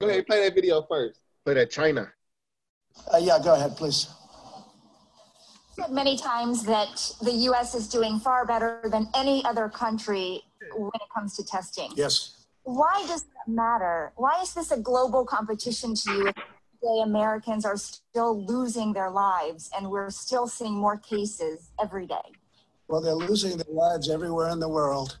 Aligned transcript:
Go 0.00 0.08
ahead, 0.08 0.26
play 0.28 0.44
that 0.44 0.54
video 0.54 0.82
first. 0.82 1.18
Play 1.44 1.54
that 1.54 1.70
China. 1.72 2.12
Uh, 3.12 3.16
yeah, 3.16 3.38
go 3.42 3.54
ahead, 3.54 3.76
please. 3.76 4.06
said 5.74 5.90
many 5.90 6.16
times 6.16 6.64
that 6.64 7.12
the 7.20 7.32
U.S. 7.32 7.74
is 7.74 7.88
doing 7.88 8.20
far 8.20 8.46
better 8.46 8.80
than 8.92 9.08
any 9.16 9.44
other 9.44 9.68
country 9.68 10.42
when 10.76 10.90
it 10.94 11.08
comes 11.12 11.36
to 11.36 11.44
testing. 11.44 11.90
Yes. 11.96 12.44
Why 12.62 13.04
does 13.08 13.24
that 13.24 13.48
matter? 13.48 14.12
Why 14.14 14.40
is 14.40 14.54
this 14.54 14.70
a 14.70 14.78
global 14.78 15.24
competition 15.24 15.96
to 15.96 16.12
you? 16.12 16.24
Today 16.80 17.02
Americans 17.02 17.64
are 17.64 17.76
still 17.76 18.46
losing 18.46 18.92
their 18.92 19.10
lives 19.10 19.68
and 19.76 19.90
we're 19.90 20.10
still 20.10 20.46
seeing 20.46 20.74
more 20.74 20.96
cases 20.96 21.70
every 21.82 22.06
day. 22.06 22.28
Well, 22.86 23.00
they're 23.00 23.14
losing 23.14 23.56
their 23.56 23.74
lives 23.74 24.08
everywhere 24.08 24.50
in 24.50 24.60
the 24.60 24.68
world. 24.68 25.18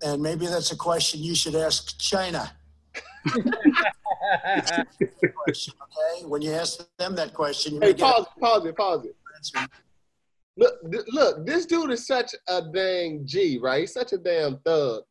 And 0.00 0.22
maybe 0.22 0.46
that's 0.46 0.70
a 0.70 0.76
question 0.76 1.20
you 1.20 1.34
should 1.34 1.56
ask 1.56 1.98
China. 1.98 2.52
question, 5.44 5.74
okay? 5.82 6.24
When 6.26 6.42
you 6.42 6.52
ask 6.52 6.84
them 6.98 7.14
that 7.16 7.34
question, 7.34 7.74
you 7.74 7.80
Hey, 7.80 7.88
may 7.88 7.92
get 7.94 8.02
pause, 8.04 8.26
pause 8.40 8.64
it, 8.66 8.76
pause 8.76 9.04
it. 9.06 9.16
Look, 10.56 10.74
th- 10.90 11.04
look, 11.08 11.46
this 11.46 11.64
dude 11.66 11.90
is 11.90 12.06
such 12.06 12.34
a 12.48 12.60
dang 12.62 13.22
G, 13.24 13.58
right? 13.62 13.80
He's 13.80 13.92
such 13.92 14.12
a 14.12 14.18
damn 14.18 14.58
thug. 14.58 15.02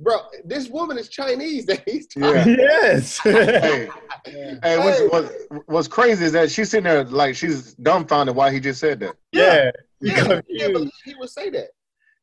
Bro, 0.00 0.16
this 0.44 0.68
woman 0.68 0.96
is 0.98 1.08
Chinese 1.08 1.66
that 1.66 1.82
he's 1.88 2.06
talking. 2.06 2.54
Yeah. 2.54 2.56
yes. 2.58 3.18
hey, 3.18 3.88
hey, 4.24 4.78
what's, 4.78 5.00
what's, 5.12 5.32
what's 5.66 5.88
crazy 5.88 6.24
is 6.24 6.32
that 6.32 6.50
she's 6.50 6.70
sitting 6.70 6.84
there 6.84 7.04
like 7.04 7.36
she's 7.36 7.74
dumbfounded 7.74 8.34
why 8.34 8.50
he 8.52 8.60
just 8.60 8.80
said 8.80 9.00
that. 9.00 9.14
yeah. 9.32 9.70
Yeah, 9.70 9.70
You 10.00 10.12
I 10.12 10.14
can't 10.14 10.28
confused. 10.46 10.72
believe 10.72 10.90
he 11.04 11.14
would 11.16 11.30
say 11.30 11.50
that. 11.50 11.68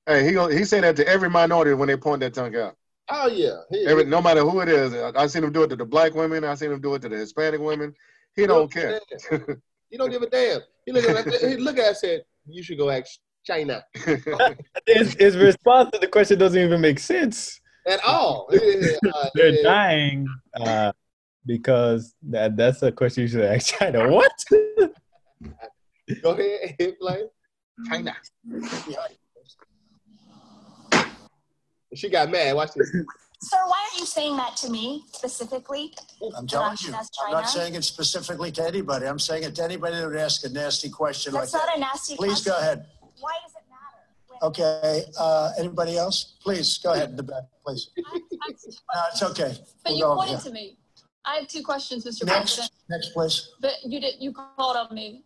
Hey, 0.08 0.26
he 0.26 0.32
gon- 0.34 0.52
he 0.52 0.64
say 0.66 0.82
that 0.82 0.96
to 0.98 1.08
every 1.08 1.30
minority 1.30 1.74
when 1.74 1.88
they 1.88 1.98
point 1.98 2.20
that 2.22 2.34
tongue 2.34 2.56
out. 2.56 2.76
Oh 3.10 3.28
yeah, 3.28 3.58
He- 3.70 3.86
Every, 3.86 4.06
no 4.06 4.22
matter 4.22 4.42
who 4.42 4.62
it 4.62 4.70
is, 4.70 4.94
I, 4.94 5.12
I 5.16 5.28
seen 5.28 5.44
him 5.44 5.52
do 5.52 5.64
it 5.64 5.68
to 5.70 5.76
the 5.76 5.86
black 5.86 6.16
women. 6.16 6.44
I 6.44 6.56
seen 6.56 6.72
him 6.72 6.82
do 6.82 6.96
it 6.96 7.02
to 7.04 7.10
the 7.10 7.18
Hispanic 7.18 7.62
women. 7.62 7.94
He 8.36 8.48
don't 8.48 8.72
care. 8.72 9.00
he 9.90 9.98
don't 9.98 10.10
give 10.10 10.22
a 10.24 10.30
damn. 10.30 10.62
He 10.86 10.92
look 10.92 11.06
at 11.06 11.16
us, 11.28 11.42
he 11.42 11.58
look 11.58 11.78
at 11.78 11.86
us 11.92 12.04
and 12.04 12.12
said, 12.12 12.26
"You 12.48 12.64
should 12.64 12.78
go 12.78 12.90
ask 12.90 13.20
China 13.46 13.84
His, 14.88 15.14
his 15.14 15.38
response 15.38 15.92
to 15.92 16.00
the 16.00 16.08
question 16.08 16.40
doesn't 16.40 16.60
even 16.60 16.82
make 16.82 17.00
sense. 17.00 17.60
at 17.88 18.04
all." 18.04 18.50
Uh, 18.52 19.30
They're 19.36 19.62
dying 19.62 20.28
uh, 20.60 20.92
because 21.46 22.16
that 22.24 22.58
that's 22.58 22.82
a 22.82 22.92
question 22.92 23.22
you 23.24 23.28
should 23.28 23.46
ask 23.46 23.76
China. 23.78 24.10
What? 24.10 24.32
Go 26.22 26.32
ahead 26.32 26.76
and 26.80 27.00
play. 27.00 27.24
China. 27.88 28.16
She 31.96 32.10
got 32.10 32.30
mad. 32.30 32.56
Watch 32.56 32.72
this. 32.76 32.90
Sir, 33.42 33.58
why 33.68 33.90
are 33.94 34.00
you 34.00 34.06
saying 34.06 34.38
that 34.38 34.56
to 34.58 34.70
me 34.70 35.04
specifically? 35.12 35.94
I'm 36.38 36.48
telling 36.48 36.78
you. 36.82 36.94
I'm 36.94 37.32
not 37.32 37.50
saying 37.50 37.76
it 37.76 37.84
specifically 37.84 38.52
to 38.54 38.66
anybody. 38.66 39.06
I'm 39.08 39.20
saying 39.20 39.44
it 39.44 39.56
to 39.56 39.64
anybody 39.64 39.98
that 39.98 40.08
would 40.08 40.16
ask 40.16 40.44
a 40.46 40.50
nasty 40.50 40.90
question 40.90 41.34
like 41.34 41.44
That's 41.44 41.54
not 41.54 41.66
that. 41.68 41.78
a 41.78 41.80
nasty 41.80 42.16
Please 42.16 42.42
question. 42.44 42.52
go 42.54 42.58
ahead. 42.60 42.86
Why 43.20 43.34
does 43.44 43.52
it 43.54 43.64
matter? 43.70 44.46
Okay. 44.46 45.04
Uh, 45.20 45.52
anybody 45.60 45.98
else? 45.98 46.36
Please 46.42 46.78
go 46.80 46.94
ahead 46.94 47.10
in 47.12 47.16
the 47.18 47.24
back, 47.24 47.44
please. 47.66 47.90
No, 47.98 48.04
it's 49.12 49.24
okay. 49.24 49.54
But 49.84 49.92
We'll 49.94 49.98
you 50.00 50.06
pointed 50.06 50.32
yeah. 50.34 50.40
to 50.40 50.52
me. 50.52 50.78
I 51.26 51.36
have 51.38 51.48
two 51.48 51.64
questions, 51.64 52.06
Mr. 52.06 52.26
Next, 52.26 52.56
President. 52.56 52.72
next, 52.90 53.10
please. 53.14 53.50
But 53.62 53.74
you 53.84 54.00
did 54.00 54.16
you 54.20 54.32
called 54.34 54.78
on 54.78 54.94
me. 54.96 55.24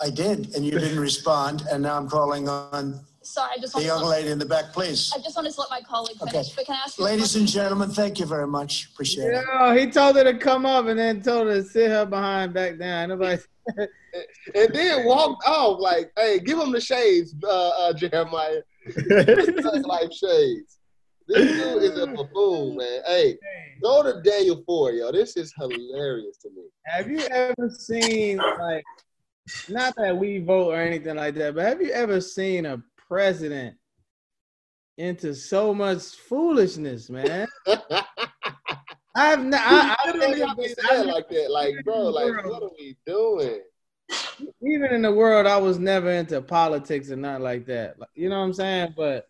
I 0.00 0.10
did, 0.10 0.54
and 0.56 0.64
you 0.64 0.72
didn't 0.72 0.98
respond, 0.98 1.62
and 1.70 1.82
now 1.82 1.96
I'm 1.96 2.08
calling 2.08 2.48
on 2.48 3.00
Sorry, 3.22 3.50
I 3.56 3.60
just 3.60 3.72
the 3.72 3.78
want 3.78 3.86
young 3.86 4.00
to 4.00 4.06
lady 4.06 4.30
in 4.30 4.38
the 4.38 4.46
back, 4.46 4.72
please. 4.72 5.12
I 5.14 5.18
just 5.20 5.36
wanted 5.36 5.52
to 5.52 5.60
let 5.60 5.70
my 5.70 5.80
colleague 5.80 6.16
Okay. 6.20 6.30
finish. 6.32 6.54
But 6.54 6.66
can 6.66 6.74
I 6.74 6.78
ask 6.84 6.98
you 6.98 7.04
a 7.04 7.06
Ladies 7.06 7.22
question? 7.32 7.40
and 7.42 7.48
gentlemen, 7.48 7.90
thank 7.90 8.18
you 8.18 8.26
very 8.26 8.46
much. 8.46 8.88
Appreciate 8.92 9.28
it. 9.32 9.44
Yeah, 9.48 9.76
he 9.78 9.90
told 9.90 10.16
her 10.16 10.24
to 10.24 10.36
come 10.38 10.66
up 10.66 10.86
and 10.86 10.98
then 10.98 11.22
told 11.22 11.46
her 11.46 11.54
to 11.54 11.62
sit 11.64 11.90
her 11.90 12.04
behind 12.04 12.52
back 12.54 12.78
down. 12.78 13.10
Nobody. 13.10 13.40
And 14.54 14.74
then 14.74 15.06
walked 15.06 15.46
off 15.48 15.80
like, 15.80 16.12
"Hey, 16.18 16.38
give 16.40 16.58
him 16.58 16.70
the 16.72 16.80
shades, 16.80 17.34
uh, 17.44 17.68
uh, 17.70 17.92
Jeremiah. 17.94 18.60
Thug 18.92 19.86
life 19.86 20.12
shades." 20.12 20.78
This 21.28 21.46
dude 21.56 21.82
is 21.84 21.96
a 21.96 22.08
buffoon, 22.08 22.76
man. 22.76 23.00
Hey, 23.06 23.38
go 23.82 24.02
to 24.02 24.20
Daniel 24.28 24.62
four, 24.66 24.90
yo. 24.92 25.12
This 25.12 25.36
is 25.38 25.54
hilarious 25.58 26.36
to 26.38 26.50
me. 26.50 26.64
Have 26.86 27.08
you 27.08 27.20
ever 27.30 27.70
seen 27.70 28.36
like, 28.58 28.84
not 29.68 29.94
that 29.96 30.14
we 30.14 30.40
vote 30.40 30.72
or 30.72 30.80
anything 30.80 31.16
like 31.16 31.34
that, 31.36 31.54
but 31.54 31.64
have 31.64 31.80
you 31.80 31.92
ever 31.92 32.20
seen 32.20 32.66
a 32.66 32.82
president 33.12 33.76
into 34.96 35.34
so 35.34 35.74
much 35.74 36.02
foolishness, 36.02 37.10
man? 37.10 37.46
I've 39.14 39.44
not. 39.44 39.60
I, 39.62 39.96
I've 40.06 40.14
Literally, 40.14 40.42
I 40.42 40.54
be 40.54 40.62
been- 40.62 40.74
I've 40.90 41.06
like 41.06 41.28
that, 41.28 41.50
like, 41.50 41.74
bro, 41.84 42.08
like, 42.08 42.44
what 42.46 42.62
are 42.62 42.70
we 42.78 42.96
doing? 43.04 43.60
even 44.62 44.92
in 44.94 45.02
the 45.02 45.12
world, 45.12 45.46
I 45.46 45.58
was 45.58 45.78
never 45.78 46.10
into 46.10 46.40
politics 46.40 47.10
and 47.10 47.20
not 47.20 47.42
like 47.42 47.66
that. 47.66 47.98
Like, 47.98 48.08
you 48.14 48.30
know 48.30 48.38
what 48.38 48.46
I'm 48.46 48.54
saying? 48.54 48.94
But 48.96 49.28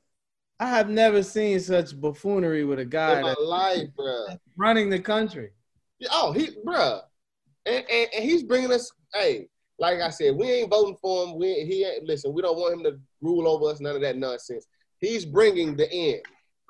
I 0.61 0.69
have 0.69 0.89
never 0.89 1.25
seen 1.25 1.59
such 1.59 2.01
buffoonery 2.01 2.65
with 2.65 2.79
a 2.79 2.85
guy 2.85 3.17
In 3.17 3.23
my 3.23 3.35
life, 3.41 3.89
bro. 3.97 4.27
running 4.57 4.91
the 4.91 5.01
country. 5.01 5.51
Oh, 6.13 6.31
he, 6.33 6.51
bruh. 6.65 7.01
And, 7.67 7.85
and, 7.91 8.09
and 8.15 8.25
he's 8.25 8.45
bringing 8.45 8.73
us, 8.73 8.93
hey, 9.13 9.49
like 9.79 10.01
I 10.01 10.11
said, 10.11 10.37
we 10.37 10.51
ain't 10.51 10.71
voting 10.71 10.97
for 11.01 11.25
him. 11.25 11.39
We 11.39 11.65
he 11.65 11.85
ain't, 11.85 12.05
listen, 12.05 12.33
we 12.33 12.43
don't 12.43 12.57
want 12.57 12.75
him 12.75 12.85
to 12.85 12.99
rule 13.21 13.49
over 13.49 13.71
us, 13.71 13.81
none 13.81 13.97
of 13.97 14.03
that 14.03 14.17
nonsense. 14.17 14.67
He's 14.99 15.25
bringing 15.25 15.77
the 15.77 15.91
end 15.91 16.23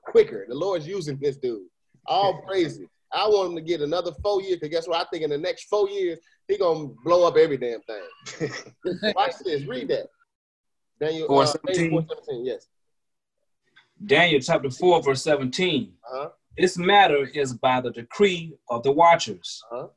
quicker. 0.04 0.46
The 0.48 0.54
Lord's 0.54 0.86
using 0.86 1.18
this 1.20 1.36
dude. 1.36 1.66
All 2.06 2.42
crazy. 2.42 2.88
I 3.12 3.26
want 3.28 3.50
him 3.50 3.56
to 3.56 3.62
get 3.62 3.82
another 3.82 4.12
four 4.22 4.40
years, 4.40 4.58
because 4.58 4.70
guess 4.70 4.88
what? 4.88 5.00
I 5.00 5.08
think 5.10 5.22
in 5.22 5.30
the 5.30 5.38
next 5.38 5.64
four 5.64 5.88
years, 5.88 6.18
he 6.48 6.56
going 6.56 6.88
to 6.88 6.96
blow 7.04 7.26
up 7.26 7.36
every 7.36 7.58
damn 7.58 7.80
thing. 7.82 8.50
Watch 9.14 9.34
this. 9.44 9.64
Read 9.64 9.88
that. 9.88 10.06
Daniel, 10.98 11.26
Four 11.26 11.42
uh, 11.42 11.52
Daniel 11.66 12.06
seventeen. 12.08 12.46
Yes. 12.46 12.68
Daniel 14.06 14.40
chapter 14.40 14.70
4, 14.70 15.02
verse 15.02 15.22
17. 15.22 15.92
Uh-huh. 16.04 16.28
This 16.58 16.76
matter 16.76 17.26
is 17.26 17.54
by 17.54 17.80
the 17.80 17.90
decree 17.90 18.54
of 18.68 18.82
the 18.82 18.92
watchers 18.92 19.62
Uh-huh. 19.70 19.88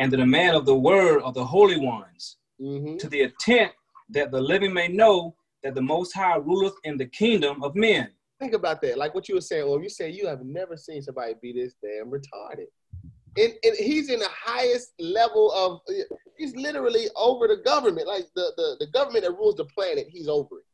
And 0.00 0.10
the 0.10 0.16
demand 0.16 0.56
of 0.56 0.66
the 0.66 0.74
word 0.74 1.22
of 1.22 1.34
the 1.34 1.44
holy 1.44 1.78
ones, 1.78 2.36
Mm-hmm. 2.60 2.96
to 2.98 3.08
the 3.08 3.22
intent 3.22 3.72
that 4.10 4.30
the 4.30 4.38
living 4.40 4.74
may 4.74 4.86
know 4.86 5.34
that 5.62 5.74
the 5.74 5.80
Most 5.80 6.12
High 6.12 6.36
ruleth 6.36 6.74
in 6.84 6.98
the 6.98 7.06
kingdom 7.06 7.62
of 7.62 7.74
men. 7.74 8.10
think 8.38 8.52
about 8.52 8.82
that. 8.82 8.98
Like 8.98 9.14
what 9.14 9.30
you 9.30 9.34
were 9.36 9.40
saying, 9.40 9.66
well, 9.66 9.80
you 9.82 9.88
say 9.88 10.10
you 10.10 10.26
have 10.26 10.42
never 10.42 10.76
seen 10.76 11.00
somebody 11.00 11.32
be 11.40 11.54
this 11.54 11.74
damn 11.82 12.10
retarded. 12.10 12.66
And, 13.38 13.54
and 13.62 13.76
he's 13.78 14.10
in 14.10 14.18
the 14.18 14.28
highest 14.30 14.92
level 14.98 15.50
of 15.52 15.80
he's 16.36 16.54
literally 16.56 17.06
over 17.16 17.48
the 17.48 17.58
government. 17.64 18.06
Like 18.06 18.24
the, 18.34 18.52
the, 18.58 18.76
the 18.80 18.90
government 18.92 19.24
that 19.24 19.32
rules 19.32 19.54
the 19.56 19.64
planet, 19.66 20.06
he's 20.10 20.28
over 20.28 20.58
it. 20.58 20.66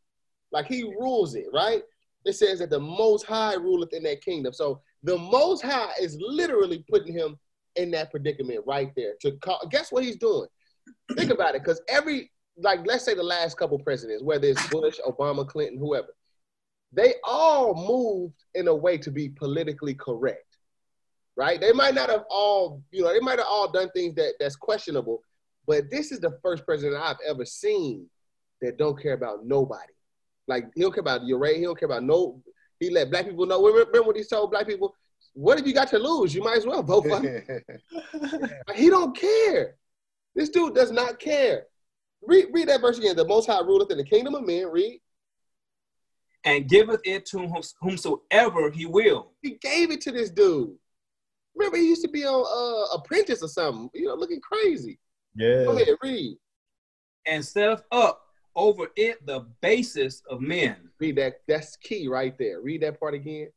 Like 0.50 0.66
he 0.66 0.82
rules 0.84 1.34
it, 1.37 1.47
right? 1.53 1.82
It 2.25 2.32
says 2.34 2.58
that 2.58 2.70
the 2.70 2.81
most 2.81 3.26
high 3.26 3.54
ruleth 3.54 3.93
in 3.93 4.03
that 4.04 4.22
kingdom. 4.25 4.53
So 4.53 4.81
the 5.04 5.19
most 5.19 5.62
high 5.62 5.93
is 6.00 6.16
literally 6.20 6.84
putting 6.91 7.12
him 7.12 7.38
in 7.76 7.91
that 7.92 8.10
predicament 8.10 8.60
right 8.66 8.92
there. 8.97 9.14
To 9.22 9.32
call, 9.32 9.66
guess 9.70 9.92
what 9.92 10.04
he's 10.04 10.16
doing? 10.16 10.48
Think 11.16 11.31
about 11.31 11.54
it, 11.54 11.62
because 11.62 11.81
every 11.88 12.31
like 12.59 12.81
let's 12.87 13.04
say 13.04 13.14
the 13.14 13.22
last 13.22 13.56
couple 13.56 13.78
presidents, 13.78 14.22
whether 14.22 14.47
it's 14.48 14.66
Bush, 14.69 14.98
Obama, 15.06 15.47
Clinton, 15.47 15.78
whoever, 15.78 16.09
they 16.92 17.14
all 17.25 17.75
moved 17.75 18.44
in 18.54 18.69
a 18.69 18.75
way 18.75 18.97
to 18.98 19.10
be 19.10 19.28
politically 19.28 19.94
correct, 19.94 20.56
right? 21.37 21.60
They 21.60 21.72
might 21.72 21.94
not 21.94 22.09
have 22.09 22.25
all, 22.31 22.82
you 22.92 23.03
know, 23.03 23.12
they 23.12 23.20
might 23.20 23.38
have 23.38 23.48
all 23.48 23.70
done 23.70 23.91
things 23.91 24.14
that 24.14 24.34
that's 24.41 24.56
questionable, 24.56 25.22
but 25.66 25.91
this 25.91 26.12
is 26.12 26.20
the 26.20 26.38
first 26.43 26.64
president 26.64 27.03
I've 27.03 27.19
ever 27.28 27.44
seen 27.44 28.06
that 28.62 28.78
don't 28.78 29.00
care 29.00 29.14
about 29.14 29.44
nobody. 29.44 29.93
Like 30.48 30.66
he 30.75 30.82
don't 30.82 30.94
care 30.94 31.03
about 31.03 31.26
your 31.26 31.38
race, 31.38 31.56
he 31.58 31.64
don't 31.64 31.78
care 31.78 31.88
about 31.88 32.04
no. 32.04 32.43
He 32.78 32.91
let 32.91 33.10
black 33.10 33.26
people 33.26 33.47
know. 33.47 33.62
Remember 33.62 34.03
what 34.03 34.16
he 34.16 34.25
told 34.25 34.50
black 34.50 34.66
people? 34.66 34.94
What 35.38 35.58
have 35.58 35.66
you 35.66 35.74
got 35.74 35.88
to 35.88 35.98
lose? 35.98 36.34
You 36.34 36.42
might 36.42 36.56
as 36.56 36.66
well 36.66 36.82
vote 36.82 37.04
for 37.06 37.20
him. 37.20 37.42
Like, 38.66 38.76
he 38.76 38.88
don't 38.88 39.14
care. 39.14 39.76
This 40.34 40.49
dude 40.49 40.75
does 40.75 40.90
not 40.90 41.19
care. 41.19 41.64
Read, 42.22 42.46
read 42.52 42.69
that 42.69 42.81
verse 42.81 42.96
again. 42.99 43.16
The 43.16 43.25
Most 43.26 43.46
High 43.46 43.61
ruleth 43.61 43.90
in 43.90 43.99
the 43.99 44.05
kingdom 44.05 44.34
of 44.34 44.46
men. 44.46 44.66
Read. 44.69 45.00
And 46.44 46.69
giveth 46.69 47.00
it 47.05 47.26
to 47.26 47.46
whomsoever 47.82 48.70
he 48.70 48.87
will. 48.87 49.32
He 49.43 49.58
gave 49.61 49.90
it 49.90 50.00
to 50.02 50.12
this 50.12 50.31
dude. 50.31 50.75
Remember, 51.55 51.76
he 51.76 51.87
used 51.88 52.02
to 52.02 52.08
be 52.08 52.25
on 52.25 52.44
uh, 52.46 52.96
Apprentice 52.96 53.43
or 53.43 53.49
something. 53.49 53.90
You 53.93 54.06
know, 54.08 54.14
looking 54.14 54.40
crazy. 54.40 54.99
Yeah. 55.34 55.64
Go 55.64 55.72
Yeah. 55.76 55.82
ahead, 55.82 55.96
read. 56.02 56.38
and 57.26 57.44
setteth 57.44 57.82
up 57.93 58.22
over 58.55 58.87
it 58.96 59.25
the 59.26 59.40
basis 59.61 60.22
of 60.31 60.40
men, 60.40 60.76
Read 60.99 61.16
that. 61.16 61.40
That's 61.46 61.76
key 61.76 62.08
right 62.08 62.37
there. 62.38 62.62
Read 62.62 62.81
that 62.82 62.99
part 62.99 63.12
again. 63.14 63.49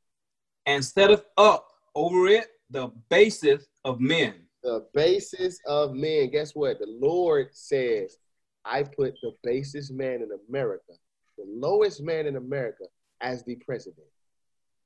and 0.65 0.83
setteth 0.83 1.24
up 1.38 1.69
over 1.95 2.27
it 2.27 2.47
the 2.69 2.89
basis 3.09 3.68
of 3.86 4.00
men. 4.00 4.36
The 4.63 4.86
basis 4.94 5.59
of 5.65 5.94
men. 5.94 6.30
Guess 6.31 6.53
what? 6.53 6.80
The 6.80 6.88
Lord 6.88 7.50
says, 7.53 8.18
I 8.65 8.83
put 8.83 9.15
the 9.21 9.31
basest 9.44 9.91
man 9.91 10.21
in 10.21 10.30
America, 10.47 10.94
the 11.38 11.45
lowest 11.47 12.01
man 12.01 12.27
in 12.27 12.36
America, 12.36 12.86
as 13.21 13.44
the 13.44 13.56
president. 13.65 14.06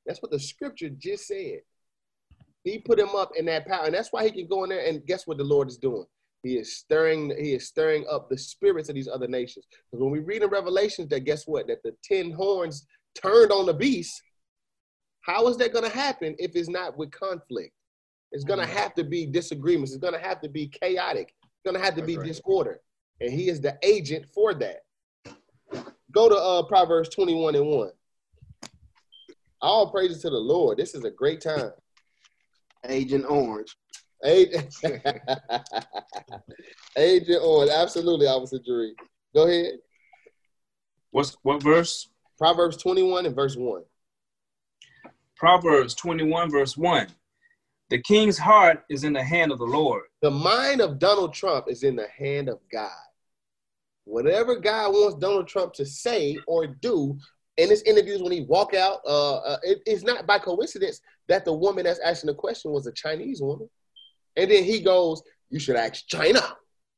That's 0.06 0.22
what 0.22 0.32
the 0.32 0.40
scripture 0.40 0.90
just 0.90 1.28
said. 1.28 1.62
He 2.64 2.80
put 2.80 3.00
him 3.00 3.16
up 3.16 3.32
in 3.38 3.46
that 3.46 3.68
power, 3.68 3.86
and 3.86 3.94
that's 3.94 4.14
why 4.14 4.24
he 4.24 4.32
can 4.32 4.48
go 4.48 4.64
in 4.64 4.70
there. 4.70 4.86
And 4.86 5.06
guess 5.06 5.28
what 5.28 5.38
the 5.38 5.44
Lord 5.44 5.68
is 5.68 5.78
doing? 5.78 6.06
He 6.44 6.58
is 6.58 6.78
stirring. 6.78 7.34
He 7.38 7.54
is 7.54 7.68
stirring 7.68 8.06
up 8.10 8.30
the 8.30 8.38
spirits 8.38 8.90
of 8.90 8.96
these 8.96 9.08
other 9.08 9.28
nations. 9.28 9.66
Because 9.70 10.04
when 10.04 10.12
we 10.12 10.20
read 10.20 10.44
in 10.44 10.50
Revelations 10.50 11.10
that 11.10 11.22
guess 11.22 11.48
what? 11.48 11.68
That 11.68 11.84
the 11.84 11.96
ten 12.04 12.32
horns 12.32 12.86
turned 13.16 13.52
on 13.52 13.66
the 13.66 13.74
beast. 13.74 14.22
How 15.24 15.48
is 15.48 15.58
that 15.58 15.74
going 15.74 15.90
to 15.90 15.96
happen 15.96 16.36
if 16.38 16.56
it's 16.56 16.70
not 16.70 16.98
with 16.98 17.12
conflict? 17.12 17.74
It's 18.32 18.44
going 18.44 18.60
to 18.60 18.66
have 18.66 18.94
to 18.96 19.04
be 19.04 19.26
disagreements. 19.26 19.92
It's 19.92 20.02
going 20.02 20.14
to 20.14 20.20
have 20.20 20.42
to 20.42 20.50
be 20.50 20.68
chaotic. 20.68 21.34
It's 21.44 21.64
going 21.64 21.76
to 21.76 21.84
have 21.84 21.96
to 21.96 22.04
be 22.04 22.18
right. 22.18 22.28
disorder, 22.28 22.82
and 23.22 23.32
he 23.32 23.48
is 23.48 23.62
the 23.62 23.78
agent 23.84 24.26
for 24.34 24.54
that. 24.56 24.82
Go 26.12 26.30
to 26.30 26.36
uh, 26.36 26.64
Proverbs 26.64 27.10
twenty-one 27.10 27.56
and 27.56 27.68
one. 27.68 27.92
All 29.62 29.90
praises 29.92 30.22
to 30.24 30.30
the 30.30 30.38
Lord. 30.38 30.78
This 30.78 30.94
is 30.94 31.06
a 31.06 31.12
great 31.12 31.42
time. 31.42 31.72
Agent 32.88 33.26
Orange. 33.30 33.76
Agent, 34.26 34.74
Agent 36.98 37.42
Orange, 37.44 37.72
absolutely, 37.72 38.28
Officer 38.28 38.60
Drury. 38.66 38.94
Go 39.34 39.48
ahead. 39.48 39.80
What's 41.12 41.38
what 41.44 41.62
verse? 41.62 42.10
Proverbs 42.38 42.78
21 42.78 43.26
and 43.26 43.36
verse 43.36 43.56
1. 43.56 43.84
Proverbs 45.36 45.94
21, 45.96 46.52
verse 46.52 46.78
1. 46.78 47.08
The 47.90 48.02
king's 48.02 48.38
heart 48.38 48.84
is 48.90 49.04
in 49.04 49.14
the 49.14 49.24
hand 49.24 49.52
of 49.52 49.60
the 49.60 49.66
Lord. 49.66 50.04
The 50.22 50.32
mind 50.32 50.82
of 50.82 51.00
Donald 51.00 51.34
Trump 51.34 51.66
is 51.68 51.84
in 51.84 51.96
the 51.96 52.08
hand 52.18 52.50
of 52.50 52.60
God. 52.72 52.90
Whatever 54.06 54.56
God 54.60 54.92
wants 54.92 55.18
Donald 55.18 55.48
Trump 55.48 55.74
to 55.74 55.86
say 55.86 56.38
or 56.48 56.68
do 56.68 57.18
in 57.58 57.70
his 57.70 57.84
interviews 57.84 58.22
when 58.22 58.32
he 58.32 58.42
walk 58.42 58.74
out, 58.74 59.00
uh, 59.06 59.36
uh, 59.38 59.58
it- 59.64 59.84
it's 59.86 60.04
not 60.04 60.26
by 60.26 60.40
coincidence 60.40 61.00
that 61.28 61.46
the 61.46 61.54
woman 61.54 61.84
that's 61.86 62.00
asking 62.00 62.28
the 62.30 62.34
question 62.34 62.72
was 62.72 62.88
a 62.88 62.92
Chinese 62.94 63.42
woman. 63.42 63.70
And 64.36 64.50
then 64.50 64.64
he 64.64 64.82
goes, 64.82 65.22
you 65.50 65.60
should 65.60 65.76
ask 65.76 66.08
China. 66.08 66.42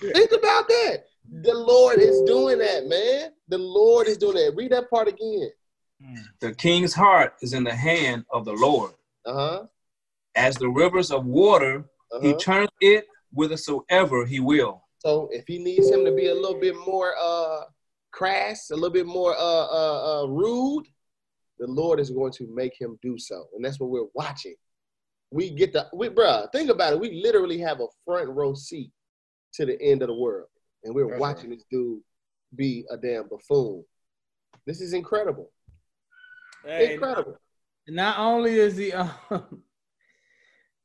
Think 0.00 0.32
about 0.32 0.68
that. 0.68 1.04
The 1.42 1.54
Lord 1.54 1.98
is 2.00 2.20
doing 2.22 2.58
that, 2.58 2.86
man. 2.86 3.30
The 3.48 3.58
Lord 3.58 4.06
is 4.08 4.16
doing 4.16 4.34
that. 4.36 4.54
Read 4.56 4.72
that 4.72 4.90
part 4.90 5.08
again. 5.08 5.50
The 6.40 6.54
king's 6.54 6.94
heart 6.94 7.34
is 7.42 7.52
in 7.52 7.64
the 7.64 7.74
hand 7.74 8.24
of 8.30 8.44
the 8.44 8.52
Lord. 8.52 8.92
Uh-huh. 9.24 9.66
As 10.34 10.56
the 10.56 10.68
rivers 10.68 11.10
of 11.10 11.26
water, 11.26 11.84
he 12.20 12.30
Uh-huh. 12.30 12.38
turns 12.38 12.70
it 12.80 13.06
whithersoever 13.32 14.26
he 14.26 14.40
will. 14.40 14.82
So 14.98 15.28
if 15.32 15.44
he 15.46 15.58
needs 15.58 15.88
him 15.90 16.04
to 16.04 16.12
be 16.14 16.26
a 16.28 16.34
little 16.34 16.60
bit 16.60 16.76
more 16.76 17.14
uh 17.18 17.64
crass, 18.10 18.70
a 18.70 18.74
little 18.74 18.90
bit 18.90 19.06
more 19.06 19.34
uh 19.34 19.66
uh, 19.80 20.22
uh 20.22 20.26
rude, 20.26 20.86
the 21.58 21.66
Lord 21.66 21.98
is 22.00 22.10
going 22.10 22.32
to 22.32 22.46
make 22.54 22.74
him 22.80 22.98
do 23.02 23.18
so. 23.18 23.48
And 23.54 23.64
that's 23.64 23.80
what 23.80 23.90
we're 23.90 24.08
watching. 24.14 24.54
We 25.30 25.50
get 25.50 25.72
the 25.72 25.88
we 25.94 26.08
bruh, 26.08 26.50
think 26.52 26.68
about 26.70 26.92
it. 26.92 27.00
We 27.00 27.22
literally 27.22 27.58
have 27.58 27.80
a 27.80 27.86
front 28.04 28.28
row 28.28 28.54
seat 28.54 28.90
to 29.54 29.64
the 29.66 29.80
end 29.80 30.02
of 30.02 30.08
the 30.08 30.14
world. 30.14 30.48
And 30.84 30.94
we're 30.94 31.08
That's 31.08 31.20
watching 31.20 31.50
this 31.50 31.64
dude 31.70 32.00
be 32.54 32.84
a 32.90 32.96
damn 32.96 33.28
buffoon. 33.28 33.84
This 34.66 34.80
is 34.80 34.92
incredible. 34.92 35.50
Hey, 36.64 36.94
Incredible. 36.94 37.36
not 37.88 38.18
only 38.18 38.58
is 38.58 38.76
he 38.76 38.92
um, 39.30 39.62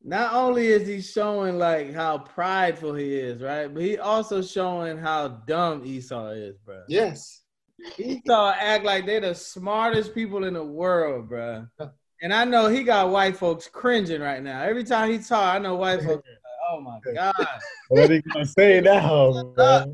not 0.04 0.34
only 0.34 0.68
is 0.68 0.88
he 0.88 1.02
showing 1.02 1.58
like 1.58 1.94
how 1.94 2.20
prideful 2.20 2.94
he 2.94 3.16
is, 3.16 3.42
right? 3.42 3.68
But 3.72 3.84
he 3.84 3.98
also 3.98 4.42
showing 4.42 4.98
how 4.98 5.28
dumb 5.48 5.84
Esau 5.86 6.30
is, 6.30 6.58
bro. 6.66 6.84
Yes. 6.88 7.42
Esau 8.00 8.54
act 8.58 8.86
like 8.86 9.06
they're 9.06 9.22
the 9.22 9.36
smartest 9.36 10.16
people 10.16 10.46
in 10.46 10.54
the 10.54 10.64
world, 10.64 11.30
bro. 11.30 11.68
And 12.22 12.34
I 12.34 12.46
know 12.46 12.68
he 12.68 12.84
got 12.84 13.12
white 13.12 13.38
folks 13.38 13.68
cringing 13.68 14.22
right 14.22 14.42
now. 14.42 14.64
Every 14.64 14.84
time 14.84 15.12
he 15.12 15.20
talk, 15.20 15.56
I 15.56 15.60
know 15.60 15.76
white 15.76 16.00
folks 16.00 16.10
are 16.10 16.32
like, 16.32 16.40
oh 16.72 16.82
my 16.82 17.00
God. 17.14 17.48
What 17.90 18.10
are 18.10 18.14
you 18.16 18.22
gonna 18.22 18.46
say 18.46 18.82
now, 18.82 19.54
bro? 19.56 19.94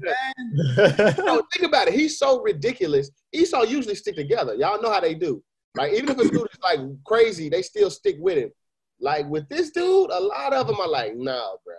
No, 0.53 1.41
think 1.53 1.67
about 1.67 1.87
it. 1.89 1.93
He's 1.93 2.17
so 2.17 2.41
ridiculous. 2.41 3.09
Esau 3.33 3.63
usually 3.63 3.95
stick 3.95 4.15
together. 4.15 4.55
Y'all 4.55 4.81
know 4.81 4.91
how 4.91 5.01
they 5.01 5.15
do. 5.15 5.43
Like 5.75 5.93
even 5.93 6.09
if 6.09 6.17
a 6.19 6.29
dude 6.29 6.47
is 6.51 6.59
like 6.61 6.79
crazy, 7.05 7.49
they 7.49 7.61
still 7.61 7.89
stick 7.89 8.17
with 8.19 8.37
him. 8.37 8.51
Like 8.99 9.27
with 9.27 9.49
this 9.49 9.71
dude, 9.71 10.11
a 10.11 10.19
lot 10.19 10.53
of 10.53 10.67
them 10.67 10.79
are 10.79 10.87
like, 10.87 11.15
nah, 11.15 11.55
bro. 11.65 11.75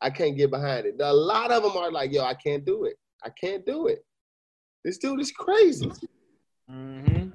I 0.00 0.10
can't 0.10 0.36
get 0.36 0.50
behind 0.50 0.86
it. 0.86 0.96
A 0.98 1.12
lot 1.12 1.52
of 1.52 1.62
them 1.62 1.76
are 1.76 1.90
like, 1.92 2.12
yo, 2.12 2.24
I 2.24 2.34
can't 2.34 2.64
do 2.64 2.84
it. 2.84 2.96
I 3.24 3.30
can't 3.30 3.64
do 3.64 3.86
it. 3.86 4.04
This 4.84 4.98
dude 4.98 5.20
is 5.20 5.30
crazy. 5.30 5.90
hmm 6.68 7.28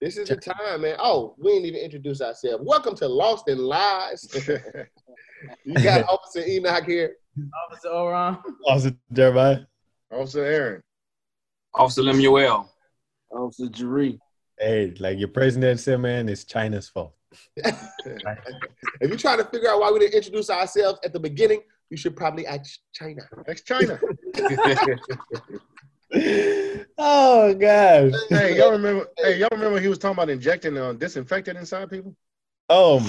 This 0.00 0.16
is 0.16 0.28
the 0.28 0.36
time, 0.36 0.80
man. 0.80 0.96
Oh, 0.98 1.36
we 1.38 1.52
didn't 1.52 1.66
even 1.66 1.80
introduce 1.80 2.20
ourselves. 2.20 2.64
Welcome 2.66 2.96
to 2.96 3.06
Lost 3.06 3.48
in 3.48 3.58
Lies. 3.58 4.26
you 5.64 5.74
got 5.84 6.02
Officer 6.08 6.44
Enoch 6.44 6.84
here. 6.84 7.14
Officer 7.70 7.88
Oron. 7.88 8.42
Officer 8.66 8.96
Jeremiah. 9.12 9.60
Officer 10.10 10.44
Aaron. 10.44 10.82
Officer 11.74 12.02
Lemuel. 12.02 12.68
Officer 13.30 13.66
Jaree. 13.66 14.18
Hey, 14.58 14.94
like 14.98 15.18
your 15.18 15.28
president 15.28 15.80
said, 15.80 16.00
man, 16.00 16.28
it's 16.28 16.44
China's 16.44 16.88
fault. 16.88 17.14
If 19.00 19.08
you're 19.08 19.18
trying 19.18 19.38
to 19.38 19.44
figure 19.44 19.68
out 19.70 19.80
why 19.80 19.90
we 19.90 19.98
didn't 19.98 20.14
introduce 20.14 20.50
ourselves 20.50 21.00
at 21.04 21.12
the 21.12 21.18
beginning, 21.18 21.62
you 21.90 21.96
should 21.96 22.14
probably 22.16 22.46
ask 22.46 22.78
China. 22.92 23.22
Ex 23.48 23.62
China. 23.62 23.98
oh 26.96 27.52
gosh. 27.54 28.12
hey, 28.30 28.56
y'all 28.56 28.70
remember? 28.70 29.08
Hey, 29.18 29.38
y'all 29.38 29.48
remember 29.50 29.80
he 29.80 29.88
was 29.88 29.98
talking 29.98 30.14
about 30.14 30.30
injecting 30.30 30.78
uh, 30.78 30.92
disinfectant 30.92 31.58
inside 31.58 31.90
people? 31.90 32.14
Oh 32.68 33.00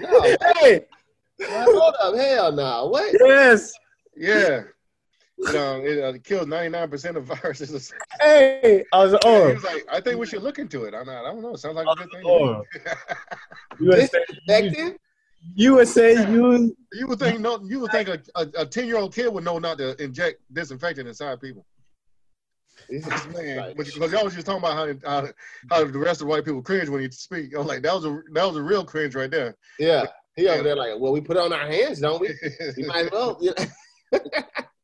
No, 0.00 0.36
hey, 0.54 0.86
hold 1.42 1.94
up, 2.00 2.16
hell 2.16 2.50
no. 2.52 2.86
What? 2.86 3.14
yes. 3.24 3.72
Yeah. 4.16 4.62
You 5.38 5.52
know, 5.52 5.80
it 5.84 6.32
uh, 6.32 6.44
nine 6.44 6.90
percent 6.90 7.16
of 7.16 7.24
viruses. 7.24 7.92
Hey, 8.20 8.84
I 8.92 9.04
was 9.04 9.12
Yeah, 9.12 9.18
he 9.22 9.28
oh, 9.28 9.54
was 9.54 9.64
like, 9.64 9.86
I 9.90 10.00
think 10.00 10.18
we 10.18 10.26
should 10.26 10.42
look 10.42 10.58
into 10.58 10.84
it. 10.84 10.94
I'm 10.94 11.06
not. 11.06 11.24
I 11.24 11.30
don't 11.30 11.42
know. 11.42 11.54
Sounds 11.54 11.76
like 11.76 11.86
a 11.86 11.94
good 11.94 12.10
thing. 12.10 12.22
oh. 12.26 12.64
me. 13.78 13.78
You 13.78 13.86
would 13.86 14.98
you 15.54 15.74
would 15.74 15.88
say 15.88 16.12
you 16.30 16.76
you 16.92 17.06
would 17.06 17.18
think 17.20 17.40
no. 17.40 17.60
You 17.64 17.80
would 17.80 17.92
think 17.92 18.08
a 18.08 18.66
ten 18.66 18.86
year 18.86 18.96
old 18.98 19.14
kid 19.14 19.32
would 19.32 19.44
know 19.44 19.58
not 19.58 19.78
to 19.78 20.00
inject 20.02 20.40
disinfectant 20.52 21.06
inside 21.06 21.40
people. 21.40 21.64
This 22.88 23.06
Man, 23.34 23.74
because 23.76 24.12
y'all 24.12 24.24
was 24.24 24.34
just 24.34 24.46
talking 24.46 24.62
about 24.62 24.74
how, 25.04 25.22
how 25.22 25.28
how 25.70 25.84
the 25.84 25.98
rest 25.98 26.20
of 26.20 26.26
the 26.26 26.30
white 26.30 26.44
people 26.44 26.62
cringe 26.62 26.88
when 26.88 27.02
you 27.02 27.10
speak. 27.10 27.54
I 27.54 27.58
was 27.58 27.66
like, 27.66 27.82
that 27.82 27.94
was 27.94 28.04
a 28.04 28.20
that 28.32 28.46
was 28.46 28.56
a 28.56 28.62
real 28.62 28.84
cringe 28.84 29.14
right 29.14 29.30
there. 29.30 29.56
Yeah. 29.78 30.06
He 30.36 30.46
over 30.48 30.62
there 30.62 30.76
like, 30.76 30.92
well, 30.98 31.12
we 31.12 31.20
put 31.20 31.36
it 31.36 31.40
on 31.42 31.52
our 31.52 31.66
hands, 31.66 31.98
don't 31.98 32.20
we? 32.20 32.28
We 32.76 32.84
might 32.84 33.06
as 33.06 33.10
well. 33.10 33.38
You 33.40 33.52
know? 33.58 33.64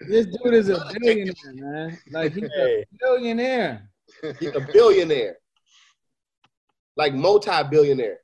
This 0.09 0.27
dude 0.27 0.55
is 0.55 0.69
a 0.69 0.93
billionaire, 1.01 1.35
man. 1.55 1.99
Like 2.11 2.35
he's 2.35 2.51
a 2.59 2.85
billionaire. 3.01 3.89
He's 4.39 4.55
a 4.55 4.61
billionaire. 4.73 5.37
Like 6.97 7.15
multi-billionaire. 7.15 8.19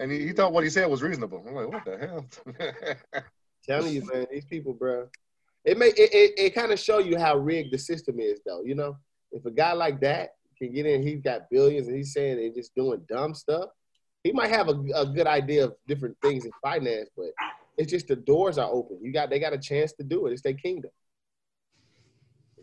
and 0.00 0.10
he, 0.10 0.26
he 0.26 0.32
thought 0.32 0.52
what 0.52 0.64
he 0.64 0.70
said 0.70 0.88
was 0.88 1.02
reasonable. 1.02 1.44
I'm 1.46 1.54
like, 1.54 1.68
what 1.68 1.84
the 1.84 1.98
hell? 1.98 3.24
Telling 3.66 3.94
you, 3.94 4.04
man, 4.12 4.26
these 4.30 4.44
people, 4.44 4.74
bro. 4.74 5.08
It 5.64 5.78
may 5.78 5.88
it, 5.88 6.12
it, 6.12 6.32
it 6.36 6.54
kind 6.54 6.72
of 6.72 6.80
show 6.80 6.98
you 6.98 7.18
how 7.18 7.36
rigged 7.36 7.72
the 7.72 7.78
system 7.78 8.18
is, 8.18 8.40
though. 8.44 8.62
You 8.64 8.74
know, 8.74 8.96
if 9.30 9.44
a 9.44 9.50
guy 9.50 9.72
like 9.72 10.00
that 10.00 10.30
can 10.58 10.72
get 10.72 10.86
in, 10.86 11.02
he's 11.02 11.20
got 11.20 11.50
billions, 11.50 11.88
and 11.88 11.96
he's 11.96 12.12
saying 12.12 12.36
they're 12.36 12.54
just 12.54 12.74
doing 12.74 13.04
dumb 13.08 13.34
stuff. 13.34 13.70
He 14.24 14.32
might 14.32 14.50
have 14.50 14.68
a, 14.68 14.80
a 14.94 15.06
good 15.06 15.26
idea 15.26 15.64
of 15.64 15.74
different 15.86 16.16
things 16.22 16.44
in 16.44 16.52
finance, 16.62 17.10
but 17.16 17.26
it's 17.76 17.90
just 17.90 18.08
the 18.08 18.16
doors 18.16 18.58
are 18.58 18.70
open. 18.70 18.98
You 19.02 19.12
got 19.12 19.30
they 19.30 19.38
got 19.38 19.52
a 19.52 19.58
chance 19.58 19.92
to 19.94 20.04
do 20.04 20.26
it. 20.26 20.32
It's 20.32 20.42
their 20.42 20.54
kingdom. 20.54 20.90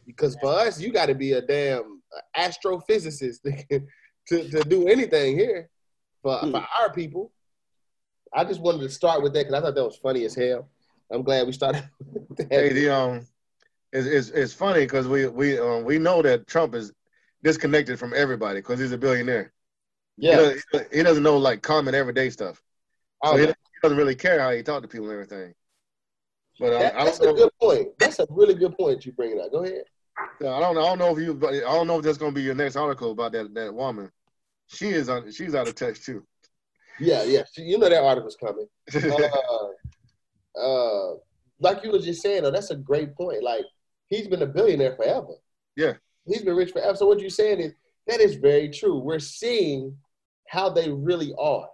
Because 0.05 0.35
for 0.41 0.51
us, 0.51 0.79
you 0.79 0.91
got 0.91 1.07
to 1.07 1.15
be 1.15 1.33
a 1.33 1.41
damn 1.41 2.01
astrophysicist 2.35 3.41
to, 4.27 4.49
to 4.49 4.63
do 4.63 4.87
anything 4.87 5.37
here. 5.37 5.69
For, 6.21 6.39
for 6.51 6.65
our 6.79 6.91
people, 6.91 7.31
I 8.33 8.43
just 8.43 8.59
wanted 8.59 8.81
to 8.81 8.89
start 8.89 9.23
with 9.23 9.33
that 9.33 9.47
because 9.47 9.53
I 9.53 9.61
thought 9.61 9.75
that 9.75 9.83
was 9.83 9.97
funny 9.97 10.25
as 10.25 10.35
hell. 10.35 10.67
I'm 11.11 11.23
glad 11.23 11.47
we 11.47 11.53
started. 11.53 11.87
hey, 12.51 12.73
the 12.73 12.89
um, 12.89 13.27
it's 13.91 14.07
it's, 14.07 14.29
it's 14.29 14.53
funny 14.53 14.81
because 14.81 15.07
we 15.07 15.27
we 15.27 15.57
um 15.59 15.83
we 15.83 15.97
know 15.97 16.21
that 16.21 16.47
Trump 16.47 16.75
is 16.75 16.91
disconnected 17.43 17.97
from 17.97 18.13
everybody 18.15 18.59
because 18.59 18.79
he's 18.79 18.91
a 18.91 18.97
billionaire. 18.97 19.53
He 20.19 20.27
yeah, 20.27 20.35
doesn't, 20.35 20.93
he 20.93 21.03
doesn't 21.03 21.23
know 21.23 21.37
like 21.37 21.61
common 21.61 21.95
everyday 21.95 22.29
stuff. 22.29 22.61
So 23.23 23.33
Oh, 23.33 23.37
he, 23.37 23.45
yeah. 23.45 23.53
Doesn't 23.81 23.97
really 23.97 24.15
care 24.15 24.39
how 24.39 24.51
he 24.51 24.63
talk 24.63 24.81
to 24.81 24.87
people 24.87 25.09
and 25.09 25.13
everything. 25.13 25.53
But 26.59 26.73
uh, 26.73 26.79
That- 26.79 26.95
I 26.97 27.05
that's 27.05 27.19
a 27.19 27.33
good 27.33 27.51
point. 27.61 27.87
That's 27.99 28.19
a 28.19 28.27
really 28.29 28.53
good 28.55 28.75
point 28.77 29.05
you 29.05 29.11
bringing 29.13 29.39
up. 29.39 29.51
Go 29.51 29.63
ahead. 29.63 29.83
Yeah, 30.41 30.51
I 30.51 30.59
don't 30.59 30.75
know. 30.75 30.81
I 30.81 30.89
don't 30.89 30.99
know 30.99 31.15
if 31.15 31.19
you. 31.23 31.33
but 31.33 31.53
I 31.53 31.59
don't 31.59 31.87
know 31.87 31.97
if 31.99 32.03
that's 32.03 32.17
gonna 32.17 32.33
be 32.33 32.41
your 32.41 32.55
next 32.55 32.75
article 32.75 33.11
about 33.11 33.31
that 33.31 33.53
that 33.53 33.73
woman. 33.73 34.11
She 34.67 34.89
is 34.89 35.07
on. 35.09 35.31
She's 35.31 35.55
out 35.55 35.67
of 35.67 35.75
touch 35.75 36.01
too. 36.01 36.25
Yeah, 36.99 37.23
yeah. 37.23 37.43
You 37.55 37.77
know 37.77 37.87
that 37.89 38.03
article's 38.03 38.35
coming. 38.35 38.67
Uh, 40.57 40.59
uh, 40.59 41.13
like 41.61 41.83
you 41.83 41.91
were 41.91 41.99
just 41.99 42.21
saying, 42.21 42.43
though, 42.43 42.51
that's 42.51 42.71
a 42.71 42.75
great 42.75 43.15
point. 43.15 43.43
Like 43.43 43.63
he's 44.07 44.27
been 44.27 44.41
a 44.41 44.45
billionaire 44.47 44.95
forever. 44.95 45.35
Yeah. 45.75 45.93
he's 46.25 46.41
been 46.41 46.55
rich 46.55 46.71
forever. 46.71 46.95
So 46.97 47.05
what 47.07 47.19
you're 47.19 47.29
saying 47.29 47.59
is 47.61 47.73
that 48.07 48.19
is 48.19 48.35
very 48.35 48.69
true. 48.69 48.97
We're 48.99 49.19
seeing 49.19 49.95
how 50.49 50.69
they 50.69 50.89
really 50.89 51.33
are. 51.39 51.67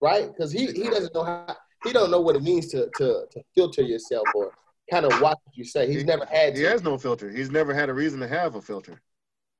Right? 0.00 0.26
Because 0.28 0.52
he 0.52 0.66
he 0.66 0.88
doesn't 0.88 1.14
know 1.14 1.24
how 1.24 1.56
he 1.84 1.92
don't 1.92 2.10
know 2.10 2.20
what 2.20 2.36
it 2.36 2.42
means 2.42 2.68
to 2.68 2.88
to 2.96 3.26
to 3.30 3.42
filter 3.54 3.82
yourself 3.82 4.26
or 4.34 4.52
kind 4.90 5.04
of 5.04 5.20
watch 5.20 5.38
what 5.44 5.56
you 5.56 5.64
say. 5.64 5.86
He's 5.86 5.98
He- 5.98 6.04
never 6.04 6.24
had 6.24 6.56
He 6.56 6.62
to. 6.62 6.68
has 6.68 6.82
no 6.82 6.96
filter. 6.98 7.30
He's 7.30 7.50
never 7.50 7.74
had 7.74 7.88
a 7.88 7.94
reason 7.94 8.20
to 8.20 8.28
have 8.28 8.54
a 8.54 8.62
filter. 8.62 9.00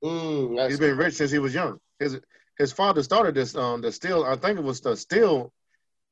Mm, 0.04 0.68
He's 0.68 0.78
been 0.78 0.96
rich 0.96 1.14
since 1.14 1.30
he 1.30 1.38
was 1.38 1.54
young. 1.54 1.80
His 1.98 2.20
his 2.58 2.72
father 2.72 3.02
started 3.02 3.34
this 3.34 3.54
um 3.56 3.80
the 3.80 3.90
steel. 3.92 4.24
I 4.24 4.36
think 4.36 4.58
it 4.58 4.64
was 4.64 4.80
the 4.80 4.96
steel 4.96 5.52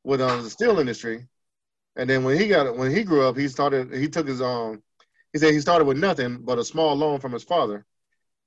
with 0.05 0.21
um 0.21 0.43
the 0.43 0.51
steel 0.51 0.79
industry, 0.79 1.27
and 1.97 2.09
then 2.09 2.25
when 2.25 2.39
he 2.39 2.49
got 2.49 2.77
when 2.77 2.91
he 2.91 3.05
grew 3.05 3.27
up, 3.27 3.37
he 3.37 3.49
started 3.49 3.93
he 3.93 4.09
took 4.09 4.27
his 4.27 4.41
um 4.41 4.83
he 5.33 5.39
said 5.39 5.53
he 5.53 5.61
started 5.61 5.85
with 5.85 5.99
nothing 5.99 6.39
but 6.43 6.59
a 6.59 6.65
small 6.65 6.95
loan 6.95 7.21
from 7.21 7.33
his 7.33 7.45
father. 7.45 7.85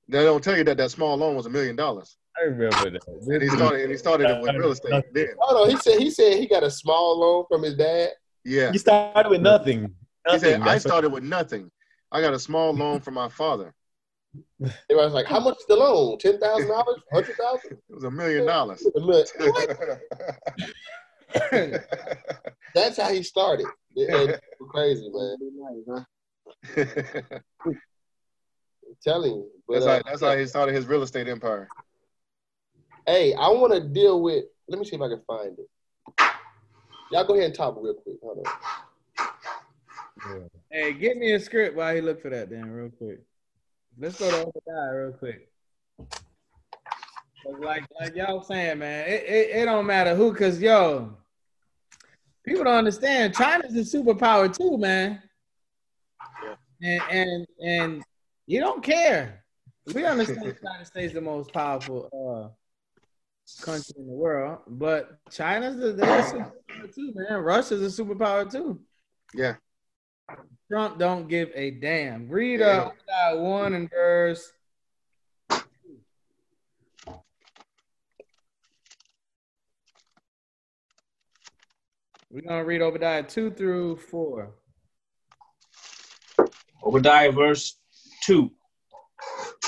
They 0.08 0.22
don't 0.24 0.42
tell 0.42 0.56
you 0.56 0.64
that 0.64 0.78
that 0.78 0.90
small 0.90 1.16
loan 1.16 1.36
was 1.36 1.46
a 1.46 1.50
million 1.50 1.76
dollars, 1.76 2.16
I 2.40 2.44
remember 2.44 2.90
that. 2.90 3.06
and 3.06 3.42
he 3.42 3.48
started 3.48 3.82
and 3.82 3.90
he 3.90 3.96
started 3.96 4.30
it 4.30 4.40
with 4.40 4.54
real 4.54 4.70
estate. 4.70 5.04
Then 5.12 5.28
Hold 5.40 5.64
on, 5.64 5.70
he 5.70 5.76
said 5.76 5.98
he 5.98 6.10
said 6.10 6.38
he 6.38 6.46
got 6.46 6.62
a 6.62 6.70
small 6.70 7.18
loan 7.18 7.44
from 7.48 7.62
his 7.62 7.74
dad. 7.74 8.10
yeah, 8.44 8.72
He 8.72 8.78
started 8.78 9.30
with 9.30 9.40
nothing. 9.42 9.94
he 10.30 10.38
said 10.38 10.60
I 10.60 10.78
started 10.78 11.10
with 11.10 11.22
nothing. 11.24 11.70
I 12.12 12.20
got 12.20 12.34
a 12.34 12.38
small 12.38 12.72
loan 12.72 13.00
from 13.00 13.14
my 13.14 13.28
father. 13.28 13.74
Everybody's 14.90 15.12
like, 15.14 15.26
"How 15.26 15.40
much 15.40 15.56
is 15.58 15.66
the 15.68 15.76
loan? 15.76 16.18
Ten 16.18 16.38
thousand 16.38 16.68
dollars? 16.68 17.00
Hundred 17.12 17.36
thousand? 17.36 17.72
It 17.72 17.78
was 17.94 18.04
a 18.04 18.10
million 18.10 18.46
dollars. 18.46 18.86
What? 18.94 19.30
That's 22.74 22.96
how 22.96 23.10
he 23.12 23.22
started. 23.22 23.66
It- 23.96 24.30
it's 24.30 24.40
crazy, 24.70 25.08
man. 25.12 25.36
I'm 26.76 27.76
telling 29.02 29.32
you. 29.32 29.50
But, 29.66 29.74
That's 29.74 29.86
uh, 29.86 30.02
that's 30.06 30.20
how 30.22 30.36
he 30.36 30.46
started 30.46 30.74
his 30.74 30.86
real 30.86 31.02
estate 31.02 31.28
empire. 31.28 31.68
Hey, 33.08 33.32
I 33.32 33.48
want 33.48 33.72
to 33.72 33.80
deal 33.80 34.20
with. 34.20 34.44
Let 34.68 34.78
me 34.78 34.84
see 34.84 34.96
if 34.96 35.00
I 35.00 35.08
can 35.08 35.22
find 35.26 35.56
it. 35.58 35.66
Y'all 37.10 37.24
go 37.24 37.32
ahead 37.32 37.46
and 37.46 37.54
talk 37.54 37.78
real 37.80 37.94
quick. 37.94 38.16
Hold 38.22 38.46
on. 40.26 40.50
Hey, 40.70 40.92
give 40.92 41.16
me 41.16 41.32
a 41.32 41.40
script 41.40 41.74
while 41.74 41.94
he 41.94 42.02
look 42.02 42.20
for 42.20 42.28
that 42.28 42.50
then, 42.50 42.70
real 42.70 42.90
quick. 42.90 43.20
Let's 43.98 44.18
go 44.18 44.30
to 44.30 44.42
Obadiah 44.42 44.94
real 44.94 45.12
quick. 45.12 45.50
Like, 47.46 47.84
like 47.98 48.14
y'all 48.14 48.42
saying, 48.42 48.80
man, 48.80 49.08
it, 49.08 49.24
it, 49.24 49.56
it 49.56 49.64
don't 49.64 49.86
matter 49.86 50.14
who, 50.14 50.34
cause 50.34 50.60
yo, 50.60 51.16
people 52.44 52.64
don't 52.64 52.74
understand. 52.74 53.34
China's 53.34 53.74
a 53.74 53.96
superpower 53.96 54.54
too, 54.54 54.76
man. 54.76 55.22
And 56.82 57.02
and 57.10 57.46
and 57.64 58.04
you 58.46 58.60
don't 58.60 58.82
care. 58.82 59.44
We 59.94 60.04
understand 60.04 60.42
the 60.42 60.56
United 60.62 60.86
States 60.86 61.14
the 61.14 61.22
most 61.22 61.54
powerful 61.54 62.10
uh 62.12 62.54
country 63.62 63.94
in 63.98 64.06
the 64.06 64.12
world, 64.12 64.58
but 64.66 65.18
China's 65.30 65.76
the 65.76 65.92
they're 65.92 66.18
a 66.18 66.22
superpower 66.22 66.94
too, 66.94 67.12
man. 67.14 67.38
Russia's 67.40 67.98
a 67.98 68.02
superpower 68.02 68.50
too. 68.50 68.80
Yeah. 69.34 69.56
Trump 70.70 70.98
don't 70.98 71.28
give 71.28 71.50
a 71.54 71.70
damn. 71.70 72.28
Read 72.28 72.60
Yeah. 72.60 72.66
uh 72.66 72.90
Obadiah 72.90 73.42
one 73.42 73.74
and 73.74 73.90
verse. 73.90 74.52
We're 82.30 82.42
gonna 82.42 82.64
read 82.64 82.82
Obadiah 82.82 83.22
two 83.22 83.50
through 83.50 83.96
four. 83.96 84.54
Obadiah 86.84 87.32
verse 87.32 87.76
2. 88.24 88.50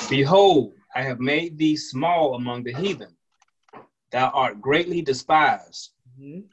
Behold, 0.08 0.74
I 0.94 1.02
have 1.02 1.20
made 1.20 1.58
thee 1.58 1.76
small 1.76 2.34
among 2.34 2.64
the 2.64 2.72
heathen. 2.72 3.14
Thou 4.10 4.28
art 4.30 4.60
greatly 4.60 5.02
despised. 5.02 5.90
Mhm. 6.18 6.44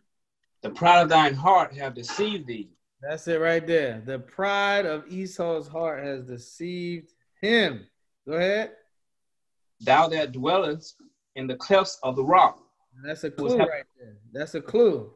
The 0.61 0.69
pride 0.69 1.01
of 1.01 1.09
thine 1.09 1.33
heart 1.33 1.73
have 1.73 1.93
deceived 1.93 2.47
thee. 2.47 2.69
That's 3.01 3.27
it 3.27 3.39
right 3.39 3.65
there. 3.65 4.01
The 4.05 4.19
pride 4.19 4.85
of 4.85 5.07
Esau's 5.07 5.67
heart 5.67 6.03
has 6.03 6.25
deceived 6.25 7.11
him. 7.41 7.87
Go 8.27 8.33
ahead. 8.33 8.75
Thou 9.81 10.07
that 10.09 10.31
dwellest 10.31 10.95
in 11.35 11.47
the 11.47 11.55
clefts 11.55 11.99
of 12.03 12.15
the 12.15 12.23
rock. 12.23 12.59
That's 13.03 13.23
a 13.23 13.31
clue 13.31 13.57
right 13.57 13.85
there. 13.99 14.17
That's 14.33 14.55
a 14.55 14.61
clue. 14.61 15.13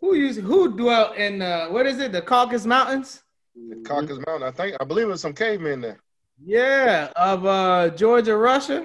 Who 0.00 0.14
used 0.14 0.40
who 0.40 0.76
dwelt 0.76 1.16
in 1.16 1.42
uh, 1.42 1.66
what 1.68 1.86
is 1.86 1.98
it? 1.98 2.12
The 2.12 2.22
Caucasus 2.22 2.66
Mountains? 2.66 3.24
The 3.54 3.82
Caucasus 3.84 4.24
Mountain. 4.26 4.46
I 4.46 4.52
think 4.52 4.76
I 4.80 4.84
believe 4.84 5.08
there's 5.08 5.20
some 5.20 5.34
cavemen 5.34 5.80
there. 5.80 6.00
Yeah, 6.38 7.10
of 7.16 7.46
uh, 7.46 7.90
Georgia, 7.90 8.36
Russia. 8.36 8.84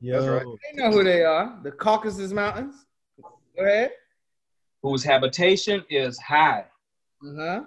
Yo, 0.00 0.12
That's 0.20 0.26
right. 0.46 0.56
They 0.76 0.82
know 0.82 0.90
who 0.90 1.04
they 1.04 1.24
are. 1.24 1.58
The 1.62 1.72
Caucasus 1.72 2.32
Mountains. 2.32 2.74
Go 3.22 3.64
ahead. 3.64 3.90
whose 4.82 5.02
habitation 5.02 5.82
is 5.90 6.18
high, 6.18 6.64
Uh-huh. 7.26 7.64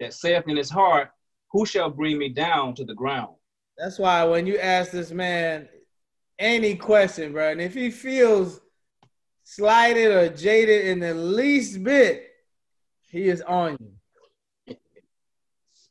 that 0.00 0.12
saith 0.12 0.46
in 0.48 0.56
his 0.56 0.70
heart, 0.70 1.10
Who 1.52 1.64
shall 1.66 1.90
bring 1.90 2.18
me 2.18 2.28
down 2.30 2.74
to 2.76 2.84
the 2.84 2.94
ground? 2.94 3.34
That's 3.78 3.98
why 3.98 4.24
when 4.24 4.46
you 4.46 4.58
ask 4.58 4.90
this 4.90 5.12
man 5.12 5.68
any 6.38 6.74
question, 6.74 7.32
bro, 7.32 7.50
and 7.52 7.60
if 7.60 7.74
he 7.74 7.90
feels 7.90 8.60
slighted 9.44 10.10
or 10.12 10.28
jaded 10.34 10.86
in 10.86 10.98
the 10.98 11.14
least 11.14 11.82
bit, 11.84 12.28
he 13.08 13.28
is 13.28 13.40
on 13.42 13.76
you. 14.66 14.76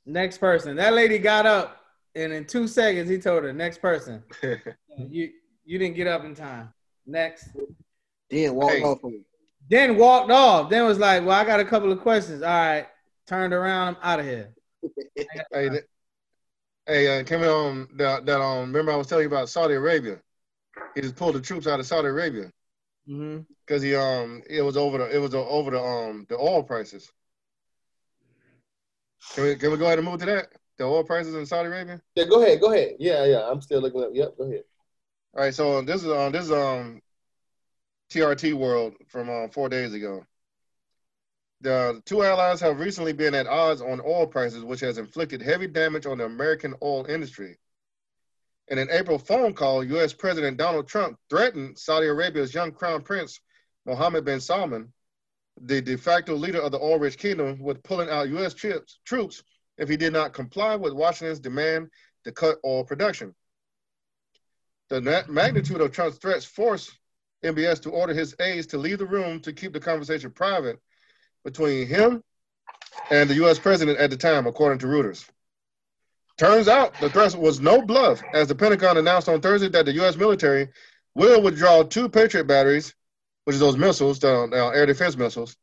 Next 0.06 0.40
person. 0.40 0.75
That 0.75 0.94
lady 0.94 1.18
got 1.20 1.46
up, 1.46 1.78
and 2.16 2.34
in 2.34 2.46
two 2.46 2.68
seconds, 2.68 3.10
he 3.10 3.18
told 3.20 3.44
her, 3.44 3.54
next 3.54 3.82
person. 3.82 4.24
You 5.10 5.32
you 5.72 5.78
didn't 5.80 5.96
get 5.96 6.06
up 6.06 6.25
in 6.25 6.36
time. 6.36 6.74
Next. 7.06 7.48
Then 8.30 8.56
walk 8.56 8.72
Hey. 8.72 8.84
off. 8.84 9.00
Then 9.70 9.98
walked 9.98 10.30
off. 10.30 10.70
Then 10.70 10.86
was 10.86 11.00
like, 11.00 11.25
well, 11.25 11.40
I 11.40 11.46
got 11.46 11.62
a 11.62 11.66
couple 11.66 11.94
of 11.94 12.01
questions. 12.01 12.42
All 12.44 12.50
right. 12.50 12.88
Turned 13.25 13.54
around. 13.54 13.96
I'm 13.96 13.98
out 14.04 14.20
of 14.20 14.25
here. 14.25 14.54
hey, 15.16 15.70
th- 15.70 15.84
hey, 16.86 17.20
uh, 17.20 17.24
can 17.24 17.40
we 17.40 17.48
um 17.48 17.88
that 17.96 18.25
that 18.25 18.42
um 18.42 18.68
remember 18.68 18.92
I 18.92 18.98
was 18.98 19.08
telling 19.08 19.24
you 19.24 19.30
about 19.30 19.48
Saudi 19.48 19.75
Arabia? 19.75 20.20
He 20.94 21.00
just 21.00 21.16
pulled 21.16 21.36
the 21.36 21.42
troops 21.42 21.68
out 21.68 21.80
of 21.80 21.86
Saudi 21.86 22.10
Arabia 22.10 22.51
Mm-hmm. 23.10 23.40
because 23.66 23.82
he 23.82 23.96
um 23.96 24.44
it 24.50 24.62
was 24.62 24.75
over 24.75 24.98
the 24.98 25.16
it 25.16 25.20
was 25.20 25.34
over 25.34 25.72
the 25.72 25.82
um 25.82 26.25
the 26.28 26.38
oil 26.38 26.63
prices. 26.63 27.10
Can 29.34 29.46
we 29.46 29.56
can 29.56 29.72
we 29.72 29.78
go 29.78 29.86
ahead 29.86 30.00
and 30.00 30.08
move 30.08 30.20
to 30.20 30.25
that? 30.25 30.50
The 30.78 30.84
oil 30.84 31.06
prices 31.06 31.34
in 31.36 31.46
Saudi 31.46 31.70
Arabia. 31.70 32.01
Yeah, 32.16 32.25
go 32.25 32.44
ahead. 32.44 32.60
Go 32.60 32.74
ahead. 32.74 32.96
Yeah, 33.00 33.24
yeah. 33.24 33.50
I'm 33.50 33.62
still 33.62 33.80
looking 33.80 34.04
up. 34.04 34.10
Yep, 34.12 34.38
go 34.38 34.44
ahead. 34.44 34.63
All 35.33 35.41
right, 35.41 35.53
so 35.55 35.81
this 35.81 36.03
is 36.03 36.09
um 36.09 36.33
this 36.33 36.45
is 36.45 36.51
um 36.51 37.01
TRT 38.09 38.53
World 38.53 38.95
from 39.07 39.29
uh, 39.29 39.47
four 39.47 39.69
days 39.69 39.93
ago. 39.93 40.25
The 41.61 42.01
two 42.05 42.23
allies 42.23 42.59
have 42.59 42.79
recently 42.79 43.13
been 43.13 43.33
at 43.33 43.47
odds 43.47 43.81
on 43.81 44.01
oil 44.01 44.27
prices, 44.27 44.65
which 44.65 44.81
has 44.81 44.97
inflicted 44.97 45.41
heavy 45.41 45.67
damage 45.67 46.05
on 46.05 46.17
the 46.17 46.25
American 46.25 46.75
oil 46.81 47.05
industry. 47.05 47.57
In 48.67 48.77
an 48.77 48.89
April 48.91 49.17
phone 49.17 49.53
call, 49.53 49.83
U.S. 49.85 50.11
President 50.11 50.57
Donald 50.57 50.89
Trump 50.89 51.17
threatened 51.29 51.77
Saudi 51.77 52.07
Arabia's 52.07 52.53
young 52.53 52.73
crown 52.73 53.01
prince 53.01 53.39
Mohammed 53.85 54.25
bin 54.25 54.41
Salman, 54.41 54.91
the 55.61 55.81
de 55.81 55.97
facto 55.97 56.35
leader 56.35 56.59
of 56.59 56.73
the 56.73 56.79
oil-rich 56.79 57.17
kingdom, 57.17 57.59
with 57.59 57.83
pulling 57.83 58.09
out 58.09 58.27
U.S. 58.29 58.53
troops 59.05 59.43
if 59.77 59.88
he 59.88 59.95
did 59.95 60.11
not 60.11 60.33
comply 60.33 60.75
with 60.75 60.93
Washington's 60.93 61.39
demand 61.39 61.89
to 62.25 62.33
cut 62.33 62.57
oil 62.65 62.83
production. 62.83 63.33
The 64.91 65.24
magnitude 65.29 65.79
of 65.79 65.93
Trump's 65.93 66.17
threats 66.17 66.43
forced 66.43 66.91
MBS 67.45 67.81
to 67.83 67.91
order 67.91 68.13
his 68.13 68.36
aides 68.41 68.67
to 68.67 68.77
leave 68.77 68.98
the 68.98 69.05
room 69.05 69.39
to 69.39 69.53
keep 69.53 69.71
the 69.71 69.79
conversation 69.79 70.31
private 70.31 70.79
between 71.45 71.88
him 71.88 72.21
and 73.10 73.29
the 73.29 73.36
U.S. 73.36 73.57
president 73.57 74.00
at 74.00 74.10
the 74.10 74.17
time, 74.17 74.48
according 74.48 74.79
to 74.79 74.88
Reuters. 74.88 75.25
Turns 76.38 76.67
out 76.67 76.93
the 77.00 77.10
threat 77.10 77.33
was 77.36 77.62
no 77.62 77.81
bluff, 77.81 78.21
as 78.33 78.50
the 78.50 78.55
Pentagon 78.55 78.98
announced 78.98 79.29
on 79.29 79.39
Thursday 79.39 79.69
that 79.69 79.86
the 79.86 79.93
U.S. 79.93 80.17
military 80.17 80.67
will 81.15 81.41
withdraw 81.41 81.83
two 81.83 82.10
Patriot 82.10 82.43
batteries, 82.43 82.93
which 83.45 83.53
is 83.53 83.62
those 83.62 83.77
missiles, 83.77 84.19
the 84.19 84.50
uh, 84.51 84.71
air 84.71 84.86
defense 84.86 85.15
missiles, 85.15 85.55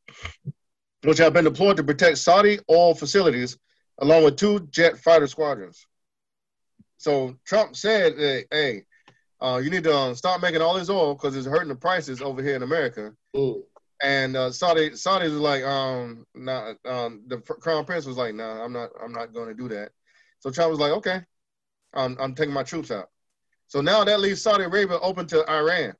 which 1.05 1.19
have 1.19 1.35
been 1.35 1.45
deployed 1.45 1.77
to 1.77 1.85
protect 1.85 2.17
Saudi 2.17 2.61
oil 2.71 2.95
facilities, 2.95 3.59
along 3.99 4.25
with 4.25 4.39
two 4.39 4.61
jet 4.71 4.97
fighter 4.97 5.27
squadrons. 5.27 5.87
So 6.97 7.37
Trump 7.45 7.77
said, 7.77 8.47
hey 8.51 8.85
uh, 9.41 9.61
you 9.63 9.71
need 9.71 9.85
to 9.85 9.95
um, 9.95 10.15
stop 10.15 10.43
making 10.43 10.61
all 10.61 10.75
this 10.75 10.91
oil 10.91 11.15
because 11.15 11.37
it's 11.37 11.47
hurting 11.47 11.69
the 11.69 11.75
prices 11.75 12.21
over 12.21 12.43
here 12.43 12.57
in 12.57 12.63
America. 12.63 13.13
Mm. 13.35 13.63
And 14.03 14.37
uh, 14.37 14.53
Saudi 14.53 14.91
Saudis 14.91 15.33
was 15.33 15.41
like, 15.41 15.65
um, 15.65 16.25
nah, 16.35 16.75
um, 16.85 17.23
the 17.27 17.39
crown 17.39 17.85
prince 17.85 18.07
was 18.07 18.17
like, 18.17 18.35
nah, 18.35 18.63
I'm 18.63 18.73
not, 18.73 18.91
I'm 19.03 19.13
not 19.13 19.33
going 19.33 19.49
to 19.49 19.55
do 19.55 19.69
that. 19.69 19.91
So 20.41 20.51
Trump 20.51 20.71
was 20.71 20.79
like, 20.79 20.93
okay, 20.93 21.23
I'm, 21.95 22.17
I'm 22.21 22.35
taking 22.35 22.55
my 22.55 22.63
troops 22.63 22.91
out. 22.91 23.09
So 23.67 23.81
now 23.81 24.05
that 24.05 24.21
leaves 24.21 24.41
Saudi 24.41 24.65
Arabia 24.65 24.99
open 25.01 25.27
to 25.29 25.49
Iran 25.51 25.95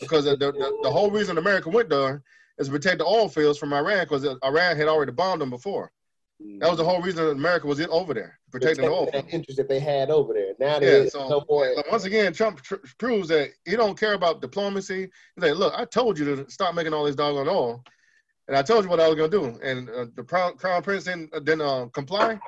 because 0.00 0.24
the, 0.24 0.36
the, 0.36 0.78
the 0.82 0.90
whole 0.90 1.10
reason 1.10 1.38
America 1.38 1.68
went 1.68 1.90
there 1.90 2.22
is 2.58 2.68
to 2.68 2.72
protect 2.72 2.98
the 2.98 3.04
oil 3.04 3.28
fields 3.28 3.58
from 3.58 3.72
Iran 3.72 4.04
because 4.04 4.26
Iran 4.42 4.76
had 4.76 4.88
already 4.88 5.12
bombed 5.12 5.40
them 5.40 5.50
before. 5.50 5.92
That 6.58 6.68
was 6.68 6.78
the 6.78 6.84
whole 6.84 7.00
reason 7.00 7.26
America 7.28 7.66
was 7.66 7.78
in 7.80 7.88
over 7.90 8.12
there, 8.12 8.38
protecting 8.50 8.84
the 8.84 8.90
oil. 8.90 9.08
that 9.12 9.32
interest 9.32 9.56
that 9.56 9.68
they 9.68 9.78
had 9.78 10.10
over 10.10 10.34
there. 10.34 10.52
Now 10.58 10.78
Yeah, 10.84 11.08
so 11.08 11.28
no 11.28 11.44
more. 11.48 11.72
but 11.76 11.86
once 11.90 12.04
again, 12.04 12.32
Trump 12.32 12.60
tr- 12.60 12.74
proves 12.98 13.28
that 13.28 13.50
he 13.64 13.76
don't 13.76 13.98
care 13.98 14.14
about 14.14 14.40
diplomacy. 14.42 15.02
He's 15.36 15.44
like, 15.44 15.54
look, 15.54 15.72
I 15.76 15.84
told 15.84 16.18
you 16.18 16.36
to 16.36 16.50
stop 16.50 16.74
making 16.74 16.92
all 16.92 17.04
this 17.04 17.14
doggone 17.14 17.48
oil, 17.48 17.84
and 18.48 18.56
I 18.56 18.62
told 18.62 18.84
you 18.84 18.90
what 18.90 19.00
I 19.00 19.06
was 19.08 19.16
gonna 19.16 19.28
do, 19.28 19.58
and 19.62 19.88
uh, 19.88 20.06
the 20.16 20.24
crown, 20.24 20.56
crown 20.56 20.82
prince 20.82 21.04
didn't 21.04 21.32
uh, 21.34 21.38
didn't 21.38 21.62
uh, 21.62 21.86
comply, 21.94 22.38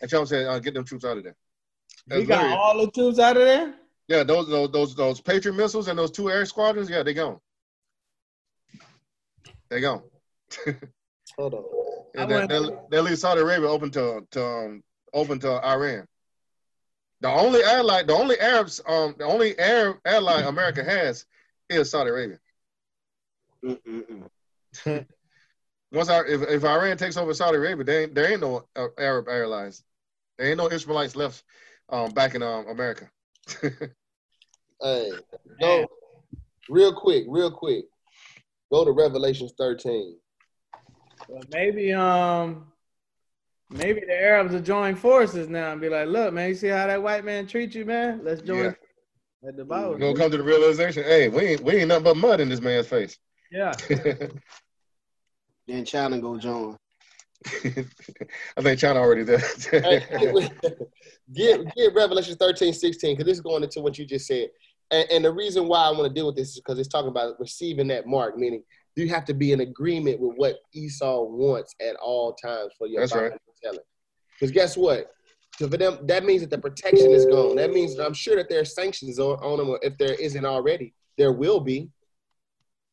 and 0.00 0.10
Trump 0.10 0.26
said, 0.28 0.46
uh, 0.46 0.58
get 0.58 0.74
them 0.74 0.84
troops 0.84 1.04
out 1.04 1.16
of 1.16 1.22
there. 1.24 1.36
He 2.12 2.24
got 2.24 2.42
literally- 2.42 2.56
all 2.56 2.84
the 2.84 2.90
troops 2.90 3.18
out 3.20 3.36
of 3.36 3.44
there. 3.44 3.74
yeah, 4.08 4.24
those 4.24 4.48
those 4.48 4.70
those 4.72 4.94
those 4.96 5.20
Patriot 5.20 5.54
missiles 5.54 5.86
and 5.88 5.96
those 5.98 6.10
two 6.10 6.30
air 6.30 6.44
squadrons, 6.46 6.90
yeah, 6.90 7.04
they 7.04 7.14
gone. 7.14 7.38
They 9.70 9.80
gone. 9.80 10.02
Hold 11.38 11.54
on. 11.54 11.64
And 12.16 12.32
I 12.32 12.46
they, 12.46 12.58
they, 12.58 12.68
they 12.90 13.00
leave 13.00 13.18
Saudi 13.18 13.40
Arabia 13.40 13.68
open 13.68 13.90
to 13.92 14.26
to 14.32 14.44
um, 14.44 14.82
open 15.12 15.38
to 15.40 15.64
Iran. 15.64 16.06
The 17.20 17.28
only 17.28 17.62
ally, 17.62 18.02
the 18.02 18.12
only 18.14 18.38
Arabs, 18.38 18.80
um, 18.86 19.14
the 19.18 19.24
only 19.24 19.58
Arab 19.58 19.98
ally 20.04 20.42
America 20.42 20.84
has 20.84 21.24
is 21.68 21.90
Saudi 21.90 22.10
Arabia. 22.10 22.38
Once 25.92 26.08
our, 26.08 26.26
if, 26.26 26.42
if 26.42 26.64
Iran 26.64 26.96
takes 26.96 27.16
over 27.16 27.32
Saudi 27.32 27.56
Arabia, 27.56 27.84
there 27.84 28.02
ain't, 28.02 28.14
there 28.14 28.30
ain't 28.32 28.40
no 28.40 28.66
uh, 28.76 28.88
Arab 28.98 29.28
allies. 29.28 29.82
There 30.36 30.48
ain't 30.48 30.58
no 30.58 30.70
Israelites 30.70 31.16
left 31.16 31.42
um, 31.88 32.10
back 32.10 32.34
in 32.34 32.42
um, 32.42 32.66
America. 32.68 33.10
Hey, 34.82 35.10
go 35.58 35.86
real 36.68 36.92
quick, 36.92 37.24
real 37.28 37.50
quick. 37.50 37.86
Go 38.70 38.84
to 38.84 38.92
Revelations 38.92 39.54
13. 39.58 40.18
Well, 41.28 41.42
maybe 41.50 41.92
um 41.92 42.66
maybe 43.70 44.00
the 44.00 44.12
Arabs 44.12 44.52
will 44.52 44.60
join 44.60 44.94
forces 44.94 45.48
now 45.48 45.72
and 45.72 45.80
be 45.80 45.88
like, 45.88 46.08
look, 46.08 46.32
man, 46.32 46.48
you 46.50 46.54
see 46.54 46.68
how 46.68 46.86
that 46.86 47.02
white 47.02 47.24
man 47.24 47.46
treats 47.46 47.74
you, 47.74 47.84
man? 47.84 48.20
Let's 48.22 48.42
join 48.42 48.64
Yeah. 48.64 49.48
at 49.48 49.56
the 49.56 49.64
We're 49.64 49.98
gonna 49.98 50.16
come 50.16 50.30
to 50.30 50.36
the 50.36 50.42
realization, 50.42 51.04
hey, 51.04 51.28
we 51.28 51.42
ain't 51.42 51.60
we 51.62 51.76
ain't 51.76 51.88
nothing 51.88 52.04
but 52.04 52.16
mud 52.16 52.40
in 52.40 52.48
this 52.48 52.60
man's 52.60 52.86
face. 52.86 53.18
Yeah. 53.50 53.72
Then 55.68 55.84
China 55.84 56.20
go 56.20 56.38
join. 56.38 56.76
I 58.56 58.62
think 58.62 58.78
China 58.78 59.00
already 59.00 59.24
there. 59.24 59.42
Hey, 59.70 60.00
get, 61.34 61.60
get 61.76 61.94
Revelation 61.94 62.36
13, 62.36 62.72
16, 62.72 63.14
because 63.14 63.26
this 63.26 63.38
is 63.38 63.42
going 63.42 63.62
into 63.62 63.80
what 63.80 63.98
you 63.98 64.04
just 64.04 64.26
said. 64.26 64.48
And, 64.90 65.10
and 65.10 65.24
the 65.24 65.32
reason 65.32 65.66
why 65.66 65.82
I 65.84 65.90
want 65.90 66.04
to 66.04 66.12
deal 66.14 66.26
with 66.26 66.36
this 66.36 66.50
is 66.50 66.56
because 66.56 66.78
it's 66.78 66.88
talking 66.88 67.08
about 67.10 67.38
receiving 67.40 67.88
that 67.88 68.06
mark, 68.06 68.38
meaning 68.38 68.62
you 68.96 69.08
have 69.10 69.24
to 69.26 69.34
be 69.34 69.52
in 69.52 69.60
agreement 69.60 70.18
with 70.20 70.36
what 70.36 70.56
Esau 70.72 71.24
wants 71.24 71.74
at 71.80 71.96
all 71.96 72.32
times 72.34 72.72
for 72.78 72.86
your 72.86 73.02
That's 73.02 73.14
right. 73.14 73.32
telling. 73.62 73.78
Because 74.32 74.52
guess 74.52 74.76
what? 74.76 75.12
So 75.58 75.68
for 75.68 75.76
them, 75.76 75.98
that 76.02 76.24
means 76.24 76.42
that 76.42 76.50
the 76.50 76.58
protection 76.58 77.10
is 77.10 77.24
gone. 77.26 77.56
That 77.56 77.70
means 77.70 77.96
that 77.96 78.04
I'm 78.04 78.14
sure 78.14 78.36
that 78.36 78.48
there 78.48 78.60
are 78.60 78.66
sanctions 78.66 79.18
on, 79.18 79.38
on 79.38 79.58
them. 79.58 79.78
If 79.82 79.96
there 79.98 80.14
isn't 80.14 80.44
already, 80.44 80.94
there 81.16 81.32
will 81.32 81.60
be. 81.60 81.90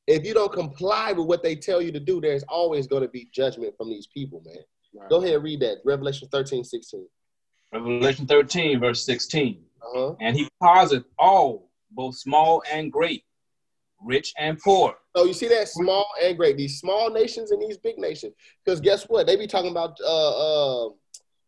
If 0.07 0.25
you 0.25 0.33
don't 0.33 0.51
comply 0.51 1.13
with 1.13 1.27
what 1.27 1.43
they 1.43 1.55
tell 1.55 1.81
you 1.81 1.91
to 1.93 1.99
do, 1.99 2.19
there's 2.19 2.43
always 2.43 2.87
going 2.87 3.03
to 3.03 3.09
be 3.09 3.29
judgment 3.33 3.73
from 3.77 3.89
these 3.89 4.07
people, 4.07 4.41
man. 4.45 5.07
Go 5.09 5.21
ahead 5.21 5.35
and 5.35 5.43
read 5.43 5.59
that. 5.61 5.77
Revelation 5.85 6.27
13, 6.31 6.63
16. 6.63 7.07
Revelation 7.73 8.27
13, 8.27 8.79
verse 8.79 9.05
16. 9.05 9.61
Uh-huh. 9.81 10.15
And 10.21 10.35
he 10.35 10.47
causeth 10.61 11.03
all, 11.17 11.69
both 11.91 12.15
small 12.15 12.63
and 12.71 12.91
great, 12.91 13.23
rich 14.01 14.33
and 14.37 14.59
poor. 14.59 14.95
So 15.15 15.25
you 15.25 15.33
see 15.33 15.47
that 15.49 15.67
small 15.67 16.07
and 16.21 16.35
great, 16.35 16.57
these 16.57 16.79
small 16.79 17.11
nations 17.11 17.51
and 17.51 17.61
these 17.61 17.77
big 17.77 17.97
nations. 17.97 18.33
Because 18.63 18.79
guess 18.81 19.03
what? 19.03 19.27
They 19.27 19.35
be 19.35 19.47
talking 19.47 19.71
about 19.71 19.97
uh, 20.03 20.85
uh 20.85 20.89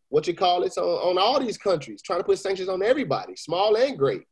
what 0.08 0.26
you 0.28 0.34
call 0.34 0.62
it 0.62 0.76
on, 0.78 0.84
on 0.84 1.18
all 1.18 1.40
these 1.40 1.58
countries, 1.58 2.00
trying 2.00 2.20
to 2.20 2.24
put 2.24 2.38
sanctions 2.38 2.68
on 2.68 2.82
everybody, 2.82 3.34
small 3.34 3.76
and 3.76 3.98
great. 3.98 4.22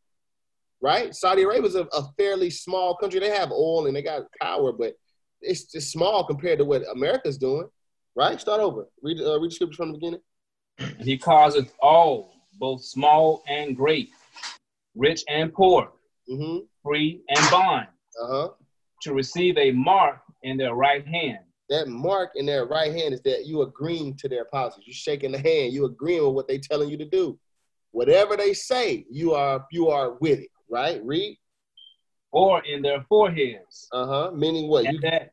Right? 0.81 1.14
Saudi 1.14 1.43
Arabia 1.43 1.67
is 1.69 1.75
a, 1.75 1.85
a 1.93 2.12
fairly 2.17 2.50
small 2.50 2.97
country. 2.97 3.19
They 3.19 3.31
have 3.31 3.50
oil 3.50 3.87
and 3.87 3.97
they 3.97 4.03
got 4.03 4.23
power, 4.41 4.73
but 4.73 4.95
it's 5.41 5.64
just 5.64 5.91
small 5.91 6.25
compared 6.25 6.59
to 6.59 6.64
what 6.64 6.83
America's 6.93 7.38
doing. 7.38 7.69
Right? 8.14 8.41
Start 8.41 8.61
over. 8.61 8.87
Read 9.03 9.21
uh, 9.21 9.41
read 9.41 9.50
the 9.50 9.55
scripture 9.55 9.76
from 9.76 9.93
the 9.93 9.99
beginning. 9.99 10.21
And 10.79 11.03
he 11.03 11.19
causeth 11.19 11.73
all, 11.81 12.33
both 12.59 12.85
small 12.85 13.43
and 13.49 13.76
great, 13.76 14.11
rich 14.95 15.25
and 15.28 15.52
poor, 15.52 15.91
Mm-hmm. 16.30 16.65
free 16.82 17.21
and 17.28 17.50
bond, 17.50 17.87
Uh-huh. 18.23 18.49
To 19.04 19.12
receive 19.12 19.56
a 19.58 19.71
mark 19.71 20.19
in 20.43 20.56
their 20.56 20.75
right 20.75 21.06
hand. 21.06 21.38
That 21.71 21.88
mark 21.88 22.32
in 22.34 22.47
their 22.47 22.67
right 22.67 22.93
hand 22.93 23.14
is 23.14 23.23
that 23.23 23.47
you 23.47 23.62
agreeing 23.62 24.17
to 24.17 24.28
their 24.28 24.45
policies. 24.47 24.84
You're 24.86 24.95
shaking 24.95 25.32
the 25.32 25.38
hand. 25.38 25.73
You 25.73 25.84
agreeing 25.84 26.25
with 26.25 26.34
what 26.34 26.49
they're 26.49 26.58
telling 26.58 26.90
you 26.90 26.99
to 26.99 27.08
do. 27.08 27.38
Whatever 27.93 28.36
they 28.36 28.52
say, 28.52 29.06
you 29.10 29.32
are 29.32 29.64
you 29.71 29.88
are 29.88 30.14
with 30.21 30.40
it. 30.40 30.49
Right? 30.69 31.00
Read. 31.04 31.38
Or 32.32 32.62
in 32.64 32.82
their 32.82 33.04
foreheads. 33.08 33.88
Uh 33.93 34.06
huh. 34.06 34.30
Meaning 34.34 34.69
what? 34.69 34.84
You 34.84 35.00
that, 35.00 35.30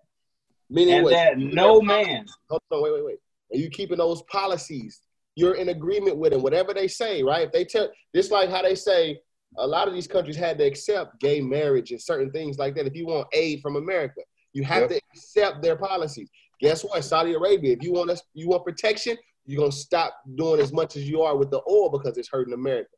meaning 0.70 0.96
and 0.96 1.04
what? 1.04 1.12
that 1.12 1.38
no 1.38 1.82
man, 1.82 2.26
Hold 2.50 2.62
on. 2.72 2.84
Wait. 2.84 2.94
Wait. 2.94 3.06
Wait. 3.06 3.18
Are 3.54 3.58
you 3.58 3.70
keeping 3.70 3.98
those 3.98 4.22
policies? 4.24 5.02
You're 5.36 5.56
in 5.56 5.70
agreement 5.70 6.18
with 6.18 6.32
them. 6.32 6.44
Whatever 6.44 6.74
they 6.74 6.88
say. 6.88 7.24
Right? 7.24 7.48
If 7.48 7.52
they 7.52 7.66
tell, 7.66 7.90
just 8.16 8.32
like 8.32 8.50
how 8.50 8.62
they 8.62 8.76
say, 8.76 9.20
a 9.58 9.68
lot 9.68 9.88
of 9.88 9.94
these 9.94 10.08
countries 10.08 10.36
had 10.36 10.58
to 10.60 10.64
accept 10.66 11.20
gay 11.20 11.42
marriage 11.42 11.92
and 11.92 12.02
certain 12.02 12.32
things 12.32 12.58
like 12.58 12.76
that. 12.76 12.88
If 12.88 12.96
you 12.96 13.06
want 13.06 13.28
aid 13.34 13.62
from 13.62 13.76
America, 13.76 14.22
you 14.54 14.64
have 14.64 14.84
Yep. 14.84 14.90
to 14.90 15.02
accept 15.14 15.62
their 15.62 15.76
policies. 15.76 16.30
Guess 16.60 16.84
what? 16.84 17.04
Saudi 17.04 17.34
Arabia. 17.34 17.74
If 17.74 17.84
you 17.84 17.92
want 17.94 18.10
us, 18.12 18.22
you 18.34 18.48
want 18.48 18.64
protection, 18.66 19.18
you're 19.46 19.60
gonna 19.60 19.72
stop 19.72 20.16
doing 20.36 20.62
as 20.62 20.72
much 20.72 20.96
as 20.96 21.10
you 21.10 21.22
are 21.22 21.36
with 21.36 21.50
the 21.52 21.62
oil 21.70 21.90
because 21.90 22.18
it's 22.18 22.30
hurting 22.30 22.54
America. 22.54 22.90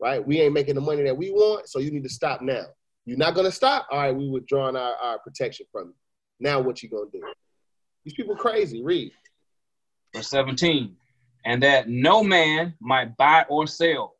Right? 0.00 0.24
We 0.26 0.40
ain't 0.40 0.52
making 0.54 0.74
the 0.74 0.80
money 0.80 1.02
that 1.04 1.16
we 1.16 1.30
want, 1.30 1.68
so 1.68 1.78
you 1.78 1.90
need 1.92 2.02
to 2.02 2.08
stop 2.08 2.42
now. 2.42 2.64
You're 3.06 3.18
not 3.18 3.34
gonna 3.34 3.52
stop. 3.52 3.86
All 3.90 3.98
right, 3.98 4.14
we 4.14 4.28
withdrawing 4.28 4.76
our, 4.76 4.94
our 4.96 5.18
protection 5.20 5.66
from 5.70 5.88
you. 5.88 5.94
Now 6.40 6.60
what 6.60 6.82
you 6.82 6.88
gonna 6.88 7.10
do? 7.12 7.22
These 8.04 8.14
people 8.14 8.34
crazy. 8.36 8.82
Read. 8.82 9.12
verse 10.14 10.28
17. 10.28 10.96
And 11.44 11.62
that 11.62 11.88
no 11.88 12.22
man 12.22 12.74
might 12.80 13.16
buy 13.16 13.44
or 13.48 13.66
sell, 13.66 14.14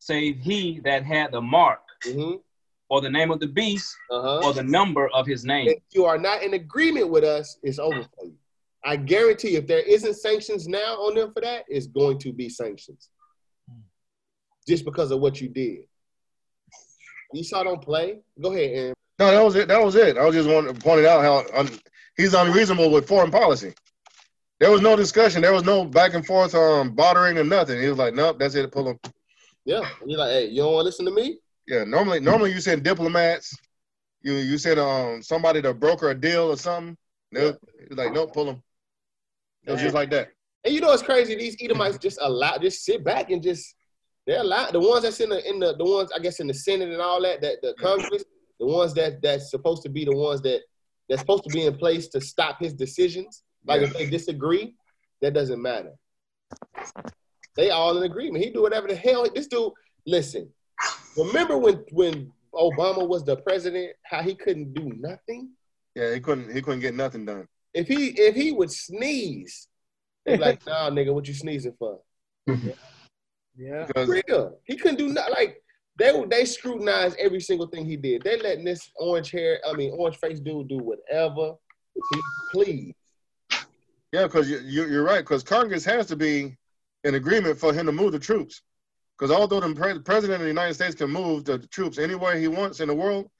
save 0.00 0.38
he 0.40 0.80
that 0.84 1.04
had 1.04 1.30
the 1.32 1.40
mark, 1.40 1.78
Mm-hmm. 2.06 2.36
or 2.88 3.00
the 3.02 3.10
name 3.10 3.30
of 3.30 3.38
the 3.40 3.46
beast, 3.46 3.94
Uh-huh. 4.10 4.40
or 4.44 4.52
the 4.54 4.62
number 4.62 5.08
of 5.14 5.26
his 5.26 5.44
name. 5.44 5.68
if 5.68 5.82
you 5.92 6.06
are 6.06 6.18
not 6.18 6.42
in 6.42 6.54
agreement 6.54 7.08
with 7.10 7.22
us, 7.24 7.58
it's 7.62 7.78
over 7.78 8.02
for 8.02 8.24
you. 8.24 8.34
I 8.82 8.96
guarantee 8.96 9.56
if 9.56 9.66
there 9.66 9.80
isn't 9.80 10.14
sanctions 10.14 10.66
now 10.66 10.94
on 11.06 11.14
them 11.14 11.32
for 11.34 11.40
that, 11.42 11.64
it's 11.68 11.86
going 11.86 12.18
to 12.20 12.32
be 12.32 12.48
sanctions. 12.48 13.10
Just 14.66 14.84
because 14.86 15.10
of 15.10 15.20
what 15.20 15.40
you 15.40 15.48
did. 15.48 15.80
Esau 17.34 17.62
don't 17.62 17.82
play. 17.82 18.18
Go 18.42 18.52
ahead, 18.52 18.70
Aaron. 18.70 18.94
No, 19.18 19.30
that 19.30 19.44
was 19.44 19.54
it. 19.56 19.68
That 19.68 19.84
was 19.84 19.94
it. 19.96 20.16
I 20.16 20.24
was 20.24 20.34
just 20.34 20.48
wanting 20.48 20.74
to 20.74 20.80
point 20.80 21.04
out 21.04 21.22
how 21.22 21.44
un, 21.58 21.68
he's 22.16 22.32
unreasonable 22.34 22.90
with 22.90 23.06
foreign 23.06 23.30
policy. 23.30 23.74
There 24.58 24.70
was 24.70 24.80
no 24.80 24.96
discussion. 24.96 25.42
There 25.42 25.52
was 25.52 25.64
no 25.64 25.84
back 25.84 26.14
and 26.14 26.26
forth 26.26 26.54
um 26.54 26.94
bartering 26.94 27.36
or 27.38 27.44
nothing. 27.44 27.80
He 27.80 27.88
was 27.88 27.98
like, 27.98 28.14
"Nope, 28.14 28.38
that's 28.38 28.54
it. 28.54 28.72
Pull 28.72 28.88
him." 28.90 28.98
Yeah. 29.64 29.82
And 30.00 30.10
you're 30.10 30.18
like, 30.18 30.30
hey, 30.30 30.46
you 30.46 30.62
don't 30.62 30.72
want 30.72 30.82
to 30.82 30.86
listen 30.86 31.04
to 31.06 31.10
me? 31.10 31.38
Yeah. 31.66 31.84
Normally, 31.84 32.20
normally 32.20 32.52
you 32.52 32.60
send 32.60 32.82
diplomats. 32.82 33.56
You 34.22 34.34
you 34.34 34.58
send 34.58 34.78
um 34.78 35.22
somebody 35.22 35.62
to 35.62 35.72
broker 35.72 36.10
a 36.10 36.14
deal 36.14 36.50
or 36.52 36.56
something. 36.56 36.96
They 37.32 37.44
was 37.44 37.56
like, 37.92 38.12
"Nope, 38.12 38.34
pull 38.34 38.44
them. 38.44 38.62
It 39.66 39.72
was 39.72 39.80
just 39.80 39.94
like 39.94 40.10
that. 40.10 40.28
And 40.64 40.74
you 40.74 40.80
know 40.80 40.88
what's 40.88 41.02
crazy? 41.02 41.34
These 41.36 41.56
Edomites 41.60 41.96
just 41.98 42.18
allow, 42.20 42.58
just 42.58 42.84
sit 42.84 43.04
back 43.04 43.30
and 43.30 43.42
just 43.42 43.74
they're 44.26 44.40
allowed. 44.40 44.72
The 44.72 44.80
ones 44.80 45.02
that's 45.02 45.20
in 45.20 45.30
the 45.30 45.48
in 45.48 45.58
the 45.58 45.74
the 45.76 45.84
ones 45.84 46.10
I 46.14 46.18
guess 46.18 46.40
in 46.40 46.46
the 46.46 46.54
Senate 46.54 46.90
and 46.90 47.00
all 47.00 47.22
that, 47.22 47.40
that 47.40 47.62
the 47.62 47.74
Congress, 47.78 48.24
the 48.58 48.66
ones 48.66 48.92
that 48.94 49.22
that's 49.22 49.50
supposed 49.50 49.82
to 49.84 49.88
be 49.88 50.04
the 50.04 50.14
ones 50.14 50.42
that 50.42 50.60
that's 51.08 51.22
supposed 51.22 51.44
to 51.44 51.50
be 51.50 51.64
in 51.64 51.76
place 51.76 52.08
to 52.08 52.20
stop 52.20 52.60
his 52.60 52.74
decisions. 52.74 53.42
Like 53.64 53.82
if 53.82 53.92
they 53.92 54.08
disagree, 54.08 54.74
that 55.20 55.34
doesn't 55.34 55.60
matter. 55.60 55.92
They 57.56 57.70
all 57.70 57.96
in 57.96 58.04
agreement. 58.04 58.44
He 58.44 58.50
do 58.50 58.62
whatever 58.62 58.88
the 58.88 58.94
hell. 58.94 59.26
This 59.34 59.46
dude, 59.46 59.72
listen. 60.06 60.50
Remember 61.16 61.58
when 61.58 61.84
when 61.90 62.32
Obama 62.54 63.06
was 63.06 63.24
the 63.24 63.36
president, 63.36 63.92
how 64.04 64.22
he 64.22 64.34
couldn't 64.34 64.74
do 64.74 64.92
nothing? 64.96 65.50
Yeah, 65.94 66.14
he 66.14 66.20
couldn't 66.20 66.54
he 66.54 66.62
couldn't 66.62 66.80
get 66.80 66.94
nothing 66.94 67.24
done. 67.24 67.46
If 67.74 67.88
he 67.88 68.08
if 68.08 68.34
he 68.34 68.52
would 68.52 68.70
sneeze, 68.70 69.68
they 70.24 70.36
be 70.36 70.42
like, 70.42 70.64
nah, 70.66 70.90
nigga, 70.90 71.12
what 71.12 71.26
you 71.26 71.34
sneezing 71.34 71.74
for? 71.78 72.00
Yeah. 73.56 73.84
Because 73.86 74.08
real. 74.08 74.58
He 74.64 74.76
couldn't 74.76 74.96
do 74.96 75.08
nothing. 75.08 75.34
Like 75.34 75.62
they 75.98 76.12
they 76.30 76.44
scrutinized 76.46 77.16
every 77.18 77.40
single 77.40 77.66
thing 77.66 77.84
he 77.84 77.96
did. 77.96 78.22
They 78.22 78.40
letting 78.40 78.64
this 78.64 78.90
orange 78.96 79.30
hair, 79.30 79.60
I 79.68 79.74
mean 79.74 79.92
orange 79.96 80.16
face 80.16 80.40
dude 80.40 80.68
do 80.68 80.78
whatever 80.78 81.54
he 81.94 82.20
please. 82.52 82.94
yeah, 84.12 84.24
because 84.24 84.48
you, 84.48 84.60
you 84.60 84.86
you're 84.86 85.04
right. 85.04 85.20
Because 85.20 85.42
Congress 85.42 85.84
has 85.84 86.06
to 86.06 86.16
be 86.16 86.56
in 87.04 87.14
agreement 87.14 87.58
for 87.58 87.72
him 87.72 87.86
to 87.86 87.92
move 87.92 88.12
the 88.12 88.18
troops. 88.18 88.62
Because 89.18 89.34
although 89.34 89.60
the 89.60 89.74
pre- 89.74 89.98
president 90.00 90.36
of 90.36 90.42
the 90.42 90.48
United 90.48 90.74
States 90.74 90.94
can 90.94 91.10
move 91.10 91.44
the 91.44 91.58
troops 91.58 91.98
anywhere 91.98 92.36
he 92.36 92.48
wants 92.48 92.80
in 92.80 92.88
the 92.88 92.94
world 92.94 93.30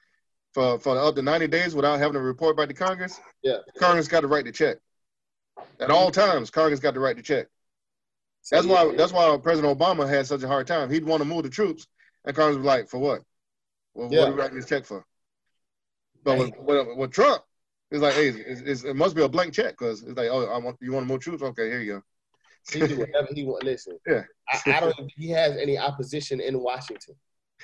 for, 0.53 0.79
for 0.79 0.97
up 0.97 1.15
to 1.15 1.21
90 1.21 1.47
days 1.47 1.73
without 1.73 1.97
having 1.99 2.13
to 2.13 2.19
report 2.21 2.57
back 2.57 2.67
to 2.67 2.73
Congress, 2.73 3.19
Yeah. 3.41 3.57
Congress 3.79 4.07
got 4.07 4.21
the 4.21 4.27
right 4.27 4.45
to 4.45 4.51
check. 4.51 4.77
At 5.79 5.89
all 5.91 6.11
times, 6.11 6.49
Congress 6.49 6.79
got 6.79 6.93
the 6.93 6.99
right 6.99 7.15
to 7.15 7.23
check. 7.23 7.47
That's 8.49 8.65
why 8.65 8.95
that's 8.95 9.13
why 9.13 9.37
President 9.37 9.77
Obama 9.77 10.09
had 10.09 10.25
such 10.25 10.41
a 10.41 10.47
hard 10.47 10.65
time. 10.65 10.89
He'd 10.89 11.05
want 11.05 11.21
to 11.21 11.27
move 11.27 11.43
the 11.43 11.49
troops, 11.49 11.85
and 12.25 12.35
Congress 12.35 12.57
was 12.57 12.65
like, 12.65 12.89
"For 12.89 12.97
what? 12.97 13.21
Well, 13.93 14.11
Yeah. 14.11 14.21
What 14.21 14.29
are 14.29 14.31
we 14.33 14.39
writing 14.39 14.57
this 14.57 14.67
check 14.67 14.83
for?" 14.85 15.05
But 16.23 16.39
with, 16.39 16.57
with, 16.57 16.97
with 16.97 17.11
Trump, 17.11 17.43
it's 17.91 18.01
like, 18.01 18.15
"Hey, 18.15 18.29
it's, 18.29 18.61
it's, 18.61 18.83
it 18.83 18.95
must 18.95 19.15
be 19.15 19.21
a 19.21 19.29
blank 19.29 19.53
check 19.53 19.77
because 19.77 20.01
it's 20.01 20.17
like, 20.17 20.29
oh, 20.31 20.47
I 20.47 20.57
want 20.57 20.77
you 20.81 20.91
want 20.91 21.05
to 21.07 21.13
move 21.13 21.21
troops? 21.21 21.43
Okay, 21.43 21.69
here 21.69 21.81
you 21.81 22.03
He 22.71 22.79
do 22.79 22.99
whatever 22.99 23.27
he 23.33 23.43
want. 23.43 23.63
Listen, 23.63 23.97
Yeah. 24.07 24.23
I, 24.49 24.77
I 24.77 24.79
don't 24.79 24.95
think 24.95 25.11
he 25.15 25.29
has 25.29 25.55
any 25.57 25.77
opposition 25.77 26.39
in 26.41 26.59
Washington. 26.59 27.15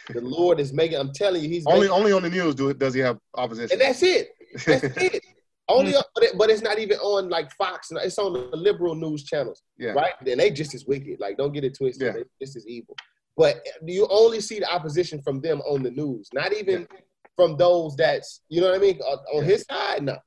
The 0.09 0.21
Lord 0.21 0.59
is 0.59 0.73
making. 0.73 0.97
I'm 0.97 1.13
telling 1.13 1.43
you, 1.43 1.49
he's. 1.49 1.65
Only 1.65 1.81
making, 1.81 1.93
only 1.93 2.11
on 2.13 2.21
the 2.23 2.29
news 2.29 2.55
do 2.55 2.69
it 2.69 2.79
does 2.79 2.93
he 2.93 2.99
have 3.01 3.17
opposition. 3.35 3.73
and 3.73 3.81
that's 3.81 4.03
it. 4.03 4.29
That's 4.65 4.83
it. 4.97 5.23
Only, 5.69 5.91
hmm. 5.91 5.99
but, 6.15 6.23
it, 6.23 6.37
but 6.37 6.49
it's 6.49 6.61
not 6.61 6.79
even 6.79 6.97
on 6.99 7.29
like 7.29 7.51
Fox. 7.51 7.89
It's 7.91 8.17
on 8.17 8.33
the 8.33 8.55
liberal 8.55 8.95
news 8.95 9.23
channels, 9.23 9.63
yeah, 9.77 9.91
right? 9.91 10.13
And 10.25 10.39
they 10.39 10.49
just 10.49 10.73
as 10.73 10.85
wicked. 10.85 11.19
Like, 11.19 11.37
don't 11.37 11.51
get 11.51 11.65
it 11.65 11.75
twisted. 11.75 12.07
Yeah. 12.07 12.13
They 12.13 12.23
just 12.41 12.55
as 12.55 12.67
evil. 12.67 12.95
But 13.35 13.65
you 13.85 14.07
only 14.09 14.39
see 14.39 14.59
the 14.59 14.73
opposition 14.73 15.21
from 15.21 15.41
them 15.41 15.61
on 15.61 15.83
the 15.83 15.91
news, 15.91 16.29
not 16.33 16.53
even 16.53 16.87
from 17.35 17.55
those 17.57 17.95
that's 17.95 18.41
you 18.49 18.61
know 18.61 18.69
what 18.69 18.77
I 18.77 18.79
mean 18.79 18.99
on, 19.01 19.17
on 19.35 19.43
his 19.43 19.65
side. 19.69 20.03
No, 20.03 20.17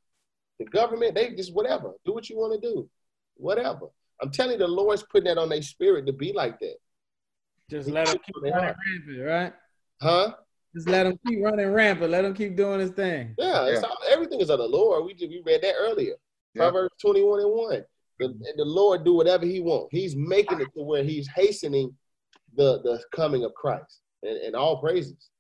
the 0.59 0.67
government 0.67 1.15
they 1.15 1.31
just 1.31 1.55
whatever. 1.55 1.93
Do 2.05 2.13
what 2.13 2.29
you 2.29 2.37
want 2.39 2.61
to 2.61 2.69
do, 2.69 2.89
whatever. 3.37 3.87
I'm 4.23 4.31
telling 4.31 4.53
you, 4.53 4.59
the 4.59 4.69
Lord's 4.69 5.03
putting 5.05 5.25
that 5.35 5.39
on 5.39 5.49
their 5.49 5.63
spirit 5.63 6.07
to 6.07 6.13
be 6.13 6.33
like 6.33 6.59
that, 6.61 6.77
Just 7.71 7.89
let 7.89 8.07
them 8.07 8.19
keep 8.25 8.37
running 8.43 8.53
are. 8.55 8.77
rampant, 8.87 9.27
right? 9.27 9.53
huh? 10.03 10.35
Just 10.75 10.89
let 10.89 11.05
them 11.05 11.19
keep 11.27 11.43
running 11.43 11.73
rampant. 11.73 12.11
Let 12.11 12.23
them 12.23 12.35
keep 12.35 12.57
doing 12.57 12.81
his 12.81 12.91
thing. 12.91 13.35
Yeah, 13.39 13.67
It's 13.67 13.83
Yeah. 13.83 13.89
all, 13.89 13.99
everything 14.09 14.41
is 14.41 14.51
of 14.51 14.59
the 14.59 14.69
Lord. 14.69 15.05
We 15.05 15.15
just, 15.15 15.31
we 15.31 15.43
read 15.45 15.63
that 15.63 15.75
earlier. 15.79 16.15
Yeah. 16.55 16.63
Proverbs 16.63 16.95
21 17.01 17.41
and 17.41 17.51
1. 17.53 17.85
The, 18.19 18.29
the 18.57 18.65
Lord 18.65 19.05
do 19.05 19.15
whatever 19.15 19.47
he 19.47 19.61
wants. 19.61 19.89
He's 19.91 20.15
making 20.15 20.61
it 20.61 20.69
to 20.77 20.83
where 20.83 21.03
he's 21.03 21.27
hastening 21.29 21.97
the, 22.57 22.81
the 22.83 23.03
coming 23.15 23.45
of 23.45 23.55
Christ. 23.55 24.01
And, 24.23 24.37
and 24.37 24.55
all 24.55 24.81
praises. 24.81 25.31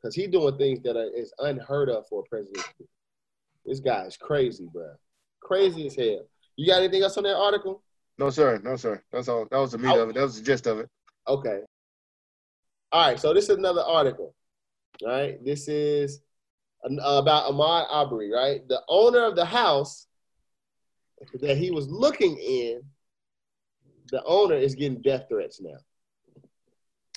Because 0.00 0.14
he's 0.14 0.28
doing 0.30 0.56
things 0.56 0.80
that 0.82 0.96
are, 0.96 1.10
is 1.14 1.32
unheard 1.40 1.90
of 1.90 2.06
for 2.08 2.20
a 2.20 2.28
president. 2.28 2.64
This 3.66 3.80
guy 3.80 4.04
is 4.06 4.16
crazy, 4.16 4.66
bro. 4.72 4.94
Crazy 5.42 5.86
as 5.86 5.94
hell. 5.94 6.26
You 6.60 6.66
got 6.66 6.82
anything 6.82 7.02
else 7.02 7.16
on 7.16 7.24
that 7.24 7.36
article? 7.36 7.82
no 8.18 8.28
sir, 8.28 8.60
no 8.62 8.76
sir. 8.76 9.02
That's 9.10 9.28
all. 9.28 9.46
That 9.50 9.56
was 9.56 9.72
the 9.72 9.78
meat 9.78 9.96
of 9.96 10.10
it. 10.10 10.14
That 10.14 10.22
was 10.24 10.36
the 10.38 10.44
gist 10.44 10.66
of 10.66 10.78
it. 10.80 10.90
Okay. 11.26 11.60
All 12.92 13.06
right, 13.08 13.18
so 13.18 13.32
this 13.32 13.44
is 13.48 13.56
another 13.56 13.80
article. 13.80 14.34
All 15.02 15.08
right, 15.08 15.42
this 15.42 15.68
is 15.68 16.20
an- 16.84 17.00
uh, 17.00 17.16
about 17.22 17.50
Ahmaud 17.50 17.86
Aubrey, 17.88 18.30
right? 18.30 18.66
The 18.68 18.82
owner 18.88 19.24
of 19.24 19.36
the 19.36 19.44
house 19.46 20.06
that 21.40 21.56
he 21.56 21.70
was 21.70 21.88
looking 21.88 22.36
in, 22.36 22.82
the 24.10 24.22
owner 24.24 24.56
is 24.56 24.74
getting 24.74 25.00
death 25.00 25.24
threats 25.30 25.62
now. 25.62 25.78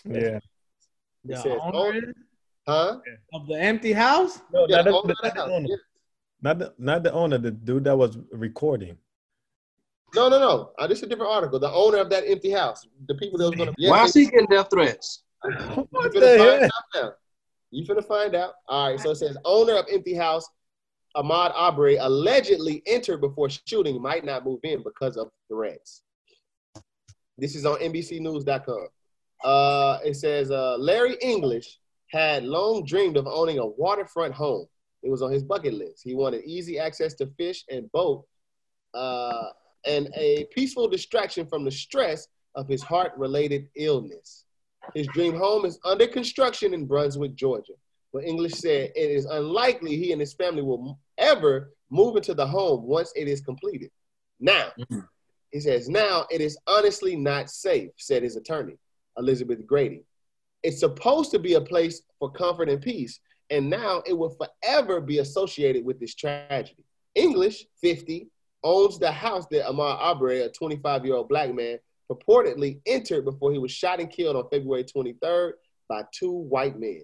Yeah. 0.06 0.40
The 1.26 1.36
says, 1.38 1.60
owner 1.62 1.98
is- 1.98 2.14
Huh? 2.66 3.00
of 3.34 3.48
the 3.48 3.60
empty 3.60 3.92
house? 3.92 4.40
No, 4.54 4.66
Yeah, 4.70 4.78
not, 4.78 4.86
the 4.86 4.92
the, 4.92 4.98
owner 4.98 5.08
the 5.22 5.30
the 5.30 5.36
house. 5.42 5.50
owner. 5.50 5.68
Yeah. 5.70 5.76
Not 6.42 6.60
the 6.60 6.74
not 6.78 7.04
the 7.04 7.12
owner. 7.12 7.38
The 7.38 7.52
dude 7.52 7.84
that 7.84 7.98
was 7.98 8.18
recording. 8.32 8.98
No, 10.16 10.30
no, 10.30 10.40
no. 10.40 10.72
Uh, 10.78 10.88
this 10.88 11.00
is 11.00 11.04
a 11.04 11.08
different 11.08 11.32
article. 11.32 11.60
The 11.60 11.72
owner 11.72 11.98
of 11.98 12.10
that 12.12 12.24
empty 12.28 12.52
house, 12.52 12.86
the 13.08 13.16
people 13.16 13.40
that 13.40 13.46
was 13.46 13.56
going 13.56 13.70
to. 13.70 13.76
Yeah, 13.78 13.90
Why 13.92 14.04
is 14.06 14.14
he 14.14 14.26
getting 14.26 14.46
death 14.48 14.68
threats? 14.72 15.24
You 15.44 15.52
What 15.90 16.12
finna 16.14 16.20
the 16.20 16.38
find 16.38 16.40
hell? 16.40 16.64
out 16.64 16.70
now. 17.04 17.12
You 17.72 17.86
finna 17.86 18.06
find 18.08 18.36
out. 18.36 18.54
All 18.68 18.92
right. 18.92 19.00
So 19.00 19.10
it 19.12 19.16
says 19.16 19.36
owner 19.44 19.74
of 19.76 19.86
empty 19.92 20.14
house, 20.14 20.48
Ahmaud 21.18 21.52
Arbery, 21.56 21.96
allegedly 21.98 22.84
entered 22.86 23.22
before 23.22 23.50
shooting, 23.50 24.02
might 24.02 24.24
not 24.24 24.46
move 24.46 24.60
in 24.64 24.84
because 24.84 25.18
of 25.18 25.30
threats. 25.50 26.04
This 27.38 27.56
is 27.56 27.66
on 27.66 27.80
NBCNews.com. 27.80 28.88
Uh, 29.44 29.98
it 30.06 30.16
says 30.16 30.52
uh, 30.52 30.78
Larry 30.78 31.18
English 31.22 31.80
had 32.12 32.44
long 32.44 32.86
dreamed 32.86 33.18
of 33.18 33.26
owning 33.28 33.58
a 33.58 33.66
waterfront 33.66 34.34
home. 34.34 34.68
It 35.02 35.10
was 35.10 35.22
on 35.24 35.32
his 35.32 35.44
bucket 35.44 35.74
list. 35.74 36.02
He 36.04 36.14
wanted 36.14 36.46
easy 36.46 36.78
access 36.80 37.16
to 37.16 37.26
fish 37.38 37.66
and 37.70 37.92
boat, 37.92 38.26
uh, 38.94 39.50
and 39.86 40.10
a 40.16 40.46
peaceful 40.52 40.88
distraction 40.88 41.46
from 41.46 41.64
the 41.64 41.72
stress 41.72 42.28
of 42.56 42.68
his 42.68 42.82
heart-related 42.82 43.68
illness. 43.76 44.46
His 44.94 45.08
dream 45.08 45.36
home 45.36 45.66
is 45.66 45.80
under 45.86 46.08
construction 46.08 46.74
in 46.74 46.86
Brunswick, 46.86 47.36
Georgia. 47.36 47.74
But 48.12 48.26
English 48.26 48.54
said 48.54 48.92
it 48.96 49.12
is 49.12 49.26
unlikely 49.26 49.98
he 49.98 50.12
and 50.12 50.22
his 50.22 50.34
family 50.34 50.62
will 50.62 51.00
ever 51.18 51.74
move 51.90 52.16
into 52.16 52.34
the 52.34 52.46
home 52.46 52.84
once 52.84 53.12
it 53.16 53.28
is 53.28 53.42
completed. 53.42 53.90
Now, 54.40 54.72
he 55.52 55.60
says, 55.60 55.90
now 55.90 56.26
it 56.30 56.42
is 56.42 56.58
honestly 56.68 57.16
not 57.16 57.50
safe, 57.50 57.92
said 57.98 58.24
his 58.24 58.36
attorney, 58.36 58.78
Elizabeth 59.18 59.66
Grady. 59.66 60.04
It's 60.64 60.80
supposed 60.80 61.32
to 61.32 61.40
be 61.40 61.54
a 61.56 61.62
place 61.62 62.02
for 62.20 62.32
comfort 62.32 62.70
and 62.70 62.82
peace, 62.82 63.20
and 63.50 63.70
now 63.70 64.02
it 64.06 64.14
will 64.14 64.36
forever 64.36 65.02
be 65.02 65.20
associated 65.20 65.86
with 65.86 66.00
this 66.00 66.16
tragedy. 66.16 66.84
English, 67.16 67.66
50, 67.82 68.28
owns 68.64 69.00
the 69.00 69.12
house 69.12 69.46
that 69.52 69.66
Ahmaud 69.66 69.98
Arbery, 70.00 70.42
a 70.42 70.50
25 70.50 71.06
year 71.06 71.16
old 71.16 71.30
black 71.30 71.54
man, 71.54 71.78
purportedly 72.12 72.80
entered 72.86 73.26
before 73.26 73.52
he 73.52 73.58
was 73.58 73.72
shot 73.72 74.00
and 74.00 74.10
killed 74.10 74.36
on 74.36 74.50
February 74.50 74.84
23rd 74.84 75.54
by 75.90 76.04
two 76.14 76.32
white 76.32 76.80
men. 76.80 77.02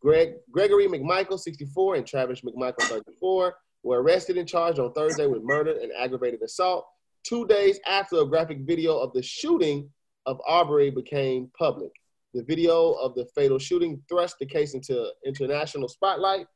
Greg, 0.00 0.34
Gregory 0.50 0.88
McMichael, 0.88 1.38
64, 1.38 1.96
and 1.96 2.06
Travis 2.06 2.40
McMichael, 2.40 2.82
34, 2.82 3.54
were 3.84 4.02
arrested 4.02 4.36
and 4.36 4.48
charged 4.48 4.78
on 4.78 4.92
Thursday 4.92 5.26
with 5.26 5.42
murder 5.42 5.78
and 5.80 5.92
aggravated 5.96 6.42
assault, 6.42 6.86
two 7.24 7.46
days 7.46 7.78
after 7.86 8.20
a 8.20 8.26
graphic 8.26 8.58
video 8.62 8.98
of 8.98 9.12
the 9.12 9.22
shooting 9.22 9.88
of 10.26 10.40
Arbery 10.46 10.90
became 10.90 11.50
public. 11.56 11.92
The 12.34 12.42
video 12.42 12.92
of 12.92 13.14
the 13.14 13.26
fatal 13.34 13.58
shooting 13.58 14.02
thrust 14.08 14.36
the 14.40 14.46
case 14.46 14.74
into 14.74 15.10
international 15.24 15.88
spotlight, 15.88 16.46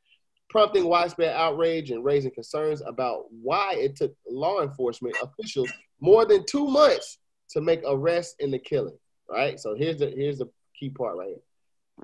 prompting 0.49 0.87
widespread 0.87 1.35
outrage 1.35 1.91
and 1.91 2.03
raising 2.03 2.31
concerns 2.31 2.81
about 2.85 3.25
why 3.41 3.73
it 3.75 3.95
took 3.95 4.13
law 4.29 4.61
enforcement 4.61 5.15
officials 5.21 5.71
more 5.99 6.25
than 6.25 6.45
two 6.45 6.67
months 6.67 7.17
to 7.49 7.61
make 7.61 7.81
arrests 7.85 8.35
in 8.39 8.51
the 8.51 8.59
killing. 8.59 8.97
Right. 9.29 9.59
So 9.59 9.75
here's 9.75 9.97
the 9.97 10.09
here's 10.09 10.37
the 10.37 10.49
key 10.79 10.89
part 10.89 11.17
right 11.17 11.27
here. 11.27 11.37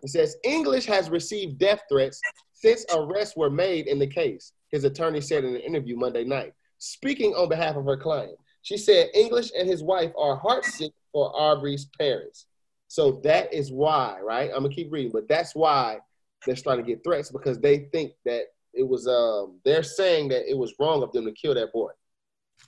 It 0.01 0.09
says 0.09 0.35
English 0.43 0.85
has 0.87 1.09
received 1.09 1.59
death 1.59 1.81
threats 1.89 2.19
since 2.53 2.85
arrests 2.93 3.37
were 3.37 3.49
made 3.49 3.87
in 3.87 3.99
the 3.99 4.07
case. 4.07 4.53
His 4.71 4.83
attorney 4.83 5.21
said 5.21 5.43
in 5.43 5.55
an 5.55 5.61
interview 5.61 5.95
Monday 5.95 6.23
night, 6.23 6.53
speaking 6.79 7.33
on 7.33 7.49
behalf 7.49 7.75
of 7.75 7.85
her 7.85 7.97
client. 7.97 8.37
She 8.63 8.77
said 8.77 9.09
English 9.13 9.51
and 9.57 9.67
his 9.67 9.83
wife 9.83 10.11
are 10.17 10.39
heartsick 10.39 10.91
for 11.11 11.29
Aubrey's 11.35 11.85
parents. 11.99 12.47
So 12.87 13.19
that 13.23 13.53
is 13.53 13.71
why, 13.71 14.19
right? 14.21 14.49
I'm 14.49 14.63
gonna 14.63 14.73
keep 14.73 14.91
reading, 14.91 15.11
but 15.11 15.27
that's 15.27 15.53
why 15.53 15.99
they're 16.45 16.55
starting 16.55 16.85
to 16.85 16.91
get 16.91 17.03
threats 17.03 17.31
because 17.31 17.59
they 17.59 17.89
think 17.93 18.13
that 18.25 18.43
it 18.73 18.83
was 18.87 19.07
um 19.07 19.59
they're 19.65 19.83
saying 19.83 20.29
that 20.29 20.49
it 20.49 20.57
was 20.57 20.73
wrong 20.79 21.03
of 21.03 21.11
them 21.11 21.25
to 21.25 21.31
kill 21.31 21.53
that 21.53 21.71
boy, 21.73 21.91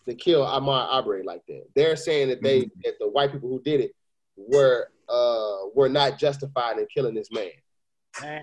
to 0.07 0.15
kill 0.15 0.45
Ahmaud 0.45 0.87
Arbery 0.91 1.23
like 1.23 1.41
that. 1.47 1.63
They're 1.75 1.95
saying 1.95 2.29
that 2.29 2.41
they 2.43 2.61
that 2.83 2.93
the 2.99 3.09
white 3.09 3.31
people 3.31 3.49
who 3.49 3.61
did 3.61 3.81
it 3.81 3.91
were 4.37 4.87
uh 5.09 5.67
were 5.73 5.89
not 5.89 6.17
justified 6.19 6.77
in 6.77 6.85
killing 6.93 7.15
this 7.15 7.29
man. 7.31 8.41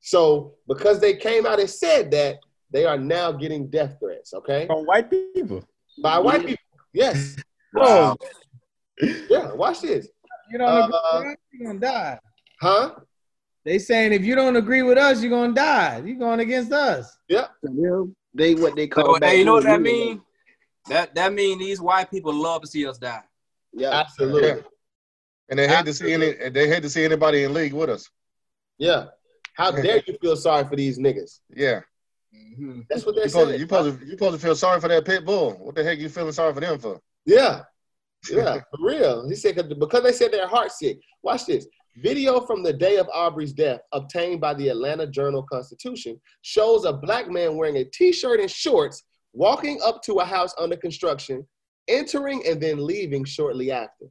So 0.00 0.54
because 0.66 1.00
they 1.00 1.14
came 1.16 1.46
out 1.46 1.60
and 1.60 1.70
said 1.70 2.10
that, 2.10 2.38
they 2.72 2.84
are 2.84 2.98
now 2.98 3.30
getting 3.32 3.68
death 3.70 3.96
threats. 4.00 4.34
Okay, 4.34 4.66
From 4.66 4.84
white 4.84 5.10
people. 5.10 5.62
by 6.02 6.18
white 6.18 6.44
people. 6.46 6.62
Yes. 6.92 7.36
Wow. 7.74 8.18
Yeah. 9.30 9.52
Watch 9.54 9.80
this. 9.80 10.06
You 10.50 10.58
don't 10.58 10.68
agree 10.68 10.92
Uh, 10.94 11.22
with 11.24 11.38
you're 11.54 11.66
gonna 11.68 11.80
die. 11.80 12.18
Huh? 12.60 12.94
They 13.64 13.78
saying 13.78 14.12
if 14.12 14.24
you 14.24 14.34
don't 14.34 14.56
agree 14.56 14.82
with 14.82 14.98
us, 14.98 15.22
you're 15.22 15.30
gonna 15.30 15.54
die. 15.54 16.02
You're 16.04 16.16
going 16.18 16.40
against 16.40 16.72
us. 16.72 17.16
Yep. 17.28 17.50
They 18.34 18.54
what 18.54 18.74
they 18.76 18.88
So, 18.88 19.02
call 19.02 19.20
back 19.20 19.30
hey, 19.30 19.38
you 19.38 19.44
know 19.44 19.54
what 19.54 19.64
then, 19.64 19.72
that 19.74 19.80
mean? 19.82 20.20
That 20.88 21.14
that 21.14 21.32
mean 21.32 21.58
these 21.58 21.80
white 21.80 22.10
people 22.10 22.32
love 22.34 22.62
to 22.62 22.66
see 22.66 22.86
us 22.86 22.98
die. 22.98 23.22
Yeah. 23.72 23.90
Absolutely. 23.90 24.48
Yeah. 24.48 24.56
And 25.48 25.58
they 25.58 25.68
hate 25.68 25.84
to 25.84 25.94
see 25.94 26.12
any. 26.12 26.32
They 26.50 26.68
hate 26.68 26.82
to 26.82 26.90
see 26.90 27.04
anybody 27.04 27.44
in 27.44 27.52
league 27.54 27.72
with 27.72 27.90
us. 27.90 28.08
Yeah. 28.78 29.06
How 29.54 29.70
dare 29.70 30.02
you 30.06 30.16
feel 30.20 30.34
sorry 30.36 30.64
for 30.66 30.76
these 30.76 30.98
niggas? 30.98 31.40
Yeah. 31.54 31.80
Mm-hmm. 32.34 32.80
That's 32.88 33.04
what 33.04 33.14
they're 33.14 33.24
You 33.24 33.30
supposed, 33.30 33.46
to, 33.46 33.50
saying. 33.50 33.60
you 33.60 33.66
supposed 33.66 33.98
to 34.00 34.04
you 34.06 34.10
supposed 34.12 34.40
to 34.40 34.46
feel 34.46 34.54
sorry 34.56 34.80
for 34.80 34.88
that 34.88 35.04
pit 35.04 35.24
bull. 35.24 35.52
What 35.60 35.74
the 35.74 35.84
heck 35.84 35.98
you 35.98 36.08
feeling 36.08 36.32
sorry 36.32 36.54
for 36.54 36.60
them 36.60 36.78
for? 36.78 37.00
Yeah. 37.26 37.62
Yeah, 38.30 38.60
for 38.70 38.78
real. 38.86 39.28
He 39.28 39.34
said 39.34 39.56
because 39.78 40.02
they 40.02 40.12
said 40.12 40.32
they're 40.32 40.46
heart 40.48 40.72
sick. 40.72 41.00
Watch 41.22 41.46
this. 41.46 41.66
Video 41.96 42.40
from 42.40 42.62
the 42.62 42.72
day 42.72 42.96
of 42.96 43.06
Aubrey's 43.12 43.52
death, 43.52 43.80
obtained 43.92 44.40
by 44.40 44.54
the 44.54 44.68
Atlanta 44.68 45.06
Journal 45.06 45.42
Constitution, 45.42 46.18
shows 46.40 46.84
a 46.86 46.92
black 46.92 47.28
man 47.28 47.56
wearing 47.56 47.76
a 47.76 47.84
t-shirt 47.84 48.40
and 48.40 48.50
shorts 48.50 49.02
walking 49.34 49.78
up 49.84 50.02
to 50.04 50.14
a 50.20 50.24
house 50.24 50.54
under 50.58 50.76
construction, 50.76 51.46
entering 51.88 52.42
and 52.46 52.60
then 52.62 52.84
leaving 52.86 53.24
shortly 53.24 53.70
after. 53.70 54.06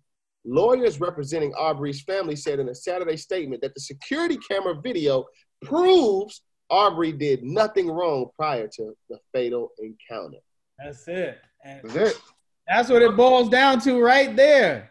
Lawyers 0.46 1.00
representing 1.00 1.54
Aubrey's 1.54 2.02
family 2.04 2.36
said 2.36 2.60
in 2.60 2.70
a 2.70 2.76
Saturday 2.76 3.18
statement 3.18 3.62
that 3.62 3.74
the 3.74 3.82
security 3.82 4.38
camera 4.48 4.76
video 4.82 5.26
proves 5.64 6.42
Aubrey 6.70 7.12
did 7.12 7.44
nothing 7.44 7.90
wrong 7.90 8.30
prior 8.36 8.68
to 8.76 8.94
the 9.10 9.18
fatal 9.34 9.70
encounter. 9.80 10.38
That's 10.78 11.08
it. 11.08 11.40
And 11.66 11.82
That's 11.90 12.12
it. 12.12 12.22
that's 12.68 12.90
what 12.90 13.02
it 13.02 13.16
boils 13.16 13.50
down 13.50 13.80
to 13.82 14.00
right 14.02 14.36
there. 14.36 14.91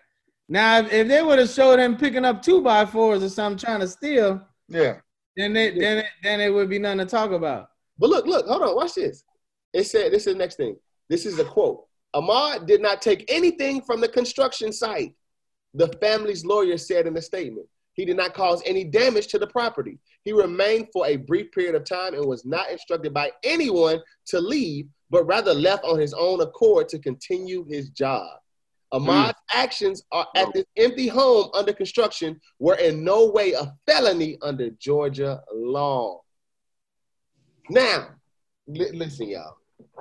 Now, 0.52 0.80
if, 0.80 0.92
if 0.92 1.06
they 1.06 1.22
would 1.22 1.38
have 1.38 1.48
showed 1.48 1.78
him 1.78 1.96
picking 1.96 2.24
up 2.24 2.42
two 2.42 2.60
by 2.60 2.84
fours 2.84 3.22
or 3.22 3.28
something 3.28 3.56
trying 3.64 3.80
to 3.80 3.88
steal, 3.88 4.42
Yeah. 4.68 4.96
then 5.36 5.56
it 5.56 5.78
then 5.78 5.98
it, 5.98 6.06
then 6.24 6.40
it 6.40 6.52
would 6.52 6.68
be 6.68 6.80
nothing 6.80 6.98
to 6.98 7.06
talk 7.06 7.30
about. 7.30 7.68
But 7.98 8.10
look, 8.10 8.26
look, 8.26 8.46
hold 8.46 8.62
on, 8.62 8.74
watch 8.74 8.94
this. 8.94 9.22
It 9.72 9.84
said 9.84 10.12
this 10.12 10.26
is 10.26 10.32
the 10.34 10.38
next 10.38 10.56
thing. 10.56 10.76
This 11.08 11.24
is 11.24 11.38
a 11.38 11.44
quote. 11.44 11.84
Ahmaud 12.16 12.66
did 12.66 12.82
not 12.82 13.00
take 13.00 13.24
anything 13.32 13.80
from 13.80 14.00
the 14.00 14.08
construction 14.08 14.72
site. 14.72 15.14
The 15.74 15.86
family's 16.00 16.44
lawyer 16.44 16.76
said 16.76 17.06
in 17.06 17.16
a 17.16 17.22
statement. 17.22 17.68
He 17.92 18.04
did 18.04 18.16
not 18.16 18.34
cause 18.34 18.60
any 18.66 18.82
damage 18.82 19.28
to 19.28 19.38
the 19.38 19.46
property. 19.46 19.98
He 20.24 20.32
remained 20.32 20.88
for 20.92 21.06
a 21.06 21.14
brief 21.16 21.52
period 21.52 21.76
of 21.76 21.84
time 21.84 22.14
and 22.14 22.24
was 22.26 22.44
not 22.44 22.70
instructed 22.70 23.14
by 23.14 23.30
anyone 23.44 24.00
to 24.26 24.40
leave, 24.40 24.86
but 25.10 25.24
rather 25.26 25.54
left 25.54 25.84
on 25.84 26.00
his 26.00 26.12
own 26.12 26.40
accord 26.40 26.88
to 26.88 26.98
continue 26.98 27.64
his 27.68 27.90
job. 27.90 28.26
Ahmaud's 28.92 29.38
actions 29.52 30.02
are 30.10 30.26
at 30.34 30.52
this 30.52 30.64
empty 30.76 31.06
home 31.06 31.50
under 31.54 31.72
construction 31.72 32.40
were 32.58 32.74
in 32.74 33.04
no 33.04 33.30
way 33.30 33.52
a 33.52 33.72
felony 33.86 34.36
under 34.42 34.70
Georgia 34.70 35.40
law. 35.54 36.20
Now, 37.68 38.08
li- 38.66 38.90
listen, 38.92 39.28
y'all. 39.28 39.56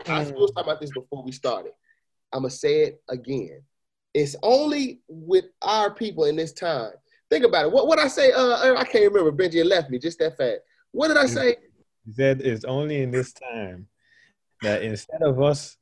I 0.08 0.24
hmm. 0.24 0.34
was 0.34 0.52
talking 0.52 0.72
about 0.72 0.82
this 0.82 0.92
before 0.92 1.24
we 1.24 1.32
started. 1.32 1.74
I'm 2.34 2.42
gonna 2.42 2.50
say 2.50 2.82
it 2.82 3.02
again. 3.10 3.62
It's 4.14 4.36
only 4.42 5.02
with 5.08 5.46
our 5.62 5.94
people 5.94 6.26
in 6.26 6.36
this 6.36 6.54
time. 6.54 6.92
Think 7.30 7.46
about 7.46 7.66
it. 7.66 7.72
What 7.72 7.88
what 7.88 8.00
I 8.00 8.08
say? 8.08 8.32
Uh, 8.32 8.42
uh, 8.42 8.76
I 8.78 8.86
can't 8.86 9.12
remember. 9.14 9.32
Benji 9.32 9.64
left 9.64 9.90
me 9.90 10.00
just 10.00 10.18
that 10.20 10.36
fast. 10.36 10.62
What 10.92 11.10
did 11.10 11.18
I 11.18 11.28
say? 11.28 11.58
He 12.06 12.14
said 12.14 12.42
it's 12.42 12.66
only 12.66 13.04
in 13.04 13.12
this 13.12 13.34
time 13.34 13.88
that 14.64 14.82
instead 14.82 15.22
of 15.22 15.40
us 15.42 15.78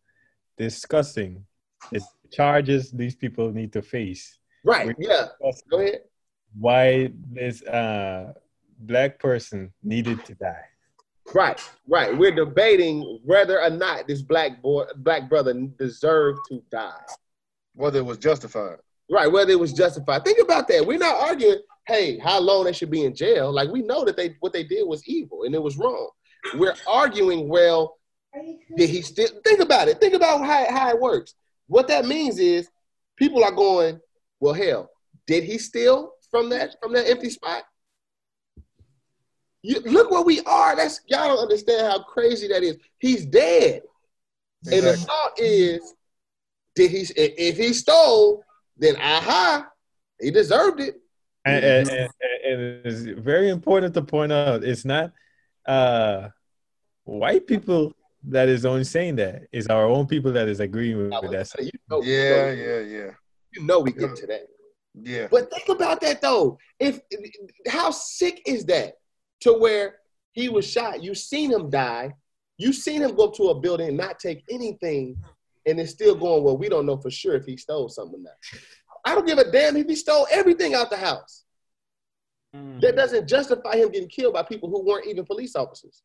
discussing 0.58 1.46
the 1.92 2.02
charges 2.32 2.92
these 2.92 3.16
people 3.16 3.52
need 3.52 3.72
to 3.74 3.82
face, 3.82 4.38
Right. 4.64 4.88
we 4.88 5.08
Yeah. 5.08 5.28
Go 5.70 5.80
ahead. 5.80 6.02
why 6.60 7.12
this 7.32 7.62
uh, 7.64 8.34
black 8.80 9.20
person 9.20 9.72
needed 9.84 10.24
to 10.26 10.36
die. 10.36 10.66
Right. 11.34 11.60
Right. 11.88 12.18
We're 12.18 12.34
debating 12.36 13.20
whether 13.26 13.62
or 13.62 13.70
not 13.70 14.08
this 14.08 14.22
black 14.22 14.62
boy, 14.62 14.86
black 14.98 15.28
brother, 15.30 15.54
deserved 15.78 16.40
to 16.50 16.64
die. 16.72 17.06
Whether 17.76 18.00
it 18.00 18.06
was 18.06 18.18
justified. 18.18 18.78
Right. 19.12 19.32
Whether 19.32 19.52
it 19.52 19.60
was 19.60 19.74
justified. 19.74 20.24
Think 20.24 20.40
about 20.40 20.68
that. 20.70 20.86
We're 20.86 20.98
not 20.98 21.16
arguing. 21.16 21.60
Hey, 21.86 22.18
how 22.20 22.40
long 22.40 22.64
they 22.66 22.74
should 22.74 22.92
be 22.92 23.04
in 23.06 23.14
jail? 23.16 23.52
Like 23.52 23.70
we 23.70 23.82
know 23.82 24.04
that 24.06 24.18
they 24.18 24.36
what 24.40 24.52
they 24.54 24.64
did 24.64 24.88
was 24.88 25.08
evil 25.08 25.44
and 25.44 25.54
it 25.56 25.62
was 25.62 25.78
wrong. 25.78 26.10
We're 26.56 26.76
arguing. 26.88 27.48
Well, 27.50 27.98
did 28.78 28.90
he 28.90 29.02
still? 29.02 29.30
Think 29.44 29.60
about 29.62 29.88
it. 29.88 30.00
Think 30.00 30.14
about 30.14 30.40
how 30.46 30.66
how 30.70 30.90
it 30.90 31.00
works. 31.00 31.34
What 31.68 31.88
that 31.90 32.06
means 32.06 32.40
is 32.40 32.70
people 33.18 33.44
are 33.44 33.52
going. 33.52 34.00
Well, 34.40 34.54
hell, 34.54 34.90
did 35.26 35.44
he 35.44 35.58
steal 35.58 36.14
from 36.32 36.50
that 36.50 36.76
from 36.82 36.94
that 36.94 37.10
empty 37.10 37.30
spot? 37.30 37.64
You, 39.64 39.82
look 39.82 40.12
where 40.12 40.22
we 40.22 40.42
are. 40.42 40.76
That's 40.76 41.02
y'all 41.08 41.28
don't 41.28 41.40
understand 41.40 41.88
how 41.88 42.04
crazy 42.04 42.48
that 42.50 42.64
is. 42.64 42.78
He's 43.00 43.26
dead, 43.26 43.82
and 44.72 44.86
the 44.86 44.96
thought 44.98 45.32
is, 45.38 45.94
did 46.76 46.92
he? 46.92 47.00
If 47.00 47.34
if 47.38 47.58
he 47.58 47.74
stole, 47.74 48.44
then 48.78 48.96
aha, 48.98 49.68
he 50.20 50.32
deserved 50.32 50.80
it. 50.80 50.96
And, 51.46 51.64
and, 51.64 51.90
and, 51.90 52.10
and 52.46 52.86
it's 52.86 53.22
very 53.22 53.50
important 53.50 53.94
to 53.94 54.02
point 54.02 54.32
out 54.32 54.64
it's 54.64 54.86
not 54.86 55.14
uh, 55.66 56.30
white 57.06 57.48
people 57.48 57.94
that 58.30 58.50
is 58.50 58.66
only 58.66 58.84
saying 58.84 59.16
that. 59.18 59.44
It's 59.52 59.68
our 59.68 59.86
own 59.86 60.08
people 60.08 60.32
that 60.34 60.48
is 60.48 60.60
agreeing 60.60 61.14
I 61.14 61.20
with 61.20 61.32
was 61.32 61.52
that. 61.52 61.64
you 61.64 61.72
know, 61.90 62.02
Yeah, 62.04 62.52
you 62.52 62.58
know, 62.58 62.64
yeah, 62.64 62.80
yeah. 62.80 63.12
You 63.54 63.64
know 63.66 63.80
we 63.80 63.92
get 63.92 64.16
to 64.16 64.28
that. 64.28 64.48
Yeah. 64.94 65.28
But 65.30 65.52
think 65.52 65.70
about 65.70 66.02
that 66.02 66.22
though. 66.22 66.58
If 66.80 67.00
how 67.68 67.92
sick 67.92 68.42
is 68.46 68.66
that 68.66 68.96
to 69.42 69.54
where 69.54 69.96
he 70.32 70.50
was 70.50 70.70
shot? 70.70 71.04
You 71.04 71.16
seen 71.16 71.52
him 71.52 71.70
die. 71.70 72.14
You 72.58 72.74
seen 72.74 73.02
him 73.02 73.16
go 73.16 73.26
up 73.26 73.36
to 73.36 73.50
a 73.50 73.60
building 73.60 73.90
and 73.90 73.98
not 73.98 74.20
take 74.20 74.44
anything, 74.50 75.16
and 75.66 75.80
it's 75.80 75.92
still 75.92 76.16
going. 76.16 76.44
Well, 76.44 76.58
we 76.58 76.70
don't 76.70 76.86
know 76.86 76.98
for 76.98 77.12
sure 77.12 77.36
if 77.36 77.46
he 77.46 77.58
stole 77.58 77.90
something 77.90 78.20
or 78.20 78.24
not. 78.24 78.62
I 79.06 79.16
don't 79.16 79.28
give 79.28 79.38
a 79.38 79.50
damn 79.52 79.78
if 79.78 79.88
he 79.88 79.96
stole 79.96 80.28
everything 80.32 80.74
out 80.74 80.90
the 80.90 80.98
house. 80.98 81.44
Mm. 82.56 82.82
That 82.82 82.96
doesn't 82.96 83.28
justify 83.28 83.76
him 83.78 83.90
getting 83.92 84.10
killed 84.10 84.34
by 84.34 84.44
people 84.44 84.70
who 84.70 84.86
weren't 84.86 85.06
even 85.06 85.26
police 85.26 85.56
officers. 85.56 86.02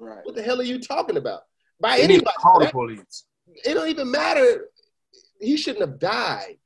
Right. 0.00 0.24
What 0.24 0.34
the 0.34 0.42
hell 0.42 0.58
are 0.60 0.64
you 0.64 0.80
talking 0.80 1.16
about? 1.18 1.42
By 1.78 1.98
They 1.98 2.04
anybody? 2.04 2.34
call 2.38 2.58
the 2.60 2.70
police. 2.70 3.24
it 3.64 3.74
don't 3.74 3.88
even 3.88 4.10
matter. 4.10 4.68
He 5.40 5.56
shouldn't 5.56 5.86
have 5.88 5.98
died. 5.98 6.56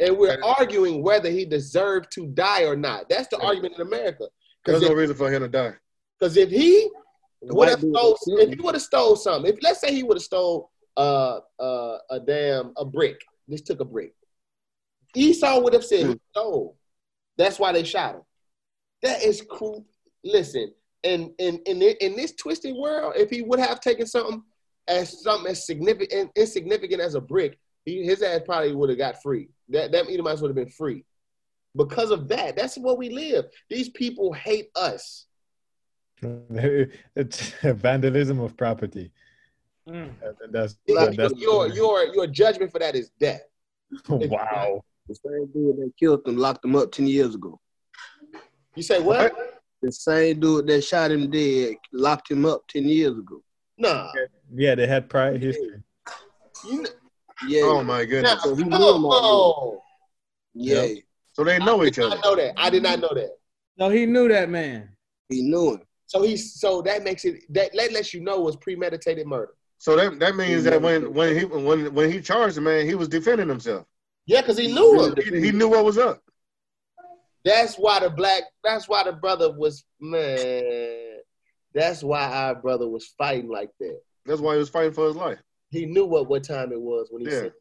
And 0.00 0.16
we're 0.16 0.40
arguing 0.44 1.02
whether 1.02 1.28
he 1.28 1.44
deserved 1.44 2.12
to 2.12 2.26
die 2.28 2.62
or 2.64 2.76
not. 2.76 3.08
That's 3.08 3.26
the 3.28 3.38
argument 3.38 3.74
in 3.74 3.80
America. 3.82 4.26
There's 4.64 4.78
Because 4.80 4.82
no 4.82 4.92
reason 4.94 5.16
for 5.16 5.30
him 5.30 5.42
to 5.42 5.48
die. 5.48 5.74
'cause 6.20 6.36
if 6.36 6.50
he 6.50 6.88
would 7.42 7.68
have 7.68 7.80
stole, 7.80 8.16
if 8.26 8.50
he 8.50 8.60
would 8.60 8.74
have 8.74 8.82
stole 8.82 9.16
something, 9.16 9.52
if 9.52 9.60
let's 9.62 9.80
say 9.80 9.92
he 9.92 10.02
would 10.04 10.16
have 10.16 10.22
stole 10.22 10.70
uh, 10.96 11.40
uh, 11.60 11.98
a 12.10 12.20
damn 12.20 12.72
a 12.76 12.84
brick, 12.84 13.20
just 13.48 13.66
took 13.66 13.80
a 13.80 13.84
brick. 13.84 14.14
Esau 15.14 15.60
would 15.60 15.72
have 15.72 15.84
said 15.84 16.06
he 16.06 16.20
stole. 16.30 16.76
That's 17.36 17.58
why 17.58 17.72
they 17.72 17.84
shot 17.84 18.16
him. 18.16 18.22
That 19.02 19.22
is 19.22 19.40
cool. 19.48 19.86
Listen, 20.24 20.74
and 21.04 21.30
in 21.38 21.58
in 21.66 21.80
in 21.82 22.16
this 22.16 22.32
twisted 22.34 22.74
world, 22.74 23.14
if 23.16 23.30
he 23.30 23.42
would 23.42 23.58
have 23.60 23.80
taken 23.80 24.06
something 24.06 24.42
as 24.88 25.22
something 25.22 25.50
as 25.50 25.66
significant 25.66 26.30
insignificant 26.36 27.00
as 27.00 27.14
a 27.14 27.20
brick, 27.20 27.58
he, 27.84 28.02
his 28.04 28.22
ass 28.22 28.40
probably 28.44 28.74
would 28.74 28.88
have 28.88 28.98
got 28.98 29.22
free. 29.22 29.48
That 29.68 29.92
that 29.92 30.10
Edomites 30.10 30.40
would 30.40 30.48
have 30.48 30.56
been 30.56 30.68
free. 30.68 31.04
Because 31.76 32.10
of 32.10 32.28
that, 32.28 32.56
that's 32.56 32.76
what 32.76 32.98
we 32.98 33.10
live. 33.10 33.44
These 33.68 33.90
people 33.90 34.32
hate 34.32 34.70
us. 34.74 35.26
it's 36.22 37.50
vandalism 37.62 38.40
of 38.40 38.56
property. 38.56 39.12
Mm. 39.88 40.10
That- 40.20 40.52
That's, 40.52 40.76
Your 40.86 41.10
that's 41.12 41.40
your 41.40 41.68
your, 41.68 42.14
your 42.14 42.26
judgment 42.26 42.72
for 42.72 42.78
that 42.80 42.94
is 42.96 43.10
death. 43.20 43.42
wow. 44.08 44.82
The 45.08 45.14
same 45.14 45.46
dude 45.54 45.76
that 45.78 45.92
killed 45.98 46.24
them 46.24 46.36
locked 46.36 46.62
them 46.62 46.76
up 46.76 46.90
ten 46.92 47.06
years 47.06 47.34
ago. 47.34 47.58
You 48.74 48.82
say 48.82 49.00
what? 49.00 49.57
The 49.82 49.92
same 49.92 50.40
dude 50.40 50.66
that 50.66 50.82
shot 50.82 51.10
him 51.10 51.30
dead 51.30 51.76
locked 51.92 52.30
him 52.30 52.44
up 52.44 52.66
ten 52.68 52.84
years 52.84 53.16
ago. 53.16 53.42
Nah. 53.76 54.10
Yeah, 54.54 54.74
they 54.74 54.86
had 54.86 55.08
prior 55.08 55.38
history. 55.38 55.82
You, 56.68 56.86
Yeah. 57.46 57.62
Oh 57.64 57.84
my 57.84 58.02
nah 58.02 58.04
goodness. 58.04 58.42
So 58.42 58.54
he 58.56 58.62
come 58.62 58.70
knew 58.70 58.94
him 58.94 59.04
on. 59.04 59.78
Yeah. 60.54 60.86
So 61.34 61.44
they 61.44 61.58
know 61.58 61.82
I 61.82 61.86
each 61.86 61.94
did 61.94 62.02
not 62.02 62.12
other. 62.18 62.20
know 62.24 62.36
that. 62.36 62.54
I 62.56 62.70
did 62.70 62.82
not 62.82 62.98
know 62.98 63.10
that. 63.14 63.36
No, 63.78 63.90
he 63.90 64.06
knew 64.06 64.26
that 64.28 64.50
man. 64.50 64.88
He 65.28 65.42
knew 65.42 65.74
him. 65.74 65.82
So 66.06 66.22
he's 66.22 66.58
so 66.58 66.82
that 66.82 67.04
makes 67.04 67.24
it 67.24 67.42
that 67.50 67.70
that 67.74 67.92
lets 67.92 68.12
you 68.12 68.20
know 68.20 68.38
it 68.38 68.42
was 68.42 68.56
premeditated 68.56 69.26
murder. 69.26 69.52
So 69.76 69.94
that 69.94 70.18
that 70.18 70.34
means 70.34 70.64
that 70.64 70.82
when 70.82 71.14
when 71.14 71.38
he 71.38 71.44
when 71.44 71.94
when 71.94 72.10
he 72.10 72.20
charged 72.20 72.56
the 72.56 72.60
man, 72.60 72.86
he 72.86 72.96
was 72.96 73.08
defending 73.08 73.48
himself. 73.48 73.86
Yeah, 74.26 74.40
because 74.40 74.58
he 74.58 74.72
knew 74.74 75.04
him. 75.04 75.14
He, 75.16 75.46
he 75.46 75.52
knew 75.52 75.68
what 75.68 75.84
was 75.84 75.98
up. 75.98 76.20
That's 77.44 77.76
why 77.76 78.00
the 78.00 78.10
black. 78.10 78.42
That's 78.64 78.88
why 78.88 79.04
the 79.04 79.12
brother 79.12 79.52
was 79.52 79.84
man. 80.00 81.18
That's 81.74 82.02
why 82.02 82.24
our 82.24 82.54
brother 82.54 82.88
was 82.88 83.06
fighting 83.18 83.48
like 83.50 83.70
that. 83.80 84.00
That's 84.26 84.40
why 84.40 84.54
he 84.54 84.58
was 84.58 84.68
fighting 84.68 84.92
for 84.92 85.06
his 85.06 85.16
life. 85.16 85.38
He 85.70 85.86
knew 85.86 86.06
what 86.06 86.28
what 86.28 86.44
time 86.44 86.72
it 86.72 86.80
was 86.80 87.08
when 87.10 87.22
he 87.22 87.30
Yeah. 87.30 87.40
said, 87.40 87.52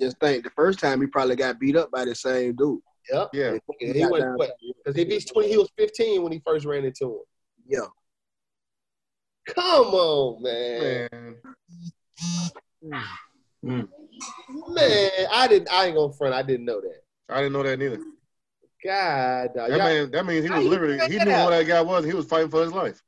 Just 0.00 0.18
think 0.18 0.44
the 0.44 0.50
first 0.50 0.78
time 0.78 1.00
he 1.00 1.06
probably 1.06 1.36
got 1.36 1.60
beat 1.60 1.76
up 1.76 1.90
by 1.90 2.04
the 2.04 2.14
same 2.14 2.54
dude. 2.56 2.80
"Yep." 3.12 3.28
Yeah. 3.32 3.58
And 3.80 3.94
he 3.94 4.00
got 4.00 4.10
went? 4.10 4.52
Because 4.78 4.98
if 4.98 5.08
he's 5.08 5.24
twenty, 5.26 5.48
he 5.50 5.56
was 5.58 5.70
fifteen 5.76 6.22
when 6.22 6.32
he 6.32 6.42
first 6.44 6.64
ran 6.66 6.84
into 6.84 7.06
him. 7.06 7.20
Yeah. 7.66 7.86
Come 9.46 9.86
on, 9.94 10.42
man. 10.42 11.08
Man, 12.82 13.88
Man, 14.74 15.10
I 15.32 15.46
didn't. 15.48 15.70
I 15.72 15.86
ain't 15.86 15.96
gonna 15.96 16.12
front. 16.12 16.34
I 16.34 16.42
didn't 16.42 16.64
know 16.66 16.80
that. 16.80 17.02
I 17.28 17.38
didn't 17.42 17.52
know 17.52 17.62
that 17.62 17.78
neither. 17.78 18.00
God, 18.84 19.50
dog. 19.54 19.70
That 19.70 19.78
man, 19.78 20.10
that 20.10 20.26
means 20.26 20.44
he 20.44 20.50
was 20.50 20.64
literally 20.64 20.98
he 21.08 21.18
knew 21.18 21.30
out? 21.32 21.44
who 21.52 21.58
that 21.58 21.66
guy 21.66 21.80
was. 21.82 22.04
He 22.04 22.14
was 22.14 22.26
fighting 22.26 22.50
for 22.50 22.62
his 22.62 22.72
life. 22.72 23.02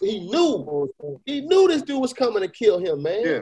he 0.00 0.20
knew. 0.20 0.92
He 1.24 1.40
knew 1.42 1.68
this 1.68 1.82
dude 1.82 2.00
was 2.00 2.12
coming 2.12 2.42
to 2.42 2.48
kill 2.48 2.78
him, 2.78 3.02
man. 3.02 3.22
Yeah, 3.24 3.40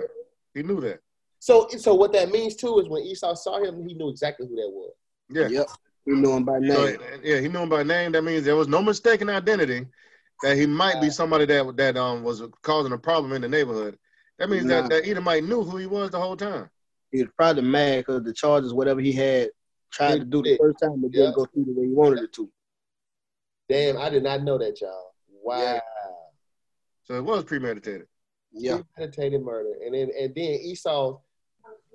he 0.54 0.62
knew 0.62 0.80
that. 0.80 1.00
So, 1.40 1.68
so 1.68 1.94
what 1.94 2.12
that 2.12 2.30
means 2.30 2.54
too 2.56 2.78
is 2.80 2.88
when 2.88 3.02
Esau 3.02 3.34
saw 3.34 3.62
him, 3.62 3.86
he 3.86 3.94
knew 3.94 4.10
exactly 4.10 4.46
who 4.46 4.56
that 4.56 4.68
was. 4.70 4.92
Yeah. 5.30 5.48
Yep. 5.48 5.66
He 6.06 6.12
knew 6.12 6.32
him 6.32 6.44
by 6.44 6.60
So, 6.60 6.86
name. 6.86 6.98
yeah, 7.22 7.40
he 7.40 7.48
knew 7.48 7.60
him 7.60 7.68
by 7.68 7.82
name. 7.82 8.12
That 8.12 8.22
means 8.22 8.44
there 8.44 8.56
was 8.56 8.68
no 8.68 8.82
mistaken 8.82 9.28
identity. 9.30 9.86
That 10.42 10.56
he 10.56 10.66
might 10.66 11.00
be 11.02 11.10
somebody 11.10 11.44
that 11.46 11.76
that 11.76 11.96
um 11.98 12.22
was 12.22 12.42
causing 12.62 12.92
a 12.92 12.98
problem 12.98 13.32
in 13.34 13.42
the 13.42 13.48
neighborhood. 13.48 13.98
That 14.38 14.48
means 14.48 14.64
Nah. 14.64 14.82
that 14.82 14.90
that 14.90 15.06
Edomite 15.08 15.44
knew 15.44 15.62
who 15.62 15.76
he 15.76 15.86
was 15.86 16.10
the 16.10 16.18
whole 16.20 16.36
time. 16.36 16.70
He 17.12 17.22
was 17.22 17.30
probably 17.36 17.62
mad 17.62 17.98
because 18.06 18.22
the 18.22 18.32
charges, 18.32 18.72
whatever 18.72 19.00
he 19.00 19.12
had, 19.12 19.50
tried 19.90 20.18
to 20.20 20.24
do 20.24 20.42
the 20.42 20.57
first 20.57 20.79
time, 20.83 21.00
but 21.00 21.12
Yeah. 21.12 21.24
didn't 21.24 21.37
go 21.37 21.44
through 21.46 21.64
the 21.64 21.72
way 21.72 21.87
he 21.87 21.92
wanted 21.92 22.24
it 22.24 22.33
to. 22.35 22.50
Damn, 23.68 23.98
I 23.98 24.11
did 24.11 24.22
not 24.22 24.42
know 24.42 24.59
that, 24.59 24.81
y'all. 24.81 25.14
Wow. 25.42 25.61
Yeah. 25.61 25.81
So 27.05 27.14
it 27.14 27.24
was 27.24 27.44
premeditated. 27.44 28.09
Yeah. 28.53 28.83
premeditated 28.94 29.42
murder, 29.42 29.74
and 29.85 29.94
then 29.94 30.11
and 30.18 30.35
then 30.35 30.44
Esau, 30.61 31.20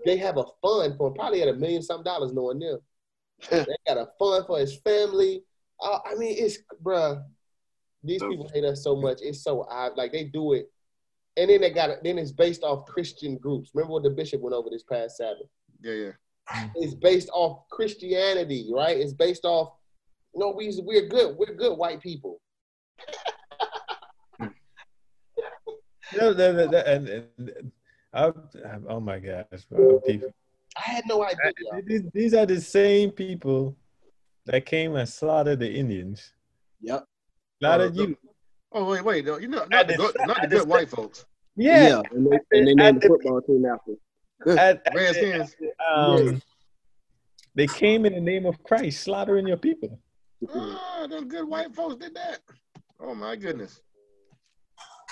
they 0.05 0.17
have 0.17 0.38
a 0.38 0.45
fund 0.62 0.97
for 0.97 1.12
probably 1.13 1.41
at 1.41 1.49
a 1.49 1.53
million 1.53 1.81
some 1.81 2.03
dollars 2.03 2.31
knowing 2.31 2.60
them. 2.60 2.79
they 3.51 3.65
got 3.86 3.97
a 3.97 4.08
fund 4.17 4.45
for 4.47 4.60
his 4.60 4.77
family. 4.77 5.43
Uh, 5.81 5.99
I 6.05 6.15
mean, 6.15 6.36
it's 6.38 6.60
bruh. 6.81 7.23
These 8.03 8.21
people 8.21 8.49
hate 8.53 8.63
us 8.63 8.84
so 8.84 8.95
much. 8.95 9.19
It's 9.21 9.43
so 9.43 9.63
odd. 9.69 9.97
Like 9.97 10.12
they 10.12 10.25
do 10.25 10.53
it, 10.53 10.71
and 11.36 11.49
then 11.49 11.62
they 11.62 11.71
got 11.71 11.89
it. 11.89 11.99
Then 12.03 12.17
it's 12.17 12.31
based 12.31 12.63
off 12.63 12.86
Christian 12.86 13.38
groups. 13.38 13.71
Remember 13.73 13.93
what 13.93 14.03
the 14.03 14.10
bishop 14.12 14.41
went 14.41 14.53
over 14.55 14.69
this 14.69 14.84
past 14.84 15.17
Sabbath? 15.17 15.47
Yeah, 15.81 15.93
yeah. 15.93 16.12
Mm-hmm. 16.53 16.67
It's 16.75 16.93
based 16.93 17.29
off 17.34 17.67
Christianity, 17.69 18.69
right? 18.73 18.97
It's 18.97 19.13
based 19.13 19.45
off. 19.45 19.73
No, 20.36 20.51
we 20.51 20.71
we're 20.84 21.08
good. 21.08 21.36
We're 21.38 21.55
good 21.55 21.75
white 21.77 22.01
people. 22.01 22.41
Mm. 24.41 24.53
No, 26.15 26.31
no, 26.34 26.53
no, 26.53 26.67
no, 26.67 26.77
and, 26.77 27.10
and 27.10 27.71
I, 28.13 28.31
oh 28.88 28.99
my 28.99 29.17
gosh, 29.17 29.65
bro, 29.71 29.99
people. 30.01 30.29
I 30.77 30.81
had 30.91 31.03
no 31.08 31.23
idea. 31.25 31.51
y'all. 31.60 31.81
These, 31.84 32.03
these 32.13 32.34
are 32.36 32.45
the 32.45 32.62
same 32.62 33.10
people 33.10 33.75
that 34.45 34.67
came 34.67 34.95
and 34.95 35.10
slaughtered 35.10 35.60
the 35.60 35.69
Indians. 35.73 36.31
Yep. 36.81 37.05
Slaughtered 37.60 37.95
you. 37.95 38.15
Oh 38.71 38.88
wait, 38.88 39.03
wait, 39.03 39.25
no, 39.25 39.39
you 39.39 39.47
know, 39.47 39.63
At 39.63 39.69
not 39.71 39.88
the 39.88 39.93
the- 39.93 39.97
good, 39.97 40.15
not 40.27 40.41
the 40.43 40.47
good 40.47 40.67
white 40.67 40.89
folks. 40.89 41.25
Yeah. 41.55 42.01
And 42.12 42.27
they, 42.31 42.39
and 42.51 42.67
they 42.67 42.73
named 42.75 42.97
the 43.01 43.08
the- 43.08 43.08
football 43.08 43.41
team 43.41 43.65
after. 43.65 43.93
At- 44.47 44.85
at 44.85 44.93
Redskins. 44.95 45.55
the- 45.59 45.71
um, 45.93 46.41
They 47.55 47.67
came 47.67 48.05
in 48.05 48.13
the 48.13 48.19
name 48.21 48.45
of 48.45 48.61
Christ, 48.63 49.03
slaughtering 49.03 49.47
your 49.47 49.57
people. 49.57 49.99
Ah, 50.53 51.07
them 51.09 51.27
good 51.27 51.47
white 51.47 51.73
folks 51.73 51.95
did 51.95 52.13
that. 52.15 52.39
Oh 52.99 53.15
my 53.15 53.35
goodness. 53.35 53.81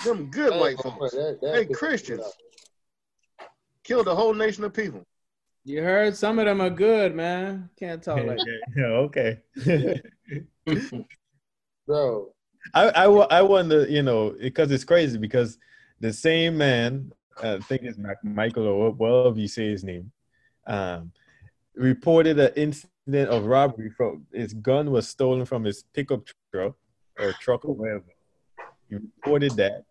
Them 0.04 0.30
good 0.30 0.50
white 0.60 0.78
folks. 0.78 1.12
That- 1.14 1.38
that- 1.40 1.52
They 1.52 1.64
Christians. 1.66 2.24
Killed 3.82 4.08
a 4.08 4.14
whole 4.14 4.34
nation 4.34 4.64
of 4.64 4.72
people. 4.74 5.04
You 5.64 5.82
heard 5.82 6.14
some 6.14 6.38
of 6.38 6.44
them 6.44 6.60
are 6.60 6.68
good, 6.70 7.14
man. 7.14 7.70
Can't 7.78 8.02
talk 8.02 8.22
like 8.22 8.38
that. 8.76 8.84
okay. 8.84 9.40
bro. 11.86 12.30
I, 12.74 12.88
I, 12.90 13.06
wo- 13.08 13.26
I 13.30 13.42
wonder, 13.42 13.86
you 13.88 14.02
know, 14.02 14.30
because 14.38 14.70
it's 14.70 14.84
crazy 14.84 15.18
because 15.18 15.58
the 16.00 16.12
same 16.12 16.56
man, 16.58 17.12
I 17.42 17.58
think 17.60 17.82
it's 17.82 17.98
Mac- 17.98 18.24
Michael 18.24 18.66
or 18.66 18.90
whatever 18.92 19.38
you 19.38 19.48
say 19.48 19.70
his 19.70 19.84
name, 19.84 20.10
um, 20.66 21.12
reported 21.74 22.38
an 22.38 22.52
incident 22.56 23.28
of 23.30 23.44
robbery. 23.44 23.90
From 23.90 24.26
his 24.32 24.54
gun 24.54 24.90
was 24.90 25.08
stolen 25.08 25.44
from 25.44 25.64
his 25.64 25.84
pickup 25.94 26.22
truck 26.52 26.76
or 27.18 27.32
truck 27.40 27.64
or 27.64 27.74
whatever. 27.74 28.04
He 28.88 28.96
reported 28.96 29.52
that, 29.56 29.84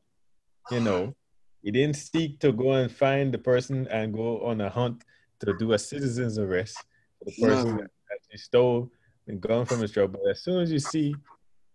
you 0.71 0.79
know, 0.79 1.15
he 1.61 1.71
didn't 1.71 1.95
seek 1.95 2.39
to 2.39 2.51
go 2.51 2.73
and 2.73 2.91
find 2.91 3.33
the 3.33 3.37
person 3.37 3.87
and 3.87 4.13
go 4.13 4.43
on 4.45 4.61
a 4.61 4.69
hunt 4.69 5.03
to 5.39 5.53
do 5.53 5.73
a 5.73 5.79
citizen's 5.79 6.37
arrest 6.37 6.77
for 7.19 7.25
the 7.25 7.31
person 7.41 7.75
No. 7.75 7.81
that 7.83 7.91
actually 8.13 8.37
stole 8.37 8.91
the 9.27 9.33
gun 9.33 9.65
from 9.65 9.79
his 9.81 9.91
truck. 9.91 10.11
But 10.11 10.21
as 10.29 10.41
soon 10.41 10.61
as 10.61 10.71
you 10.71 10.79
see 10.79 11.15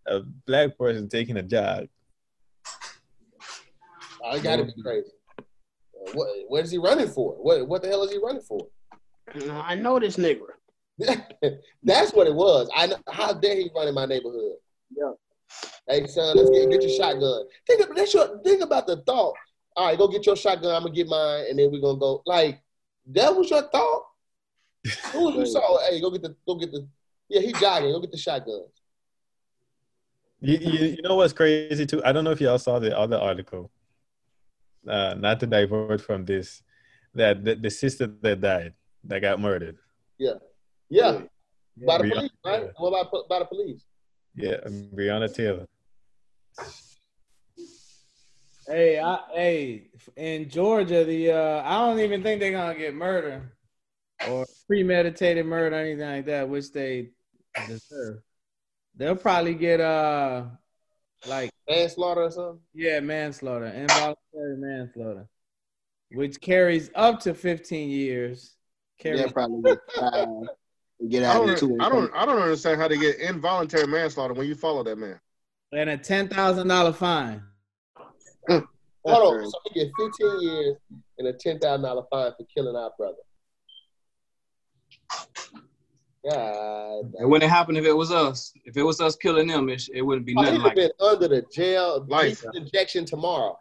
a 0.06 0.20
black 0.46 0.76
person 0.78 1.08
taking 1.08 1.36
a 1.36 1.42
job, 1.42 1.86
I 4.24 4.38
gotta 4.38 4.64
be 4.64 4.82
crazy. 4.82 5.10
What 6.14 6.28
what 6.48 6.64
is 6.64 6.70
he 6.70 6.78
running 6.78 7.08
for? 7.08 7.32
What 7.34 7.66
what 7.66 7.82
the 7.82 7.88
hell 7.88 8.02
is 8.02 8.12
he 8.12 8.18
running 8.18 8.42
for? 8.42 8.66
I 9.50 9.74
know 9.74 9.98
this 9.98 10.16
nigga. 10.16 10.46
That's 11.82 12.12
what 12.12 12.26
it 12.26 12.34
was. 12.34 12.68
I 12.74 12.86
know, 12.86 12.96
how 13.08 13.32
dare 13.32 13.54
he 13.56 13.70
run 13.74 13.88
in 13.88 13.94
my 13.94 14.06
neighborhood? 14.06 14.56
Yeah. 14.90 15.12
Hey 15.88 16.06
son, 16.06 16.36
let's 16.36 16.50
get, 16.50 16.70
get 16.70 16.82
your 16.82 16.96
shotgun. 16.96 17.44
Think 17.66 17.80
of, 17.80 17.96
that's 17.96 18.12
your, 18.12 18.42
think 18.42 18.62
about 18.62 18.86
the 18.86 18.98
thought. 19.06 19.34
All 19.74 19.86
right, 19.86 19.96
go 19.96 20.06
get 20.08 20.26
your 20.26 20.36
shotgun. 20.36 20.74
I'm 20.74 20.82
gonna 20.82 20.94
get 20.94 21.08
mine, 21.08 21.46
and 21.48 21.58
then 21.58 21.70
we're 21.70 21.80
gonna 21.80 21.98
go. 21.98 22.22
Like 22.26 22.60
that 23.06 23.34
was 23.34 23.48
your 23.48 23.62
thought. 23.62 24.02
Who 25.12 25.24
was 25.24 25.34
you 25.36 25.46
saw? 25.46 25.88
Hey, 25.88 26.00
go 26.00 26.10
get 26.10 26.22
the 26.22 26.36
go 26.46 26.56
get 26.56 26.72
the. 26.72 26.86
Yeah, 27.28 27.40
he 27.40 27.52
jogging. 27.52 27.92
Go 27.92 28.00
get 28.00 28.10
the 28.10 28.18
shotgun. 28.18 28.64
You, 30.40 30.58
you, 30.58 30.86
you 30.96 31.02
know 31.02 31.16
what's 31.16 31.32
crazy 31.32 31.86
too? 31.86 32.02
I 32.04 32.12
don't 32.12 32.24
know 32.24 32.30
if 32.30 32.40
y'all 32.40 32.58
saw 32.58 32.78
the 32.78 32.96
other 32.96 33.16
article. 33.16 33.70
Uh, 34.86 35.14
not 35.18 35.40
to 35.40 35.46
divert 35.46 36.00
from 36.00 36.24
this, 36.24 36.62
that 37.14 37.44
the, 37.44 37.54
the 37.54 37.70
sister 37.70 38.06
that 38.22 38.40
died, 38.40 38.74
that 39.04 39.20
got 39.20 39.40
murdered. 39.40 39.76
Yeah, 40.18 40.34
yeah. 40.88 41.22
By 41.86 41.98
the 41.98 42.04
Breonna 42.04 42.14
police, 42.14 42.30
right? 42.44 42.60
Taylor. 42.60 42.72
What 42.76 42.88
about 42.88 43.28
by 43.28 43.38
the 43.40 43.44
police? 43.44 43.84
Yeah, 44.34 44.56
Breonna 44.66 45.32
Taylor. 45.32 45.66
Hey, 48.66 49.00
I, 49.00 49.18
hey, 49.34 49.88
in 50.16 50.48
Georgia, 50.48 51.04
the 51.04 51.32
uh, 51.32 51.62
I 51.64 51.86
don't 51.86 52.00
even 52.00 52.22
think 52.22 52.40
they're 52.40 52.52
gonna 52.52 52.78
get 52.78 52.94
murder 52.94 53.52
or 54.28 54.46
premeditated 54.66 55.46
murder 55.46 55.76
or 55.76 55.78
anything 55.78 56.08
like 56.08 56.26
that, 56.26 56.48
which 56.48 56.72
they 56.72 57.10
deserve. 57.66 58.20
They'll 58.96 59.16
probably 59.16 59.54
get 59.54 59.80
uh 59.80 60.44
like 61.26 61.50
Manslaughter 61.68 62.22
or 62.22 62.30
something? 62.30 62.60
yeah 62.74 63.00
manslaughter, 63.00 63.66
involuntary 63.66 64.56
manslaughter, 64.56 65.28
which 66.12 66.40
carries 66.40 66.90
up 66.94 67.20
to 67.20 67.34
15 67.34 67.90
years. 67.90 68.54
Carries 68.98 69.20
They'll 69.20 69.30
probably 69.30 69.62
get 69.62 69.78
five 69.96 70.28
get 71.08 71.22
I 71.24 71.26
out 71.28 71.42
in 71.42 71.48
don't, 71.48 71.58
two. 71.58 71.76
I 71.80 71.88
don't. 71.88 72.12
I 72.14 72.26
don't 72.26 72.42
understand 72.42 72.80
how 72.80 72.88
they 72.88 72.98
get 72.98 73.18
involuntary 73.20 73.86
manslaughter 73.86 74.34
when 74.34 74.48
you 74.48 74.54
follow 74.54 74.82
that 74.82 74.96
man. 74.96 75.20
and 75.72 75.90
a 75.90 75.96
ten 75.96 76.28
thousand 76.28 76.66
dollar 76.68 76.92
fine. 76.92 77.42
Hmm. 78.48 78.58
Hold 79.04 79.36
on. 79.38 79.50
So 79.50 79.58
he 79.72 79.80
get 79.84 79.92
15 79.96 80.40
years 80.40 80.76
and 81.18 81.28
a 81.28 81.32
ten 81.32 81.58
thousand 81.60 81.82
dollar 81.82 82.02
fine 82.10 82.32
for 82.36 82.44
killing 82.54 82.74
our 82.74 82.90
brother. 82.98 83.16
God. 86.28 87.12
It 87.20 87.28
wouldn't 87.28 87.50
happen 87.50 87.76
if 87.76 87.84
it 87.84 87.92
was 87.92 88.10
us. 88.12 88.52
If 88.64 88.76
it 88.76 88.82
was 88.82 89.00
us 89.00 89.16
killing 89.16 89.46
them, 89.48 89.68
it, 89.68 89.88
it 89.92 90.02
wouldn't 90.02 90.26
be 90.26 90.34
Oh, 90.36 90.42
nothing 90.42 90.54
he'd 90.54 90.60
have 90.60 90.66
like 90.66 90.76
been 90.76 90.90
under 91.00 91.28
the 91.28 91.42
jail 91.52 92.04
Life. 92.08 92.44
life 92.44 92.54
injection 92.54 93.04
tomorrow. 93.04 93.58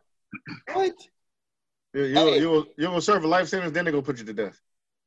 What? 0.74 0.94
You, 1.94 2.04
you, 2.04 2.16
Hey. 2.16 2.40
you, 2.40 2.50
will, 2.50 2.66
you 2.78 2.90
will 2.90 3.02
serve 3.02 3.24
a 3.24 3.28
life 3.28 3.48
sentence, 3.48 3.74
then 3.74 3.86
they 3.86 3.92
go 3.92 4.02
put 4.02 4.20
you 4.20 4.26
to 4.26 4.34
death. 4.34 4.60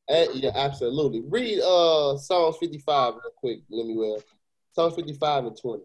Yeah, 0.09 0.51
absolutely. 0.55 1.23
Read 1.29 1.61
uh 1.61 2.17
Psalms 2.17 2.57
55 2.59 3.15
real 3.15 3.21
quick, 3.37 3.61
let 3.71 3.87
me 3.87 3.97
well. 3.97 4.21
Psalms 4.73 4.97
55 4.97 5.45
and 5.47 5.57
20. 5.61 5.83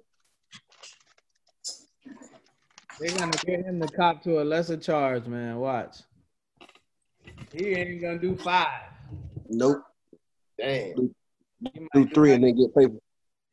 They're 2.99 3.17
gonna 3.17 3.31
get 3.45 3.65
him 3.65 3.79
the 3.79 3.87
cop 3.89 4.23
to 4.23 4.41
a 4.41 4.43
lesser 4.43 4.77
charge, 4.77 5.25
man. 5.27 5.57
Watch. 5.57 5.97
He 7.51 7.67
ain't 7.73 8.01
gonna 8.01 8.17
do 8.19 8.35
five. 8.37 8.89
Nope. 9.49 9.83
Damn. 10.57 11.13
He 11.73 11.79
might 11.79 11.89
Do 11.93 12.07
three 12.13 12.29
like- 12.29 12.35
and 12.35 12.43
then 12.45 12.55
get 12.55 12.75
paper. 12.75 12.95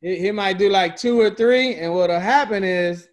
He, 0.01 0.17
he 0.19 0.31
might 0.31 0.57
do 0.57 0.69
like 0.69 0.95
two 0.95 1.19
or 1.19 1.29
three, 1.29 1.75
and 1.75 1.93
what'll 1.93 2.19
happen 2.19 2.63
is 2.63 3.07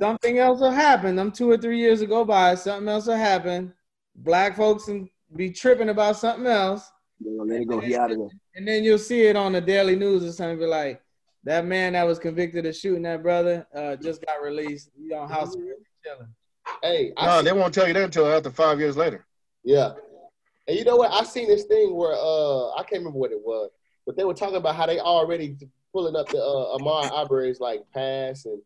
something 0.00 0.38
else 0.38 0.60
will 0.60 0.70
happen. 0.70 1.16
Them 1.16 1.32
two 1.32 1.50
or 1.50 1.56
three 1.56 1.78
years 1.78 2.00
will 2.00 2.06
go 2.08 2.24
by, 2.24 2.54
something 2.54 2.88
else 2.88 3.06
will 3.06 3.16
happen. 3.16 3.72
Black 4.14 4.56
folks 4.56 4.86
will 4.86 5.08
be 5.36 5.50
tripping 5.50 5.88
about 5.88 6.16
something 6.16 6.46
else, 6.46 6.90
They're 7.20 7.44
let 7.44 7.60
it 7.62 7.68
go. 7.68 7.80
He 7.80 7.96
out 7.96 8.10
of 8.12 8.18
there. 8.18 8.28
and 8.54 8.66
then 8.66 8.84
you'll 8.84 8.98
see 8.98 9.22
it 9.22 9.36
on 9.36 9.52
the 9.52 9.60
daily 9.60 9.96
news 9.96 10.24
or 10.24 10.32
something. 10.32 10.58
Be 10.58 10.66
like, 10.66 11.02
that 11.44 11.64
man 11.66 11.92
that 11.94 12.06
was 12.06 12.18
convicted 12.18 12.66
of 12.66 12.76
shooting 12.76 13.02
that 13.02 13.22
brother 13.22 13.66
uh, 13.74 13.96
just 13.96 14.24
got 14.26 14.42
released. 14.42 14.90
He 14.96 15.12
on 15.14 15.28
house 15.28 15.56
arrest, 15.56 15.80
chilling. 16.04 16.28
Hey, 16.82 17.12
I 17.16 17.26
No, 17.26 17.38
see- 17.40 17.44
they 17.46 17.52
won't 17.52 17.74
tell 17.74 17.86
you 17.88 17.94
that 17.94 18.04
until 18.04 18.28
after 18.28 18.50
five 18.50 18.78
years 18.78 18.96
later. 18.96 19.26
Yeah. 19.64 19.92
And 20.68 20.76
you 20.78 20.84
know 20.84 20.96
what? 20.96 21.10
I 21.10 21.24
seen 21.24 21.48
this 21.48 21.64
thing 21.64 21.94
where 21.96 22.12
uh 22.14 22.70
I 22.74 22.82
can't 22.82 23.00
remember 23.00 23.18
what 23.18 23.32
it 23.32 23.40
was, 23.42 23.70
but 24.06 24.16
they 24.16 24.24
were 24.24 24.34
talking 24.34 24.56
about 24.56 24.76
how 24.76 24.86
they 24.86 25.00
already 25.00 25.56
pulling 25.92 26.14
up 26.14 26.28
the 26.28 26.38
uh, 26.38 26.76
Ahmaud 26.78 27.10
Arbery's 27.10 27.58
like 27.58 27.80
past 27.92 28.44
and 28.46 28.60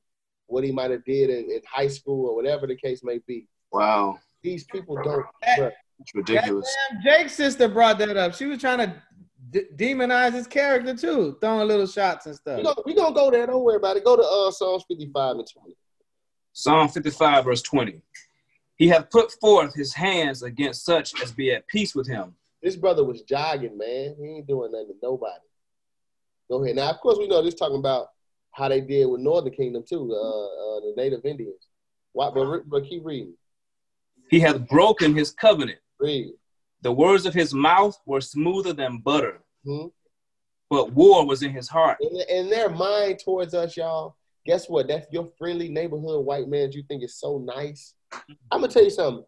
what 0.46 0.64
he 0.64 0.72
might 0.72 0.90
have 0.90 1.04
did 1.04 1.30
in, 1.30 1.50
in 1.50 1.60
high 1.66 1.86
school 1.88 2.26
or 2.28 2.34
whatever 2.34 2.66
the 2.66 2.74
case 2.76 3.02
may 3.04 3.20
be. 3.26 3.46
Wow, 3.70 4.18
These 4.42 4.64
people 4.64 4.96
don't. 5.02 5.24
That- 5.56 5.74
it's 6.00 6.14
ridiculous. 6.16 6.68
Goddamn, 6.90 7.02
Jake's 7.04 7.34
sister 7.34 7.68
brought 7.68 7.96
that 7.98 8.16
up. 8.16 8.34
She 8.34 8.46
was 8.46 8.58
trying 8.58 8.78
to 8.78 9.02
d- 9.50 9.66
demonize 9.76 10.32
his 10.32 10.48
character 10.48 10.96
too, 10.96 11.36
throwing 11.40 11.68
little 11.68 11.86
shots 11.86 12.26
and 12.26 12.34
stuff. 12.34 12.56
We 12.56 12.64
gonna, 12.64 12.82
we 12.86 12.94
gonna 12.94 13.14
go 13.14 13.30
there. 13.30 13.46
Don't 13.46 13.62
worry 13.62 13.76
about 13.76 13.96
it. 13.96 14.04
Go 14.04 14.16
to 14.16 14.22
uh 14.22 14.50
Psalms 14.50 14.82
55 14.88 15.36
and 15.36 15.46
20. 15.48 15.76
Psalm 16.52 16.88
55, 16.88 17.44
verse 17.44 17.62
20. 17.62 18.02
He 18.76 18.88
hath 18.88 19.10
put 19.10 19.32
forth 19.40 19.74
his 19.74 19.94
hands 19.94 20.42
against 20.42 20.84
such 20.84 21.20
as 21.22 21.32
be 21.32 21.52
at 21.52 21.66
peace 21.68 21.94
with 21.94 22.08
him. 22.08 22.34
This 22.62 22.76
brother 22.76 23.04
was 23.04 23.22
jogging, 23.22 23.76
man. 23.76 24.14
He 24.18 24.24
ain't 24.24 24.46
doing 24.46 24.72
nothing 24.72 24.88
to 24.88 24.94
nobody. 25.02 25.44
Go 26.50 26.62
ahead. 26.62 26.76
Now, 26.76 26.90
of 26.90 27.00
course, 27.00 27.18
we 27.18 27.28
know 27.28 27.42
this 27.42 27.54
talking 27.54 27.78
about 27.78 28.08
how 28.52 28.68
they 28.68 28.80
did 28.80 29.06
with 29.06 29.20
Northern 29.20 29.52
Kingdom 29.52 29.84
too, 29.88 30.12
uh, 30.12 30.16
uh 30.16 30.80
the 30.80 30.94
Native 30.96 31.24
Indians. 31.24 31.66
Why, 32.12 32.30
but, 32.30 32.68
but 32.68 32.84
keep 32.84 33.04
reading. 33.04 33.34
He 34.30 34.40
hath 34.40 34.68
broken 34.68 35.16
his 35.16 35.30
covenant. 35.30 35.78
Read. 35.98 36.32
The 36.82 36.92
words 36.92 37.26
of 37.26 37.34
his 37.34 37.54
mouth 37.54 37.96
were 38.06 38.20
smoother 38.20 38.72
than 38.72 38.98
butter, 38.98 39.40
Hmm? 39.64 39.86
but 40.68 40.92
war 40.92 41.26
was 41.26 41.42
in 41.42 41.50
his 41.50 41.68
heart. 41.68 41.98
In, 42.00 42.20
in 42.28 42.50
their 42.50 42.68
mind 42.68 43.20
towards 43.24 43.54
us, 43.54 43.76
y'all, 43.76 44.16
guess 44.44 44.68
what? 44.68 44.88
That's 44.88 45.06
your 45.12 45.30
friendly 45.38 45.68
neighborhood 45.68 46.24
white 46.24 46.48
man 46.48 46.72
you 46.72 46.82
think 46.82 47.04
is 47.04 47.18
so 47.18 47.38
nice. 47.38 47.94
I'm 48.50 48.60
gonna 48.60 48.68
tell 48.68 48.84
you 48.84 48.90
something. 48.90 49.24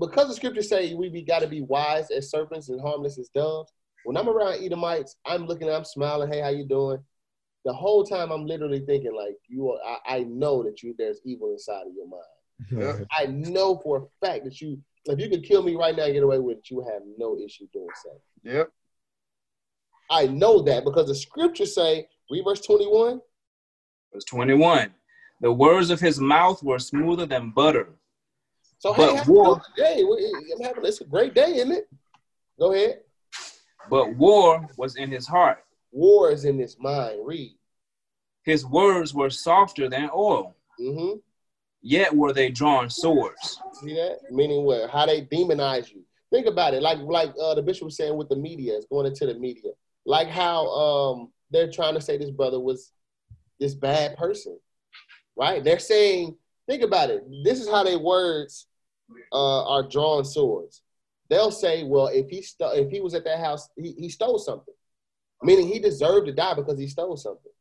Because 0.00 0.28
the 0.28 0.34
scriptures 0.34 0.68
say 0.68 0.94
we 0.94 1.08
be 1.08 1.22
got 1.22 1.40
to 1.40 1.48
be 1.48 1.62
wise 1.62 2.10
as 2.10 2.30
serpents 2.30 2.68
and 2.68 2.80
harmless 2.80 3.18
as 3.18 3.28
doves. 3.28 3.72
When 4.04 4.16
I'm 4.16 4.28
around 4.28 4.62
Edomites, 4.62 5.16
I'm 5.26 5.46
looking, 5.46 5.68
I'm 5.68 5.84
smiling. 5.84 6.30
Hey, 6.32 6.40
how 6.40 6.48
you 6.48 6.66
doing? 6.66 6.98
The 7.64 7.72
whole 7.72 8.04
time, 8.04 8.32
I'm 8.32 8.46
literally 8.46 8.80
thinking 8.80 9.14
like 9.14 9.36
you. 9.48 9.70
Are, 9.70 9.78
I, 10.06 10.16
I 10.16 10.18
know 10.24 10.62
that 10.64 10.82
you 10.82 10.94
there's 10.98 11.20
evil 11.24 11.52
inside 11.52 11.86
of 11.86 11.92
your 11.94 12.08
mind. 12.08 12.22
Yeah. 12.70 13.04
I 13.16 13.26
know 13.26 13.80
for 13.82 13.98
a 13.98 14.26
fact 14.26 14.44
that 14.44 14.60
you, 14.60 14.78
if 15.06 15.18
you 15.20 15.28
could 15.28 15.44
kill 15.44 15.62
me 15.62 15.76
right 15.76 15.96
now 15.96 16.04
and 16.04 16.14
get 16.14 16.22
away 16.22 16.38
with 16.38 16.58
it, 16.58 16.70
you 16.70 16.80
have 16.80 17.02
no 17.18 17.38
issue 17.38 17.66
doing 17.72 17.88
so. 18.02 18.20
Yep. 18.44 18.70
I 20.10 20.26
know 20.26 20.62
that 20.62 20.84
because 20.84 21.06
the 21.06 21.14
scriptures 21.14 21.74
say, 21.74 22.06
read 22.30 22.44
verse 22.44 22.60
21. 22.60 23.20
Verse 24.12 24.24
21. 24.24 24.92
The 25.42 25.52
words 25.52 25.90
of 25.90 26.00
his 26.00 26.18
mouth 26.20 26.62
were 26.62 26.78
smoother 26.78 27.26
than 27.26 27.50
butter. 27.50 27.88
So 28.78 28.92
hey, 28.92 29.06
But 29.08 29.16
happy 29.16 29.30
war- 29.32 29.60
day. 29.76 30.00
I'm 30.02 30.62
having 30.62 30.84
it's 30.86 31.00
a 31.00 31.04
great 31.04 31.34
day, 31.34 31.56
isn't 31.56 31.72
it? 31.72 31.88
Go 32.58 32.72
ahead. 32.72 33.00
But 33.90 34.14
war 34.16 34.66
was 34.78 34.96
in 34.96 35.10
his 35.10 35.26
heart. 35.26 35.58
War 35.90 36.30
is 36.30 36.44
in 36.44 36.58
his 36.58 36.78
mind. 36.78 37.20
Read. 37.26 37.56
His 38.44 38.64
words 38.64 39.12
were 39.14 39.30
softer 39.30 39.88
than 39.88 40.08
oil, 40.14 40.56
Mm-hmm. 40.80 41.18
yet 41.82 42.14
were 42.14 42.32
they 42.32 42.48
drawn 42.50 42.88
swords. 42.88 43.60
See 43.80 43.94
that? 43.94 44.18
Meaning 44.30 44.64
what? 44.64 44.90
How 44.90 45.06
they 45.06 45.22
demonize 45.22 45.92
you. 45.92 46.02
Think 46.30 46.46
about 46.46 46.72
it. 46.74 46.82
Like 46.82 46.98
like 47.00 47.32
uh, 47.40 47.54
the 47.54 47.62
bishop 47.62 47.84
was 47.86 47.96
saying 47.96 48.16
with 48.16 48.28
the 48.28 48.36
media, 48.36 48.76
it's 48.76 48.86
going 48.86 49.06
into 49.06 49.26
the 49.26 49.34
media. 49.34 49.72
Like 50.06 50.28
how 50.28 50.66
um 50.68 51.32
they're 51.50 51.70
trying 51.70 51.94
to 51.94 52.00
say 52.00 52.16
this 52.16 52.30
brother 52.30 52.58
was 52.58 52.92
this 53.60 53.74
bad 53.74 54.16
person, 54.16 54.58
right? 55.36 55.62
They're 55.62 55.78
saying, 55.78 56.36
think 56.68 56.82
about 56.82 57.10
it. 57.10 57.24
This 57.44 57.60
is 57.60 57.68
how 57.68 57.84
their 57.84 57.98
words 57.98 58.66
uh, 59.32 59.64
are 59.68 59.88
drawn 59.88 60.24
swords. 60.24 60.82
They'll 61.28 61.50
say, 61.50 61.84
well, 61.84 62.08
if 62.08 62.28
he 62.28 62.42
st- 62.42 62.76
if 62.76 62.90
he 62.90 63.00
was 63.00 63.14
at 63.14 63.24
that 63.24 63.38
house, 63.38 63.68
he, 63.76 63.92
he 63.92 64.08
stole 64.08 64.38
something, 64.38 64.74
meaning 65.42 65.66
he 65.66 65.78
deserved 65.78 66.26
to 66.26 66.32
die 66.32 66.54
because 66.54 66.78
he 66.78 66.86
stole 66.86 67.16
something. 67.16 67.52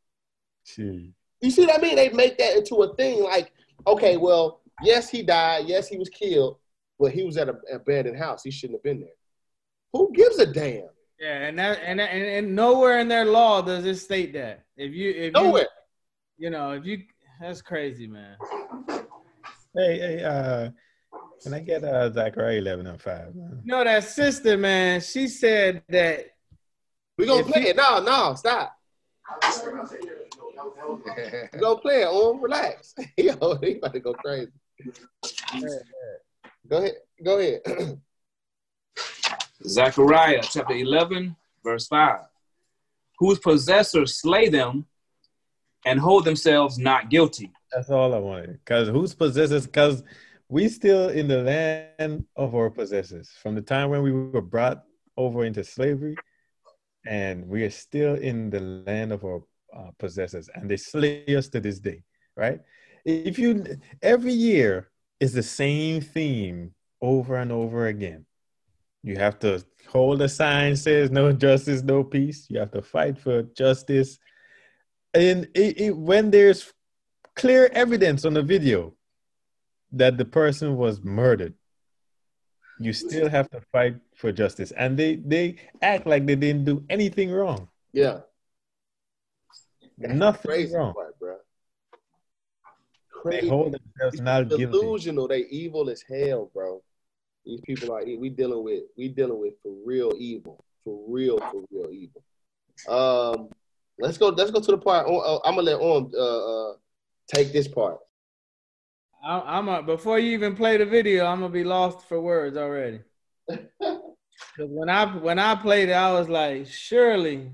Gee. 0.65 1.13
You 1.41 1.51
see 1.51 1.65
what 1.65 1.77
I 1.77 1.81
mean? 1.81 1.95
They 1.95 2.09
make 2.09 2.37
that 2.37 2.57
into 2.57 2.75
a 2.83 2.95
thing 2.95 3.23
like, 3.23 3.51
okay, 3.87 4.17
well, 4.17 4.61
yes, 4.83 5.09
he 5.09 5.23
died. 5.23 5.65
Yes, 5.67 5.87
he 5.87 5.97
was 5.97 6.09
killed, 6.09 6.57
but 6.99 7.11
he 7.11 7.23
was 7.23 7.37
at 7.37 7.49
a 7.49 7.55
abandoned 7.73 8.17
house. 8.17 8.43
He 8.43 8.51
shouldn't 8.51 8.79
have 8.79 8.83
been 8.83 8.99
there. 8.99 9.09
Who 9.93 10.11
gives 10.13 10.37
a 10.39 10.45
damn? 10.45 10.89
Yeah, 11.19 11.43
and 11.43 11.59
that 11.59 11.79
and, 11.85 12.01
and 12.01 12.23
and 12.23 12.55
nowhere 12.55 12.99
in 12.99 13.07
their 13.07 13.25
law 13.25 13.61
does 13.61 13.85
it 13.85 13.95
state 13.97 14.33
that. 14.33 14.65
If 14.75 14.91
you 14.93 15.11
if 15.11 15.33
Nowhere. 15.33 15.67
you 16.37 16.45
you 16.45 16.49
know 16.49 16.71
if 16.71 16.85
you 16.85 17.03
that's 17.41 17.61
crazy, 17.61 18.07
man. 18.07 18.37
Hey, 19.75 19.99
hey, 19.99 20.23
uh, 20.23 20.69
can 21.43 21.53
I 21.53 21.59
get 21.59 21.83
uh, 21.83 22.11
Zechariah 22.11 22.57
11 22.57 22.87
and 22.87 23.01
5? 23.01 23.35
man? 23.35 23.61
You 23.63 23.71
know 23.71 23.83
that 23.83 24.03
sister, 24.03 24.57
man. 24.57 25.01
She 25.01 25.27
said 25.27 25.81
that 25.89 26.27
We 27.17 27.25
gonna 27.25 27.43
play 27.43 27.61
you- 27.63 27.67
it. 27.69 27.75
No, 27.75 28.01
no, 28.03 28.35
stop. 28.35 28.77
We 29.63 29.71
gonna 31.59 31.79
play 31.79 32.01
it. 32.01 32.07
On 32.07 32.41
relax. 32.41 32.93
Yo, 33.17 33.55
he 33.61 33.77
about 33.77 33.93
to 33.93 33.99
go 33.99 34.13
crazy. 34.13 34.51
Go 36.69 36.77
ahead. 36.77 36.93
Go 37.23 37.39
ahead. 37.39 37.61
Zechariah 39.67 40.41
chapter 40.43 40.73
11, 40.73 41.35
verse 41.63 41.87
5. 41.87 42.19
Whose 43.19 43.39
possessors 43.39 44.19
slay 44.19 44.49
them 44.49 44.85
and 45.85 45.99
hold 45.99 46.25
themselves 46.25 46.77
not 46.77 47.09
guilty. 47.09 47.51
That's 47.71 47.89
all 47.89 48.13
I 48.13 48.17
wanted. 48.19 48.59
Because 48.63 48.89
whose 48.89 49.13
possessors? 49.13 49.65
Because 49.65 50.03
we 50.49 50.67
still 50.67 51.09
in 51.09 51.27
the 51.27 51.41
land 51.43 52.25
of 52.35 52.53
our 52.55 52.69
possessors 52.69 53.29
from 53.41 53.55
the 53.55 53.61
time 53.61 53.89
when 53.89 54.01
we 54.01 54.11
were 54.11 54.41
brought 54.41 54.83
over 55.17 55.45
into 55.45 55.63
slavery, 55.63 56.17
and 57.05 57.47
we 57.47 57.63
are 57.63 57.69
still 57.69 58.15
in 58.15 58.49
the 58.49 58.59
land 58.59 59.11
of 59.11 59.23
our 59.23 59.41
uh, 59.75 59.91
possessors, 59.97 60.49
and 60.53 60.69
they 60.69 60.77
slay 60.77 61.25
us 61.35 61.47
to 61.49 61.59
this 61.59 61.79
day. 61.79 62.03
Right? 62.35 62.59
If 63.05 63.39
you 63.39 63.65
every 64.01 64.33
year 64.33 64.89
is 65.19 65.33
the 65.33 65.43
same 65.43 66.01
theme 66.01 66.73
over 67.01 67.37
and 67.37 67.51
over 67.51 67.87
again. 67.87 68.25
You 69.03 69.15
have 69.17 69.39
to 69.39 69.63
hold 69.87 70.21
a 70.21 70.29
sign 70.29 70.75
says 70.75 71.09
no 71.11 71.31
justice, 71.31 71.81
no 71.81 72.03
peace. 72.03 72.47
You 72.49 72.59
have 72.59 72.71
to 72.71 72.81
fight 72.81 73.17
for 73.17 73.43
justice. 73.43 74.19
And 75.13 75.47
it, 75.53 75.81
it, 75.81 75.97
when 75.97 76.31
there's 76.31 76.71
clear 77.35 77.69
evidence 77.73 78.25
on 78.25 78.33
the 78.33 78.41
video 78.43 78.93
that 79.91 80.17
the 80.17 80.25
person 80.25 80.77
was 80.77 81.01
murdered, 81.03 81.53
you 82.79 82.93
still 82.93 83.29
have 83.29 83.49
to 83.51 83.61
fight 83.71 83.95
for 84.15 84.31
justice. 84.31 84.71
And 84.71 84.97
they, 84.97 85.15
they 85.15 85.57
act 85.81 86.07
like 86.07 86.25
they 86.25 86.35
didn't 86.35 86.65
do 86.65 86.83
anything 86.89 87.31
wrong. 87.31 87.67
yeah. 87.93 88.21
Nothing 89.97 90.49
Crazy 90.49 90.75
wrong. 90.75 90.93
part, 90.95 91.19
bro. 91.19 91.35
They 93.25 93.31
Crazy. 93.37 93.49
hold 93.49 93.73
themselves 93.73 94.19
not 94.19 94.49
guilty. 94.49 94.65
delusional. 94.65 95.27
They 95.27 95.41
evil 95.41 95.87
as 95.91 96.01
hell, 96.01 96.49
bro. 96.55 96.81
These 97.45 97.61
people 97.61 97.91
are 97.93 98.03
we 98.03 98.29
dealing 98.29 98.63
with 98.63 98.83
we 98.97 99.09
dealing 99.09 99.39
with 99.39 99.53
for 99.61 99.71
real 99.85 100.11
evil, 100.17 100.63
for 100.83 101.03
real, 101.07 101.37
for 101.37 101.63
real 101.71 101.91
evil. 101.91 102.23
Um, 102.87 103.49
let's 104.01 104.17
go. 104.17 104.29
Let's 104.29 104.51
go 104.51 104.59
to 104.59 104.71
the 104.71 104.77
part. 104.77 105.07
Uh, 105.07 105.39
I'm 105.45 105.55
gonna 105.55 105.63
let 105.63 105.79
on 105.79 106.11
uh, 106.15 106.71
uh, 106.71 106.73
take 107.33 107.51
this 107.53 107.67
part. 107.67 107.99
I, 109.23 109.39
I'm 109.39 109.69
a, 109.69 109.83
before 109.83 110.19
you 110.19 110.31
even 110.31 110.55
play 110.55 110.77
the 110.77 110.85
video, 110.85 111.25
I'm 111.25 111.41
gonna 111.41 111.53
be 111.53 111.63
lost 111.63 112.07
for 112.07 112.19
words 112.19 112.57
already. 112.57 113.01
Because 114.57 114.71
when 114.71 114.89
I 114.89 115.05
when 115.05 115.39
I 115.39 115.55
played 115.55 115.89
it, 115.89 115.93
I 115.93 116.11
was 116.11 116.27
like, 116.27 116.67
surely 116.67 117.51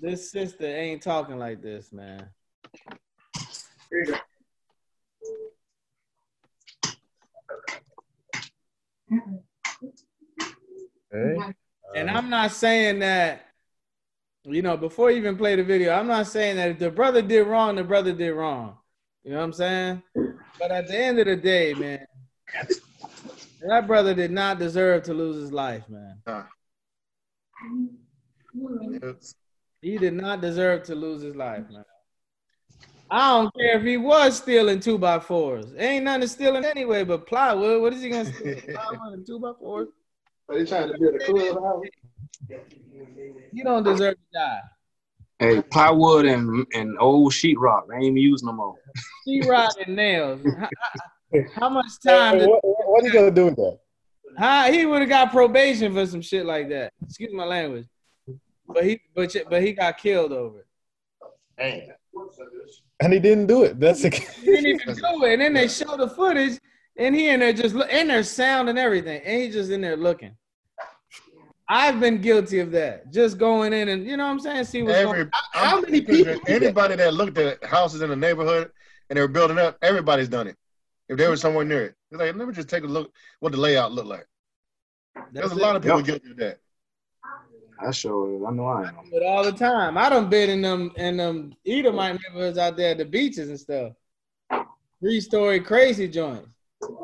this 0.00 0.30
sister 0.30 0.64
ain't 0.64 1.02
talking 1.02 1.38
like 1.38 1.60
this, 1.62 1.92
man. 1.92 2.28
Here 3.90 4.04
you 4.04 4.12
go. 4.12 4.18
Okay? 11.14 11.54
And 11.94 12.10
I'm 12.10 12.28
not 12.28 12.52
saying 12.52 13.00
that, 13.00 13.46
you 14.48 14.62
know, 14.62 14.76
before 14.76 15.10
you 15.10 15.16
even 15.18 15.36
play 15.36 15.56
the 15.56 15.64
video, 15.64 15.92
I'm 15.92 16.06
not 16.06 16.26
saying 16.26 16.56
that 16.56 16.70
if 16.70 16.78
the 16.78 16.90
brother 16.90 17.22
did 17.22 17.46
wrong, 17.46 17.76
the 17.76 17.84
brother 17.84 18.12
did 18.12 18.32
wrong. 18.32 18.76
You 19.24 19.32
know 19.32 19.38
what 19.38 19.44
I'm 19.44 19.52
saying? 19.52 20.02
But 20.58 20.70
at 20.70 20.86
the 20.86 20.96
end 20.96 21.18
of 21.18 21.26
the 21.26 21.36
day, 21.36 21.74
man, 21.74 22.06
that 23.68 23.86
brother 23.86 24.14
did 24.14 24.30
not 24.30 24.58
deserve 24.58 25.02
to 25.04 25.14
lose 25.14 25.36
his 25.36 25.52
life, 25.52 25.82
man. 25.88 26.22
Nah. 26.26 26.44
He 29.82 29.98
did 29.98 30.14
not 30.14 30.40
deserve 30.40 30.84
to 30.84 30.94
lose 30.94 31.22
his 31.22 31.34
life, 31.34 31.64
man. 31.70 31.84
I 33.10 33.30
don't 33.30 33.54
care 33.54 33.78
if 33.78 33.84
he 33.84 33.96
was 33.96 34.36
stealing 34.36 34.80
two 34.80 34.98
by 34.98 35.18
fours. 35.20 35.66
Ain't 35.76 36.04
nothing 36.04 36.26
stealing 36.28 36.64
anyway 36.64 37.04
but 37.04 37.26
plywood. 37.26 37.82
What 37.82 37.92
is 37.92 38.02
he 38.02 38.10
gonna 38.10 38.32
steal? 38.32 38.60
Plywood 38.68 39.12
and 39.12 39.26
two 39.26 39.38
by 39.38 39.52
fours? 39.58 39.88
Are 40.48 40.58
they 40.58 40.64
trying 40.64 40.92
to 40.92 40.98
build 40.98 41.14
a 41.14 41.18
clubhouse? 41.24 41.82
You 43.52 43.64
don't 43.64 43.82
deserve 43.82 44.14
to 44.14 44.20
die. 44.32 44.60
Hey, 45.38 45.62
plywood 45.62 46.24
and, 46.24 46.66
and 46.74 46.96
old 46.98 47.32
sheetrock. 47.32 47.84
I 47.92 47.96
ain't 47.96 48.04
even 48.04 48.16
used 48.16 48.44
no 48.44 48.52
more. 48.52 48.74
She 49.26 49.40
and 49.40 49.94
nails. 49.94 50.40
How, 50.58 50.68
how 51.54 51.68
much 51.68 51.86
time 52.04 52.38
did 52.38 52.48
what, 52.48 52.60
what 52.62 53.02
are 53.02 53.06
you 53.06 53.12
gonna 53.12 53.30
do 53.30 53.46
with 53.46 53.56
that? 53.56 53.78
how, 54.38 54.70
he 54.70 54.86
would 54.86 55.00
have 55.00 55.08
got 55.08 55.32
probation 55.32 55.92
for 55.92 56.06
some 56.06 56.22
shit 56.22 56.46
like 56.46 56.68
that? 56.70 56.92
Excuse 57.04 57.32
my 57.32 57.44
language. 57.44 57.86
But 58.68 58.84
he 58.84 59.00
but 59.14 59.34
but 59.50 59.62
he 59.62 59.72
got 59.72 59.98
killed 59.98 60.32
over 60.32 60.66
it. 61.58 61.96
And 63.00 63.12
he 63.12 63.18
didn't 63.18 63.46
do 63.46 63.64
it. 63.64 63.78
That's 63.78 64.04
a, 64.04 64.08
He 64.08 64.46
didn't 64.46 64.66
even 64.66 64.94
do 64.94 65.24
it. 65.24 65.32
And 65.34 65.42
then 65.42 65.52
they 65.52 65.68
show 65.68 65.96
the 65.96 66.08
footage, 66.08 66.58
and 66.96 67.14
he 67.14 67.28
in 67.28 67.40
there 67.40 67.52
just 67.52 67.74
look, 67.74 67.88
and 67.90 68.08
there's 68.08 68.30
sound 68.30 68.68
and 68.68 68.78
everything, 68.78 69.20
and 69.24 69.42
he 69.42 69.50
just 69.50 69.70
in 69.70 69.80
there 69.80 69.96
looking. 69.96 70.34
I've 71.68 71.98
been 71.98 72.20
guilty 72.20 72.60
of 72.60 72.70
that. 72.72 73.12
Just 73.12 73.38
going 73.38 73.72
in 73.72 73.88
and 73.88 74.06
you 74.06 74.16
know 74.16 74.24
what 74.24 74.30
I'm 74.32 74.40
saying. 74.40 74.64
See 74.64 74.82
what's 74.82 74.98
Every, 74.98 75.18
going. 75.18 75.30
How 75.52 75.76
I'm 75.76 75.82
many 75.82 76.00
people 76.00 76.24
sure 76.24 76.34
that? 76.36 76.50
Anybody 76.50 76.96
that 76.96 77.14
looked 77.14 77.38
at 77.38 77.64
houses 77.64 78.02
in 78.02 78.10
the 78.10 78.16
neighborhood 78.16 78.70
and 79.10 79.16
they 79.16 79.20
were 79.20 79.28
building 79.28 79.58
up, 79.58 79.76
everybody's 79.82 80.28
done 80.28 80.46
it. 80.46 80.56
If 81.08 81.18
they 81.18 81.28
were 81.28 81.36
somewhere 81.36 81.64
near 81.64 81.86
it, 81.86 81.94
they're 82.10 82.26
like, 82.26 82.36
let 82.36 82.46
me 82.48 82.54
just 82.54 82.68
take 82.68 82.84
a 82.84 82.88
look 82.88 83.12
what 83.40 83.52
the 83.52 83.58
layout 83.58 83.92
looked 83.92 84.08
like. 84.08 84.26
There's 85.32 85.46
a 85.46 85.54
That's 85.54 85.60
lot 85.60 85.76
of 85.76 85.82
people 85.82 85.98
Yep. 85.98 86.06
guilty 86.06 86.30
of 86.30 86.36
that. 86.38 86.58
I 87.78 87.90
sure 87.90 88.34
is. 88.34 88.42
I 88.46 88.50
know 88.52 88.66
I 88.66 88.88
am. 88.88 89.10
But 89.12 89.22
all 89.22 89.44
the 89.44 89.52
time, 89.52 89.98
I 89.98 90.08
done 90.08 90.30
been 90.30 90.50
in 90.50 90.62
them 90.62 90.92
in 90.96 91.16
them 91.16 91.54
Edomite 91.66 92.18
neighborhoods 92.28 92.58
out 92.58 92.76
there 92.76 92.92
at 92.92 92.98
the 92.98 93.04
beaches 93.04 93.48
and 93.48 93.60
stuff. 93.60 93.92
Three 95.00 95.20
story 95.20 95.60
crazy 95.60 96.08
joints. 96.08 96.48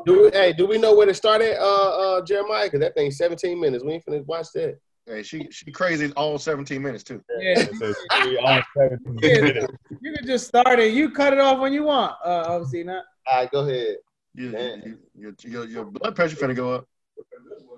Do 0.05 0.23
we, 0.23 0.29
hey, 0.31 0.53
do 0.53 0.65
we 0.67 0.77
know 0.77 0.95
where 0.95 1.07
to 1.07 1.13
start 1.13 1.41
at, 1.41 1.57
uh, 1.59 2.17
uh, 2.17 2.21
Jeremiah? 2.25 2.65
Because 2.65 2.79
that 2.81 2.93
thing's 2.95 3.17
17 3.17 3.59
minutes. 3.59 3.83
We 3.83 3.93
ain't 3.93 4.05
finna 4.05 4.25
watch 4.25 4.47
that. 4.53 4.77
Hey, 5.05 5.21
she 5.23 5.47
she 5.51 5.69
crazy 5.71 6.11
all 6.13 6.37
17 6.37 6.81
minutes 6.81 7.03
too. 7.03 7.21
Yeah, 7.39 7.65
So 7.77 7.93
she 8.23 8.37
on 8.37 8.63
17 8.77 9.15
minutes. 9.21 9.73
you 10.01 10.13
can 10.13 10.25
just 10.25 10.47
start 10.47 10.79
it. 10.79 10.93
You 10.93 11.09
cut 11.09 11.33
it 11.33 11.39
off 11.39 11.59
when 11.59 11.73
you 11.73 11.83
want. 11.83 12.13
Uh, 12.23 12.45
obviously 12.47 12.83
not. 12.83 13.03
All 13.27 13.41
right, 13.41 13.51
go 13.51 13.67
ahead. 13.67 13.97
You, 14.33 14.49
Man. 14.49 14.81
you, 14.85 14.97
you, 15.15 15.35
your, 15.51 15.65
your 15.67 15.85
blood 15.85 16.15
pressure 16.15 16.35
finna 16.37 16.55
go 16.55 16.71
up. 16.73 16.87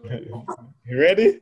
You 0.87 0.99
ready? 1.01 1.41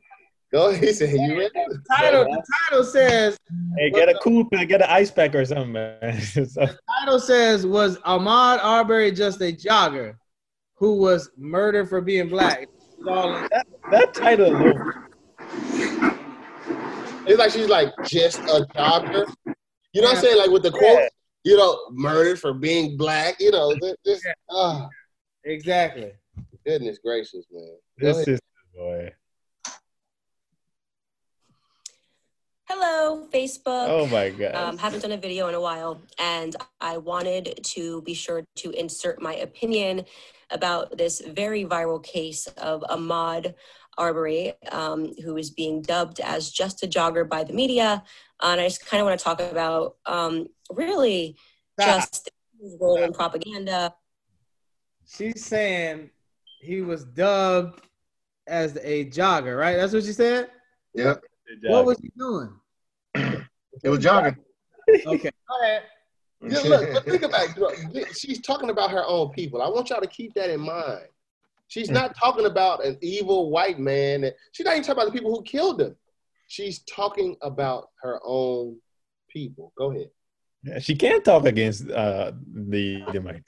Go. 0.50 0.72
He 0.72 0.90
said, 0.94 1.10
"You 1.10 1.36
ready?" 1.38 1.50
Title, 1.94 2.24
the 2.24 2.42
title 2.70 2.84
says 2.84 3.36
Hey, 3.76 3.90
get 3.90 4.08
a 4.08 4.14
cool 4.22 4.48
pack, 4.50 4.68
get 4.68 4.80
an 4.80 4.88
ice 4.88 5.10
pack 5.10 5.34
or 5.34 5.44
something, 5.44 5.72
man. 5.72 6.18
So- 6.22 6.66
title 7.00 7.20
says 7.20 7.66
was 7.66 7.98
Ahmaud 7.98 8.58
Arbery 8.62 9.12
just 9.12 9.42
a 9.42 9.52
jogger 9.52 10.14
who 10.76 10.96
was 10.96 11.30
murdered 11.36 11.88
for 11.88 12.00
being 12.00 12.28
black? 12.28 12.62
It's 12.62 13.06
all 13.08 13.36
in- 13.36 13.48
that 13.90 14.14
title 14.14 14.46
alone. 14.48 14.92
It's 17.26 17.38
like 17.38 17.50
she's 17.52 17.68
like 17.68 17.88
just 18.04 18.38
a 18.50 18.66
jogger. 18.76 19.26
You 19.92 20.02
know 20.02 20.08
what 20.08 20.16
I'm 20.18 20.22
saying? 20.22 20.38
Like 20.38 20.50
with 20.50 20.62
the 20.62 20.70
quote, 20.70 21.08
you 21.44 21.56
know, 21.56 21.78
murdered 21.92 22.38
for 22.38 22.52
being 22.52 22.96
black. 22.96 23.36
You 23.40 23.50
know, 23.50 23.74
th- 23.80 23.96
just 24.04 24.26
ah, 24.50 24.88
Exactly. 25.44 26.12
goodness 26.66 26.98
gracious, 26.98 27.46
man. 27.50 27.76
Go 28.00 28.06
This 28.06 28.16
ahead. 28.16 28.28
is 28.28 28.40
boy. 28.74 29.12
Hello, 32.76 33.24
Facebook. 33.32 33.86
Oh 33.88 34.04
my 34.06 34.30
god. 34.30 34.52
Um, 34.56 34.76
haven't 34.78 35.02
done 35.02 35.12
a 35.12 35.16
video 35.16 35.46
in 35.46 35.54
a 35.54 35.60
while, 35.60 36.02
and 36.18 36.56
I 36.80 36.96
wanted 36.96 37.60
to 37.62 38.02
be 38.02 38.14
sure 38.14 38.42
to 38.56 38.70
insert 38.72 39.22
my 39.22 39.36
opinion 39.36 40.04
about 40.50 40.98
this 40.98 41.20
very 41.20 41.64
viral 41.64 42.02
case 42.02 42.48
of 42.58 42.82
Ahmaud 42.90 43.54
Arbery, 43.96 44.54
um, 44.72 45.14
who 45.22 45.36
is 45.36 45.50
being 45.50 45.82
dubbed 45.82 46.18
as 46.18 46.50
just 46.50 46.82
a 46.82 46.88
jogger 46.88 47.28
by 47.28 47.44
the 47.44 47.52
media. 47.52 48.02
And 48.42 48.60
I 48.60 48.66
just 48.66 48.84
kind 48.84 49.00
of 49.00 49.06
want 49.06 49.20
to 49.20 49.24
talk 49.24 49.40
about 49.40 49.94
um, 50.04 50.48
really 50.72 51.36
Stop. 51.78 52.00
just 52.00 52.28
his 52.60 52.76
role 52.80 53.00
in 53.00 53.12
propaganda. 53.12 53.94
She's 55.06 55.44
saying 55.44 56.10
he 56.60 56.80
was 56.80 57.04
dubbed 57.04 57.82
as 58.48 58.76
a 58.82 59.04
jogger, 59.10 59.56
right? 59.56 59.76
That's 59.76 59.92
what 59.92 60.02
she 60.02 60.12
said. 60.12 60.50
Yep. 60.94 61.22
What 61.62 61.84
was 61.84 62.00
he 62.00 62.10
doing? 62.18 62.52
It 63.82 63.88
was 63.88 63.98
jogging. 64.00 64.36
Okay. 65.06 65.30
Go 65.48 65.62
ahead. 65.62 65.82
Yeah, 66.46 66.58
look, 66.60 66.92
but 66.92 67.04
think 67.04 67.22
about 67.22 67.48
it. 67.94 68.16
She's 68.16 68.40
talking 68.42 68.68
about 68.70 68.90
her 68.90 69.02
own 69.06 69.30
people. 69.30 69.62
I 69.62 69.68
want 69.68 69.88
y'all 69.90 70.00
to 70.02 70.06
keep 70.06 70.34
that 70.34 70.50
in 70.50 70.60
mind. 70.60 71.06
She's 71.68 71.90
not 71.90 72.14
talking 72.16 72.44
about 72.44 72.84
an 72.84 72.98
evil 73.00 73.50
white 73.50 73.78
man. 73.78 74.30
She's 74.52 74.66
not 74.66 74.72
even 74.72 74.84
talking 74.84 75.02
about 75.02 75.06
the 75.12 75.18
people 75.18 75.34
who 75.34 75.42
killed 75.42 75.80
him. 75.80 75.96
She's 76.48 76.80
talking 76.80 77.36
about 77.40 77.88
her 78.02 78.20
own 78.22 78.76
people. 79.30 79.72
Go 79.78 79.90
ahead. 79.92 80.10
Yeah, 80.62 80.78
she 80.80 80.94
can't 80.94 81.24
talk 81.24 81.46
against 81.46 81.88
uh 81.90 82.32
the 82.52 83.02
the 83.12 83.20
mic. 83.20 83.42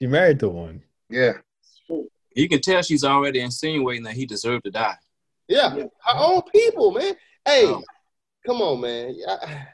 She 0.00 0.06
married 0.06 0.38
to 0.40 0.48
one. 0.50 0.82
Yeah. 1.08 1.32
You 2.34 2.48
can 2.48 2.60
tell 2.60 2.82
she's 2.82 3.04
already 3.04 3.40
insinuating 3.40 4.04
that 4.04 4.14
he 4.14 4.26
deserved 4.26 4.64
to 4.64 4.70
die. 4.70 4.96
Yeah, 5.48 5.70
her 5.74 5.86
own 6.16 6.42
people, 6.54 6.90
man. 6.92 7.14
Hey, 7.44 7.64
Oh. 7.66 7.82
come 8.46 8.60
on, 8.62 8.80
man. 8.80 9.14
I- 9.28 9.66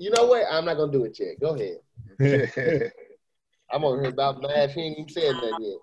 You 0.00 0.10
know 0.12 0.24
what? 0.24 0.46
I'm 0.50 0.64
not 0.64 0.78
gonna 0.78 0.90
do 0.90 1.04
it 1.04 1.20
yet. 1.20 1.38
Go 1.38 1.54
ahead. 1.54 1.76
I'm 3.70 3.84
over 3.84 4.00
here 4.00 4.10
about 4.10 4.40
mad. 4.40 4.70
She 4.72 4.80
ain't 4.80 4.98
even 4.98 5.10
said 5.10 5.34
that 5.34 5.58
yet. 5.60 5.76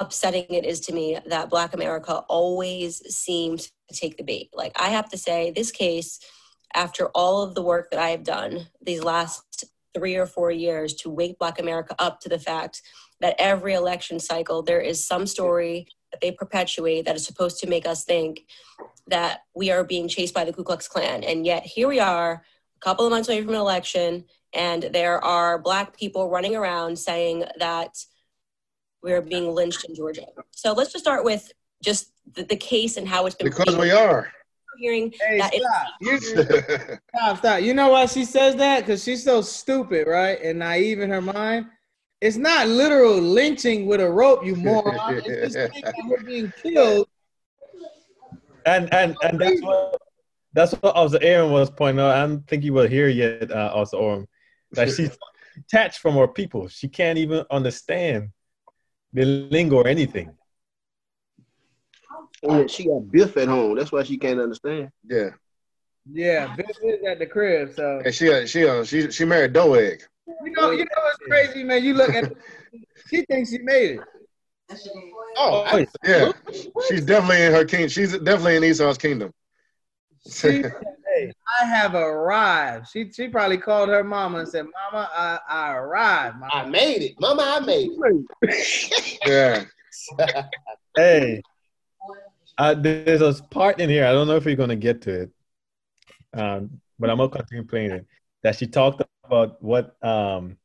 upsetting 0.00 0.46
it 0.50 0.64
is 0.64 0.80
to 0.80 0.92
me 0.92 1.20
that 1.26 1.50
Black 1.50 1.72
America 1.72 2.24
always 2.28 2.96
seems 3.14 3.70
to 3.88 3.96
take 3.96 4.16
the 4.16 4.24
bait. 4.24 4.50
Like, 4.52 4.72
I 4.74 4.88
have 4.88 5.08
to 5.10 5.16
say, 5.16 5.52
this 5.52 5.70
case, 5.70 6.18
after 6.74 7.06
all 7.10 7.42
of 7.42 7.54
the 7.54 7.62
work 7.62 7.92
that 7.92 8.00
I 8.00 8.08
have 8.08 8.24
done 8.24 8.66
these 8.82 9.04
last 9.04 9.64
three 9.94 10.16
or 10.16 10.26
four 10.26 10.50
years 10.50 10.92
to 10.94 11.08
wake 11.08 11.38
Black 11.38 11.60
America 11.60 11.94
up 12.00 12.18
to 12.22 12.28
the 12.28 12.40
fact 12.40 12.82
that 13.20 13.36
every 13.38 13.74
election 13.74 14.18
cycle 14.18 14.64
there 14.64 14.80
is 14.80 15.06
some 15.06 15.28
story 15.28 15.86
that 16.10 16.20
they 16.20 16.32
perpetuate 16.32 17.04
that 17.04 17.14
is 17.14 17.24
supposed 17.24 17.60
to 17.60 17.68
make 17.68 17.86
us 17.86 18.04
think 18.04 18.40
that 19.06 19.42
we 19.54 19.70
are 19.70 19.84
being 19.84 20.08
chased 20.08 20.34
by 20.34 20.44
the 20.44 20.52
Ku 20.52 20.64
Klux 20.64 20.88
Klan. 20.88 21.22
And 21.22 21.46
yet, 21.46 21.64
here 21.64 21.86
we 21.86 22.00
are, 22.00 22.32
a 22.32 22.40
couple 22.84 23.06
of 23.06 23.10
months 23.10 23.28
away 23.28 23.40
from 23.40 23.54
an 23.54 23.60
election, 23.60 24.24
and 24.52 24.82
there 24.92 25.24
are 25.24 25.58
Black 25.58 25.96
people 25.96 26.28
running 26.28 26.54
around 26.54 26.98
saying 26.98 27.44
that 27.58 27.96
we 29.02 29.12
are 29.12 29.22
being 29.22 29.50
lynched 29.50 29.84
in 29.84 29.94
Georgia. 29.94 30.26
So 30.50 30.72
let's 30.72 30.92
just 30.92 31.04
start 31.04 31.24
with 31.24 31.50
just 31.82 32.12
the, 32.34 32.44
the 32.44 32.56
case 32.56 32.96
and 32.98 33.08
how 33.08 33.24
it's 33.26 33.34
been 33.34 33.48
because 33.48 33.76
we 33.76 33.90
are. 33.90 34.30
hearing 34.78 35.12
Hey, 35.18 35.38
that 35.38 35.52
it's 35.54 36.28
stop. 36.28 37.00
Stop, 37.16 37.38
stop. 37.38 37.62
You 37.62 37.72
know 37.72 37.88
why 37.88 38.06
she 38.06 38.24
says 38.24 38.54
that? 38.56 38.80
Because 38.80 39.02
she's 39.02 39.24
so 39.24 39.40
stupid, 39.40 40.06
right? 40.06 40.40
And 40.42 40.58
naive 40.58 41.00
in 41.00 41.10
her 41.10 41.22
mind. 41.22 41.66
It's 42.20 42.36
not 42.36 42.68
literal 42.68 43.18
lynching 43.18 43.86
with 43.86 44.00
a 44.00 44.10
rope, 44.10 44.44
you 44.44 44.56
moron. 44.56 45.22
It's 45.24 45.26
just 45.26 45.54
saying 45.72 45.84
that 45.84 45.94
we're 46.06 46.22
being 46.22 46.52
killed. 46.62 47.08
And 48.66 48.92
and 48.94 49.16
and 49.22 49.38
that's 49.38 49.60
what 49.60 50.00
that's 50.54 50.72
what 50.74 50.94
also 50.94 51.18
Aaron 51.18 51.50
was 51.50 51.70
pointing 51.70 52.00
out. 52.00 52.12
I 52.16 52.26
don't 52.26 52.46
think 52.46 52.64
you 52.64 52.72
will 52.72 52.86
here 52.86 53.08
yet, 53.08 53.50
uh, 53.50 53.72
also 53.74 53.98
Orm, 53.98 54.28
that 54.72 54.88
she's 54.88 55.16
detached 55.54 55.98
from 55.98 56.14
her 56.14 56.28
people. 56.28 56.68
She 56.68 56.88
can't 56.88 57.18
even 57.18 57.44
understand 57.50 58.30
the 59.12 59.24
lingo 59.24 59.76
or 59.76 59.86
anything. 59.86 60.30
Yeah, 62.42 62.66
she 62.66 62.86
got 62.86 63.10
Biff 63.10 63.36
at 63.36 63.48
home. 63.48 63.76
That's 63.76 63.90
why 63.90 64.02
she 64.04 64.16
can't 64.16 64.40
understand. 64.40 64.90
Yeah. 65.08 65.30
Yeah, 66.10 66.54
Biff 66.54 66.70
is 66.82 67.04
at 67.06 67.18
the 67.18 67.26
crib. 67.26 67.72
So 67.74 68.02
And 68.04 68.14
she 68.14 68.32
uh, 68.32 68.46
she 68.46 68.68
uh, 68.68 68.84
she 68.84 69.10
she 69.10 69.24
married 69.24 69.54
Doeg. 69.54 70.02
you 70.26 70.52
know, 70.52 70.70
you 70.70 70.84
know 70.84 71.02
what's 71.02 71.18
crazy, 71.18 71.64
man? 71.64 71.82
You 71.82 71.94
look 71.94 72.10
at 72.14 72.32
she 73.10 73.22
thinks 73.22 73.50
she 73.50 73.58
made 73.58 73.92
it. 73.92 74.00
Oh, 75.36 75.64
Oh, 75.72 75.86
Yeah. 76.04 76.32
She's 76.88 77.04
definitely 77.04 77.42
in 77.42 77.52
her 77.52 77.64
king. 77.64 77.88
She's 77.88 78.12
definitely 78.18 78.56
in 78.56 78.64
Esau's 78.64 78.98
kingdom. 78.98 79.32
She 80.26 80.32
said, 80.62 80.72
hey, 81.14 81.32
I 81.60 81.66
have 81.66 81.94
arrived. 81.94 82.88
She 82.88 83.10
she 83.12 83.28
probably 83.28 83.58
called 83.58 83.88
her 83.88 84.02
mama 84.04 84.38
and 84.40 84.48
said, 84.48 84.64
Mama, 84.64 85.08
I, 85.12 85.38
I 85.48 85.74
arrived. 85.74 86.38
Mama. 86.38 86.50
I 86.52 86.66
made 86.66 87.02
it, 87.02 87.20
Mama. 87.20 87.42
I 87.42 87.60
made 87.60 87.90
it. 87.92 89.18
yeah. 89.26 89.64
Hey, 90.96 91.42
uh, 92.58 92.74
there's 92.74 93.20
a 93.20 93.34
part 93.50 93.80
in 93.80 93.90
here. 93.90 94.06
I 94.06 94.12
don't 94.12 94.26
know 94.26 94.36
if 94.36 94.44
we're 94.44 94.56
gonna 94.56 94.76
get 94.76 95.02
to 95.02 95.22
it, 95.22 95.30
um, 96.32 96.80
but 96.98 97.10
I'm 97.10 97.18
gonna 97.18 97.30
continue 97.30 97.64
playing 97.64 97.90
it. 97.90 98.06
That 98.42 98.56
she 98.56 98.66
talked 98.66 99.02
about 99.24 99.62
what 99.62 99.96
um, 100.04 100.58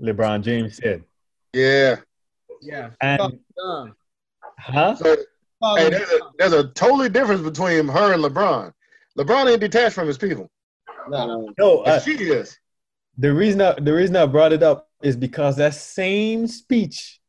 LeBron 0.00 0.42
James 0.42 0.76
said, 0.76 1.04
Yeah. 1.52 1.96
Yeah. 2.62 2.90
and 3.00 3.38
huh? 4.58 4.94
So 4.96 5.04
Called 5.04 5.18
hey, 5.62 5.90
there's 5.90 6.10
a 6.10 6.20
there's 6.38 6.52
a 6.52 6.68
totally 6.68 7.08
difference 7.08 7.42
between 7.42 7.88
her 7.88 8.12
and 8.12 8.22
LeBron. 8.22 8.72
LeBron 9.18 9.50
ain't 9.50 9.60
detached 9.60 9.94
from 9.94 10.06
his 10.06 10.18
people. 10.18 10.50
No, 11.08 11.52
No, 11.58 11.78
uh, 11.78 11.92
And 11.94 12.02
she 12.02 12.24
is. 12.24 12.58
the 13.16 13.32
reason 13.32 13.60
I, 13.60 13.72
the 13.78 13.92
reason 13.92 14.16
I 14.16 14.26
brought 14.26 14.52
it 14.52 14.62
up 14.62 14.88
is 15.02 15.16
because 15.16 15.56
that 15.56 15.74
same 15.74 16.46
speech, 16.46 17.20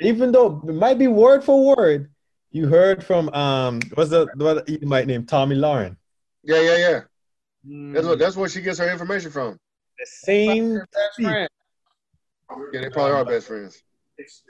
even 0.00 0.32
though 0.32 0.62
it 0.66 0.74
might 0.74 0.98
be 0.98 1.08
word 1.08 1.44
for 1.44 1.76
word, 1.76 2.10
you 2.50 2.66
heard 2.66 3.04
from 3.04 3.28
um, 3.30 3.80
what's 3.94 4.10
the 4.10 4.28
what 4.36 4.68
you 4.68 4.86
might 4.86 5.06
name 5.06 5.26
Tomi 5.26 5.56
Lahren. 5.56 5.96
Yeah, 6.42 6.60
yeah, 6.60 6.76
yeah. 6.76 7.00
Mm. 7.66 7.92
That's 7.92 8.06
what 8.06 8.18
that's 8.18 8.36
where 8.36 8.48
she 8.48 8.62
gets 8.62 8.78
her 8.78 8.90
information 8.90 9.30
from. 9.30 9.58
The 9.98 10.06
same. 10.06 10.78
Best 10.78 11.20
friend. 11.20 11.48
Yeah, 12.72 12.80
they 12.80 12.90
probably 12.90 13.12
are 13.12 13.24
best 13.24 13.48
friends. 13.48 13.82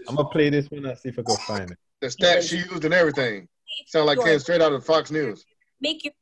I'm 0.09 0.16
gonna 0.16 0.28
play 0.28 0.51
this 0.51 0.70
one 0.70 0.86
and 0.86 0.99
see 0.99 1.09
if 1.09 1.18
I 1.18 1.22
can 1.22 1.36
find 1.36 1.70
it. 1.72 1.78
The 2.01 2.09
stats 2.09 2.49
she 2.49 2.59
used 2.59 2.84
and 2.84 2.94
everything. 2.94 3.49
Sound 3.86 4.07
like 4.07 4.20
came 4.20 4.38
straight 4.38 4.61
out 4.61 4.72
of 4.72 4.84
Fox 4.84 5.11
News. 5.11 5.44
make 5.80 6.05
your 6.05 6.12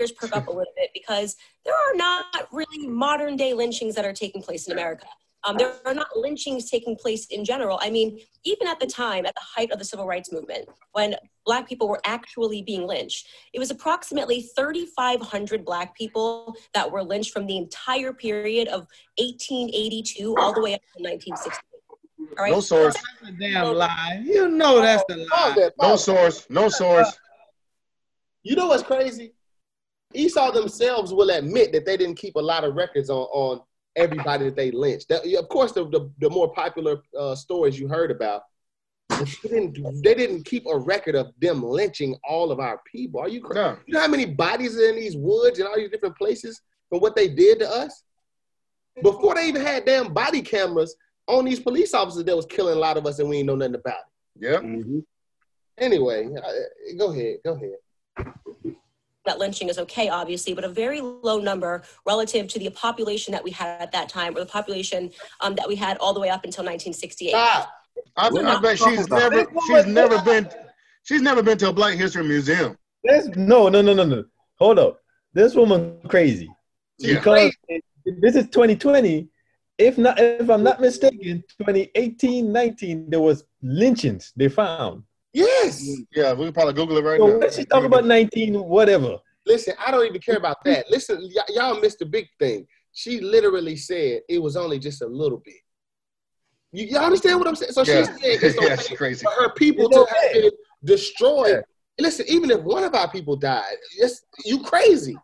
ears 0.00 0.12
perk 0.12 0.36
up 0.36 0.46
a 0.46 0.50
little 0.50 0.72
bit 0.76 0.90
because 0.92 1.36
there 1.64 1.74
are 1.74 1.94
not 1.94 2.24
really 2.52 2.86
modern 2.86 3.36
day 3.36 3.54
lynchings 3.54 3.94
that 3.94 4.04
are 4.04 4.12
taking 4.12 4.42
place 4.42 4.66
in 4.66 4.72
America. 4.72 5.06
Um, 5.46 5.56
there 5.58 5.74
are 5.84 5.94
not 5.94 6.16
lynchings 6.16 6.70
taking 6.70 6.96
place 6.96 7.26
in 7.26 7.44
general. 7.44 7.78
I 7.82 7.90
mean, 7.90 8.18
even 8.44 8.66
at 8.66 8.80
the 8.80 8.86
time, 8.86 9.26
at 9.26 9.34
the 9.34 9.42
height 9.42 9.70
of 9.72 9.78
the 9.78 9.84
civil 9.84 10.06
rights 10.06 10.32
movement, 10.32 10.68
when 10.92 11.14
Black 11.44 11.68
people 11.68 11.86
were 11.86 12.00
actually 12.06 12.62
being 12.62 12.86
lynched, 12.86 13.28
it 13.52 13.58
was 13.58 13.70
approximately 13.70 14.48
3,500 14.56 15.64
Black 15.64 15.94
people 15.94 16.56
that 16.72 16.90
were 16.90 17.02
lynched 17.02 17.32
from 17.32 17.46
the 17.46 17.58
entire 17.58 18.14
period 18.14 18.68
of 18.68 18.86
1882 19.18 20.34
all 20.38 20.54
the 20.54 20.62
way 20.62 20.74
up 20.74 20.80
to 20.96 21.02
1960. 21.02 21.60
All 22.38 22.44
right. 22.44 22.52
No 22.52 22.60
source. 22.60 22.94
That's 22.94 23.34
a 23.34 23.38
damn 23.38 23.74
lie. 23.74 24.22
You 24.24 24.48
know 24.48 24.80
that's 24.80 25.04
a 25.10 25.26
Pause 25.26 25.56
lie. 25.56 25.70
No 25.80 25.96
source. 25.96 26.46
No 26.50 26.68
source. 26.68 27.18
You 28.42 28.56
know 28.56 28.68
what's 28.68 28.82
crazy? 28.82 29.32
Esau 30.12 30.52
themselves 30.52 31.12
will 31.12 31.30
admit 31.30 31.72
that 31.72 31.86
they 31.86 31.96
didn't 31.96 32.16
keep 32.16 32.36
a 32.36 32.40
lot 32.40 32.62
of 32.64 32.74
records 32.74 33.10
on, 33.10 33.22
on 33.32 33.60
everybody 33.96 34.44
that 34.44 34.56
they 34.56 34.70
lynched. 34.70 35.08
That, 35.08 35.26
of 35.26 35.48
course, 35.48 35.72
the, 35.72 35.88
the, 35.88 36.10
the 36.18 36.30
more 36.30 36.52
popular 36.52 37.02
uh, 37.18 37.34
stories 37.34 37.78
you 37.78 37.88
heard 37.88 38.10
about, 38.10 38.42
they 39.10 39.24
didn't, 39.48 40.02
they 40.02 40.14
didn't 40.14 40.44
keep 40.44 40.66
a 40.66 40.76
record 40.76 41.14
of 41.14 41.32
them 41.40 41.62
lynching 41.62 42.16
all 42.28 42.52
of 42.52 42.60
our 42.60 42.80
people. 42.90 43.20
Are 43.20 43.28
you 43.28 43.40
crazy? 43.40 43.60
No. 43.60 43.76
You 43.86 43.94
know 43.94 44.00
how 44.00 44.08
many 44.08 44.26
bodies 44.26 44.76
are 44.78 44.88
in 44.88 44.96
these 44.96 45.16
woods 45.16 45.58
and 45.58 45.68
all 45.68 45.76
these 45.76 45.90
different 45.90 46.16
places 46.16 46.60
from 46.88 47.00
what 47.00 47.16
they 47.16 47.28
did 47.28 47.58
to 47.60 47.68
us? 47.68 48.02
Before 49.02 49.34
they 49.34 49.48
even 49.48 49.62
had 49.62 49.84
damn 49.84 50.12
body 50.12 50.42
cameras, 50.42 50.94
on 51.26 51.44
these 51.44 51.60
police 51.60 51.94
officers 51.94 52.24
that 52.24 52.36
was 52.36 52.46
killing 52.46 52.76
a 52.76 52.78
lot 52.78 52.96
of 52.96 53.06
us 53.06 53.18
and 53.18 53.28
we 53.28 53.38
ain't 53.38 53.46
know 53.46 53.56
nothing 53.56 53.76
about 53.76 53.94
it. 53.94 54.40
Yeah. 54.40 54.56
Mm-hmm. 54.58 55.00
Anyway, 55.78 56.26
uh, 56.26 56.96
go 56.98 57.10
ahead, 57.10 57.38
go 57.44 57.54
ahead. 57.54 58.34
that 59.26 59.38
lynching 59.38 59.68
is 59.68 59.78
okay, 59.78 60.08
obviously, 60.08 60.54
but 60.54 60.64
a 60.64 60.68
very 60.68 61.00
low 61.00 61.40
number 61.40 61.82
relative 62.06 62.46
to 62.48 62.58
the 62.58 62.70
population 62.70 63.32
that 63.32 63.42
we 63.42 63.50
had 63.50 63.80
at 63.80 63.90
that 63.92 64.08
time, 64.08 64.36
or 64.36 64.40
the 64.40 64.46
population 64.46 65.10
um, 65.40 65.54
that 65.56 65.66
we 65.66 65.74
had 65.74 65.96
all 65.98 66.12
the 66.12 66.20
way 66.20 66.28
up 66.28 66.44
until 66.44 66.62
1968. 66.62 67.30
Stop. 67.30 67.72
I, 68.16 68.28
I 68.28 68.60
bet 68.60 68.78
she's 68.78 69.08
never 69.08 69.46
she's 69.66 69.86
never 69.86 70.20
been 70.22 70.48
she's 71.04 71.22
never 71.22 71.42
been 71.42 71.58
to 71.58 71.68
a 71.68 71.72
Black 71.72 71.96
History 71.96 72.24
Museum. 72.24 72.76
This, 73.02 73.28
no, 73.36 73.68
no, 73.68 73.82
no, 73.82 73.94
no, 73.94 74.04
no. 74.04 74.24
Hold 74.58 74.78
up. 74.78 75.00
This 75.32 75.54
woman 75.54 75.98
crazy. 76.08 76.48
Yeah. 76.98 77.14
Because 77.14 77.52
this 78.04 78.36
is 78.36 78.44
2020. 78.46 79.28
If 79.78 79.98
not, 79.98 80.18
if 80.20 80.48
I'm 80.48 80.62
not 80.62 80.80
mistaken, 80.80 81.42
2018, 81.58 82.52
19, 82.52 83.10
there 83.10 83.20
was 83.20 83.44
lynchings 83.62 84.32
they 84.36 84.48
found. 84.48 85.02
Yes. 85.32 85.82
Mm, 85.82 86.06
yeah, 86.14 86.32
we 86.32 86.44
can 86.44 86.52
probably 86.52 86.74
Google 86.74 86.98
it 86.98 87.02
right 87.04 87.18
So 87.18 87.26
now. 87.26 87.38
what 87.38 87.52
she 87.52 87.64
talking 87.64 87.86
about 87.86 88.04
19, 88.04 88.54
whatever. 88.54 89.18
Listen, 89.46 89.74
I 89.84 89.90
don't 89.90 90.06
even 90.06 90.20
care 90.20 90.36
about 90.36 90.58
that. 90.64 90.88
Listen, 90.90 91.28
y- 91.34 91.42
y'all 91.48 91.80
missed 91.80 91.98
the 91.98 92.06
big 92.06 92.28
thing. 92.38 92.66
She 92.92 93.20
literally 93.20 93.76
said 93.76 94.20
it 94.28 94.38
was 94.40 94.56
only 94.56 94.78
just 94.78 95.02
a 95.02 95.06
little 95.06 95.38
bit. 95.44 95.56
You, 96.72 96.86
y'all 96.86 97.04
understand 97.04 97.38
what 97.40 97.48
I'm 97.48 97.56
saying? 97.56 97.72
So 97.72 97.82
Yeah, 97.82 98.04
she's 98.04 98.20
saying 98.20 98.38
it's 98.42 98.56
yeah, 98.62 98.76
she's 98.76 98.96
crazy. 98.96 99.24
for 99.26 99.32
her 99.42 99.50
people 99.54 99.86
It's 99.86 99.96
to 99.96 100.02
okay. 100.02 100.14
have 100.22 100.32
been 100.42 100.50
destroyed. 100.84 101.64
Listen, 101.98 102.26
even 102.28 102.50
if 102.50 102.60
one 102.62 102.84
of 102.84 102.94
our 102.94 103.10
people 103.10 103.36
died, 103.36 103.74
it's, 103.98 104.24
you 104.44 104.60
crazy. 104.62 105.16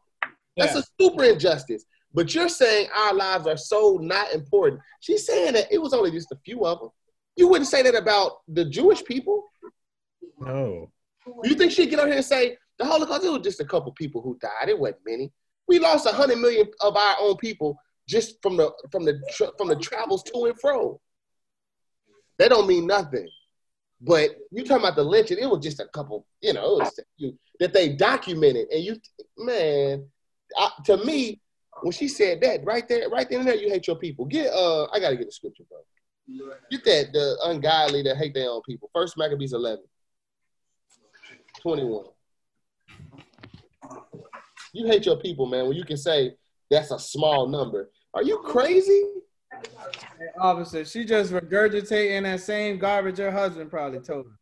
That's 0.57 0.75
a 0.75 0.85
super 1.01 1.25
injustice. 1.25 1.85
But 2.13 2.35
you're 2.35 2.49
saying 2.49 2.89
our 2.97 3.15
lives 3.15 3.47
are 3.47 3.57
so 3.57 3.99
not 4.01 4.33
important. 4.33 4.81
She's 5.01 5.27
saying 5.27 5.55
that 5.55 5.73
it 5.73 5.81
was 5.81 5.93
only 5.93 6.11
just 6.11 6.33
a 6.33 6.39
few 6.45 6.65
of 6.67 6.81
them. 6.81 6.91
You 7.37 7.49
wouldn't 7.49 7.71
say 7.71 7.83
that 7.83 7.95
about 7.95 8.39
the 8.49 8.65
Jewish 8.65 9.05
people. 9.05 9.45
No. 10.39 10.91
You 11.45 11.55
think 11.55 11.71
she'd 11.71 11.91
get 11.91 12.01
on 12.01 12.09
here 12.09 12.17
and 12.17 12.25
say 12.25 12.57
the 12.79 12.85
Holocaust? 12.85 13.25
It 13.25 13.31
was 13.31 13.43
just 13.43 13.61
a 13.61 13.65
couple 13.65 13.93
people 13.93 14.21
who 14.23 14.37
died. 14.41 14.69
It 14.69 14.79
wasn't 14.79 15.01
many. 15.07 15.33
We 15.69 15.79
lost 15.79 16.07
a 16.07 16.11
hundred 16.11 16.39
million 16.39 16.67
of 16.81 16.97
our 16.97 17.17
own 17.21 17.37
people 17.37 17.79
just 18.09 18.43
from 18.43 18.57
the 18.57 18.73
from 18.91 19.05
the 19.05 19.23
tra- 19.33 19.53
from 19.57 19.69
the 19.69 19.77
travels 19.77 20.25
to 20.25 20.47
and 20.47 20.59
fro. 20.59 21.01
That 22.39 22.49
don't 22.49 22.67
mean 22.67 22.87
nothing. 22.87 23.29
But 24.01 24.31
you 24.51 24.65
talking 24.65 24.83
about 24.83 24.97
the 24.97 25.05
lynching? 25.05 25.39
It 25.39 25.49
was 25.49 25.63
just 25.63 25.79
a 25.79 25.87
couple. 25.87 26.27
You 26.41 26.55
know, 26.55 26.77
it 26.77 26.79
was 26.81 26.99
a 26.99 27.03
few 27.19 27.39
that 27.61 27.73
they 27.73 27.91
documented. 27.91 28.69
And 28.73 28.83
you, 28.83 28.97
man, 29.37 30.07
I, 30.57 30.71
to 30.87 31.05
me, 31.05 31.41
when 31.83 31.93
she 31.93 32.09
said 32.09 32.41
that 32.43 32.65
right 32.65 32.89
there, 32.89 33.09
right 33.09 33.29
then 33.29 33.41
and 33.41 33.49
there, 33.49 33.57
you 33.57 33.69
hate 33.69 33.87
your 33.87 33.97
people. 33.97 34.25
Get 34.25 34.53
uh, 34.53 34.85
I 34.93 35.01
gotta 35.01 35.17
get 35.17 35.27
the 35.27 35.33
scripture, 35.33 35.65
bro. 35.69 35.79
Get 36.71 36.85
that 36.85 37.13
the 37.13 37.37
ungodly 37.45 38.03
that 38.03 38.17
hate 38.17 38.35
their 38.35 38.51
own 38.51 38.63
people. 38.63 38.91
First 38.95 39.19
Maccabees 39.19 39.53
eleven. 39.53 39.85
21. 41.61 42.05
You 44.73 44.87
hate 44.87 45.05
your 45.05 45.17
people, 45.17 45.47
man, 45.47 45.67
when 45.67 45.77
you 45.77 45.85
can 45.85 45.97
say 45.97 46.35
that's 46.71 46.91
a 46.91 46.99
small 46.99 47.49
number. 47.49 47.91
Are 48.15 48.23
you 48.23 48.39
crazy? 48.39 49.05
Hey, 49.53 50.27
officer, 50.39 50.85
she 50.85 51.05
just 51.05 51.33
regurgitating 51.33 52.23
that 52.23 52.41
same 52.41 52.79
garbage 52.79 53.19
her 53.19 53.33
husband 53.33 53.71
probably 53.71 53.99
told 54.01 54.27
her. 54.27 54.33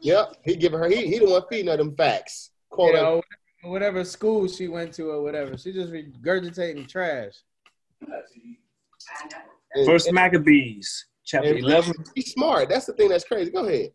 Yep. 0.00 0.36
He 0.44 0.56
giving 0.56 0.78
her 0.78 0.88
he 0.88 1.06
he 1.06 1.18
the 1.18 1.26
one 1.26 1.42
feeding 1.50 1.68
her 1.68 1.76
them 1.76 1.94
facts. 1.96 2.50
Quote 2.70 2.94
know, 2.94 3.22
whatever 3.62 4.04
school 4.04 4.48
she 4.48 4.68
went 4.68 4.92
to 4.94 5.10
or 5.10 5.22
whatever. 5.22 5.56
She 5.56 5.72
just 5.72 5.92
regurgitating 5.92 6.88
trash. 6.88 7.34
First 9.84 10.06
and- 10.06 10.14
Maccabees, 10.14 11.06
chapter 11.24 11.50
and 11.50 11.58
11. 11.58 11.94
He's 12.14 12.32
smart. 12.32 12.68
That's 12.68 12.86
the 12.86 12.92
thing 12.92 13.08
that's 13.08 13.24
crazy. 13.24 13.50
Go 13.50 13.66
ahead. 13.66 13.92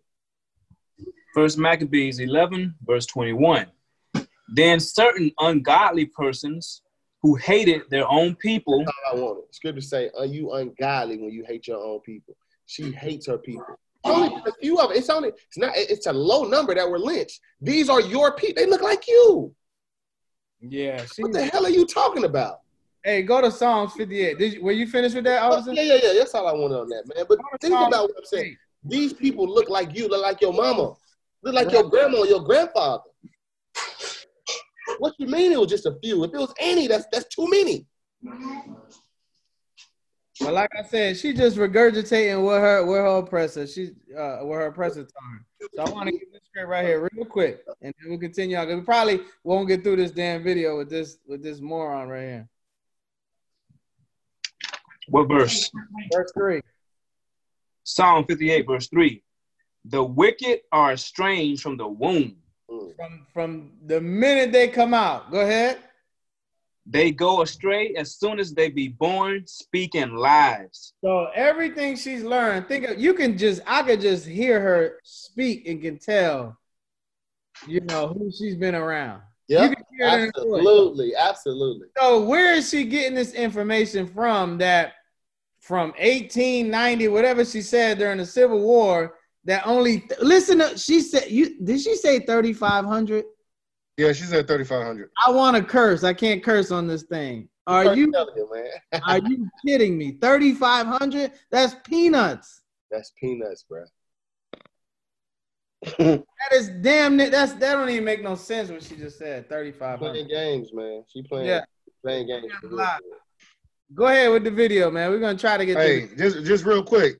First 1.34 1.58
Maccabees 1.58 2.20
11, 2.20 2.76
verse 2.86 3.06
21. 3.08 3.68
Then 4.50 4.80
certain 4.80 5.32
ungodly 5.40 6.06
persons 6.06 6.84
who 7.24 7.36
hated 7.36 7.84
their 7.90 8.08
own 8.08 8.36
people. 8.36 8.80
That's 8.80 8.92
all 9.12 9.18
I 9.18 9.22
wanted. 9.22 9.56
Scripture 9.56 9.82
say, 9.82 10.12
"Are 10.18 10.26
you 10.26 10.52
ungodly 10.54 11.18
when 11.18 11.32
you 11.32 11.44
hate 11.44 11.68
your 11.68 11.78
own 11.84 12.02
people?" 12.02 12.36
She 12.68 12.92
hates 12.92 13.26
her 13.28 13.38
people. 13.38 13.80
Only 14.06 14.36
a 14.46 14.52
few 14.62 14.80
of 14.80 14.92
it. 14.92 14.98
It's 14.98 15.10
only 15.10 15.30
it's 15.30 15.58
not. 15.58 15.72
It's 15.76 16.08
a 16.08 16.14
low 16.14 16.44
number 16.44 16.76
that 16.76 16.90
were 16.90 17.00
lynched. 17.00 17.40
These 17.62 17.90
are 17.90 18.02
your 18.02 18.36
people. 18.36 18.62
They 18.62 18.70
look 18.70 18.82
like 18.82 19.08
you. 19.08 19.54
Yeah. 20.60 21.06
She, 21.06 21.22
What 21.22 21.34
the 21.34 21.46
hell 21.46 21.66
are 21.66 21.70
you 21.70 21.86
talking 21.86 22.26
about? 22.26 22.60
hey, 23.04 23.22
go 23.22 23.42
to 23.42 23.52
Psalms 23.52 23.94
58. 23.94 24.38
Did 24.38 24.54
you, 24.54 24.64
were 24.64 24.72
you 24.72 24.88
finished 24.88 25.16
with 25.16 25.26
that, 25.26 25.44
oh, 25.44 25.54
officer? 25.54 25.74
Yeah, 25.74 25.84
yeah, 25.84 26.00
yeah. 26.04 26.14
That's 26.20 26.34
all 26.34 26.48
I 26.48 26.54
wanted 26.54 26.76
on 26.76 26.90
that, 26.90 27.04
man. 27.14 27.26
But 27.28 27.38
think 27.62 27.74
Psalms 27.74 27.94
about 27.94 28.10
what 28.10 28.18
I'm 28.18 28.26
saying. 28.26 28.58
These 28.84 29.14
people 29.14 29.48
look 29.48 29.70
like 29.70 29.96
you, 29.96 30.08
look 30.08 30.22
like 30.22 30.42
your 30.42 30.54
mama, 30.54 30.94
look 31.44 31.56
like 31.56 31.72
your 31.72 31.90
grandma, 31.90 32.24
your 32.24 32.42
grandfather. 32.42 33.04
What 35.00 35.14
you 35.18 35.28
mean 35.28 35.54
it 35.54 35.60
was 35.60 35.70
just 35.70 35.86
a 35.86 35.98
few? 36.04 36.24
If 36.26 36.34
it 36.34 36.38
was 36.38 36.54
any, 36.60 36.88
that's 36.88 37.06
that's 37.12 37.34
too 37.34 37.50
many. 37.50 37.86
But 40.40 40.54
like 40.54 40.70
I 40.78 40.84
said, 40.84 41.18
she 41.18 41.34
just 41.34 41.58
regurgitating 41.58 42.44
what 42.44 42.60
her 42.60 42.86
what 42.86 42.96
her 42.98 43.18
oppressor 43.18 43.68
she 43.68 43.92
uh 44.18 44.38
what 44.40 44.56
her 44.56 44.66
oppressor 44.68 45.02
told 45.02 45.10
her. 45.32 45.68
So 45.76 45.84
I 45.84 45.90
want 45.92 46.08
to 46.08 46.12
get 46.12 46.32
this 46.34 46.42
straight 46.50 46.68
right 46.68 46.86
here 46.86 47.08
real 47.14 47.26
quick, 47.26 47.64
and 47.82 47.94
then 48.00 48.10
we'll 48.10 48.20
continue 48.20 48.58
on. 48.58 48.68
'cause 48.68 48.76
We 48.78 48.82
probably 48.82 49.22
won't 49.44 49.68
get 49.68 49.84
through 49.84 49.98
this 49.98 50.12
damn 50.12 50.44
video 50.44 50.78
with 50.78 50.90
this 50.90 51.18
with 51.28 51.44
this 51.44 51.62
moron 51.62 52.10
right 52.10 52.22
here. 52.22 52.50
What 55.08 55.28
verse? 55.28 55.70
Verse 56.12 56.32
three. 56.34 56.62
Psalm 57.84 58.26
58, 58.26 58.66
verse 58.66 58.88
3. 58.88 59.22
The 59.86 60.02
wicked 60.02 60.62
are 60.72 60.94
estranged 60.94 61.62
from 61.62 61.76
the 61.76 61.86
womb. 61.88 62.38
From 62.96 63.28
from 63.34 63.72
the 63.86 64.00
minute 64.00 64.54
they 64.54 64.70
come 64.70 64.94
out, 64.94 65.30
go 65.32 65.42
ahead. 65.42 65.80
They 66.86 67.12
go 67.12 67.42
astray 67.42 67.94
as 67.96 68.16
soon 68.16 68.40
as 68.40 68.54
they 68.54 68.70
be 68.70 68.90
born, 68.90 69.44
speaking 69.48 70.16
lies. 70.16 70.94
So 71.02 71.28
everything 71.34 71.96
she's 71.96 72.24
learned, 72.24 72.68
think 72.68 72.86
of 72.86 73.00
you 73.00 73.14
can 73.14 73.38
just 73.38 73.62
I 73.66 73.84
could 73.84 74.02
just 74.02 74.26
hear 74.26 74.60
her 74.60 75.00
speak 75.04 75.68
and 75.68 75.82
can 75.82 75.98
tell, 75.98 76.58
you 77.68 77.80
know, 77.82 78.08
who 78.08 78.30
she's 78.32 78.56
been 78.58 78.76
around. 78.76 79.22
Yeah, 79.48 79.64
You 79.70 79.76
can 79.76 79.84
hear 79.98 80.08
it 80.08 80.14
in 80.14 80.20
her 80.20 80.32
voice. 80.44 80.60
absolutely, 80.60 81.16
absolutely. 81.16 81.88
So 81.98 82.22
where 82.26 82.54
is 82.56 82.70
she 82.70 82.84
getting 82.86 83.16
this 83.16 83.34
information 83.34 84.08
from 84.08 84.58
that 84.58 84.94
from 85.62 85.92
1890, 85.92 87.08
whatever 87.08 87.46
she 87.46 87.62
said 87.62 87.98
during 87.98 88.18
the 88.18 88.26
Civil 88.26 88.60
War, 88.60 89.16
that 89.46 89.66
only 89.66 90.06
listen 90.22 90.60
to 90.60 90.78
she 90.78 91.00
said 91.00 91.30
you 91.30 91.62
did 91.64 91.80
she 91.80 91.96
say 91.96 92.20
3500? 92.20 93.24
Yeah, 93.98 94.12
she 94.12 94.24
said 94.24 94.48
3,500. 94.48 95.10
I 95.26 95.32
want 95.32 95.56
to 95.56 95.64
curse. 95.64 96.04
I 96.04 96.14
can't 96.14 96.44
curse 96.44 96.72
on 96.72 96.88
this 96.88 97.04
thing. 97.04 97.48
Are 97.68 97.96
you 97.96 98.12
you, 98.36 98.50
man? 98.52 99.02
are 99.08 99.20
you 99.20 99.50
kidding 99.66 99.98
me? 99.98 100.18
3500? 100.20 101.32
That's 101.52 101.76
peanuts. 101.84 102.62
that's 102.92 103.14
peanuts, 103.20 103.66
bro. 103.70 103.84
That 106.44 106.58
is 106.58 106.70
damn 106.82 107.20
it. 107.20 107.32
That's 107.32 107.54
that 107.54 107.74
don't 107.74 107.90
even 107.90 108.04
make 108.04 108.22
no 108.22 108.36
sense 108.36 108.70
what 108.70 108.84
she 108.84 108.96
just 108.96 109.18
said—thirty-five. 109.18 110.00
Playing 110.00 110.28
games, 110.28 110.72
man. 110.74 111.04
She 111.08 111.24
playing 111.24 111.48
Yeah. 111.48 111.62
playing 112.04 112.28
games. 112.28 112.52
A 112.64 112.68
lot. 112.68 113.02
Go 113.94 114.08
ahead 114.08 114.32
with 114.32 114.44
the 114.44 114.52
video, 114.52 114.92
man. 114.92 115.10
We're 115.10 115.20
gonna 115.20 115.38
try 115.38 115.58
to 115.58 115.66
get 115.66 115.78
Hey, 115.78 116.08
to 116.08 116.16
just 116.18 116.44
just 116.46 116.66
real 116.66 116.84
quick. 116.84 117.18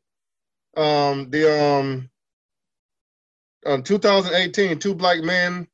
Um, 0.76 1.30
the 1.30 1.64
um, 1.64 2.10
um, 3.66 3.84
2018, 3.84 4.80
two 4.80 4.94
black 4.96 5.22
men, 5.22 5.68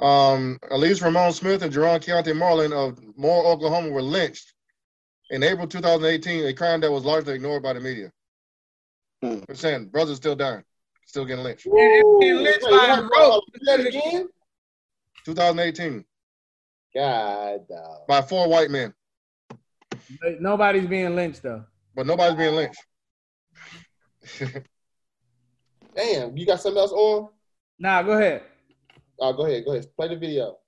um, 0.00 0.58
Elise 0.70 1.02
Ramon 1.02 1.32
Smith 1.32 1.62
and 1.62 1.72
Jerron 1.72 2.00
Keontae 2.00 2.36
Marlin 2.36 2.72
of 2.72 2.98
Moore, 3.16 3.46
Oklahoma, 3.46 3.88
were 3.90 4.02
lynched 4.02 4.52
in 5.30 5.42
April 5.42 5.66
2018. 5.66 6.46
A 6.46 6.52
crime 6.54 6.80
that 6.80 6.90
was 6.92 7.04
largely 7.04 7.34
ignored 7.34 7.62
by 7.62 7.72
the 7.72 7.80
media. 7.80 8.12
Hmm. 9.22 9.40
I'm 9.48 9.54
saying 9.56 9.86
brothers 9.88 10.16
still 10.16 10.36
dying, 10.36 10.62
still 11.06 11.24
getting 11.24 11.42
lynched. 11.44 11.66
And- 11.66 11.74
and 11.78 12.04
Ooh, 12.04 12.40
lynched 12.40 12.62
wait, 12.62 12.70
by 12.70 12.88
what- 12.88 12.98
a 13.00 13.02
rope. 13.28 13.44
that 13.62 13.80
again? 13.86 14.28
2018 15.24 16.04
God, 16.94 17.68
dog. 17.68 18.06
by 18.06 18.22
four 18.22 18.48
white 18.48 18.70
men, 18.70 18.94
But 19.50 20.40
Nobody's 20.40 20.86
being 20.86 21.14
lynched 21.16 21.42
though. 21.42 21.64
but 21.94 22.06
nobody's 22.06 22.36
being 22.38 22.54
lynched. 22.54 22.80
Damn, 25.94 26.36
you 26.36 26.46
got 26.46 26.60
something 26.60 26.78
else 26.78 26.92
on? 26.92 27.28
Nah, 27.78 28.02
go 28.02 28.12
ahead. 28.12 28.42
Oh, 29.20 29.32
go 29.32 29.46
ahead, 29.46 29.64
go 29.64 29.72
ahead. 29.72 29.86
Play 29.96 30.08
the 30.08 30.16
video. 30.16 30.58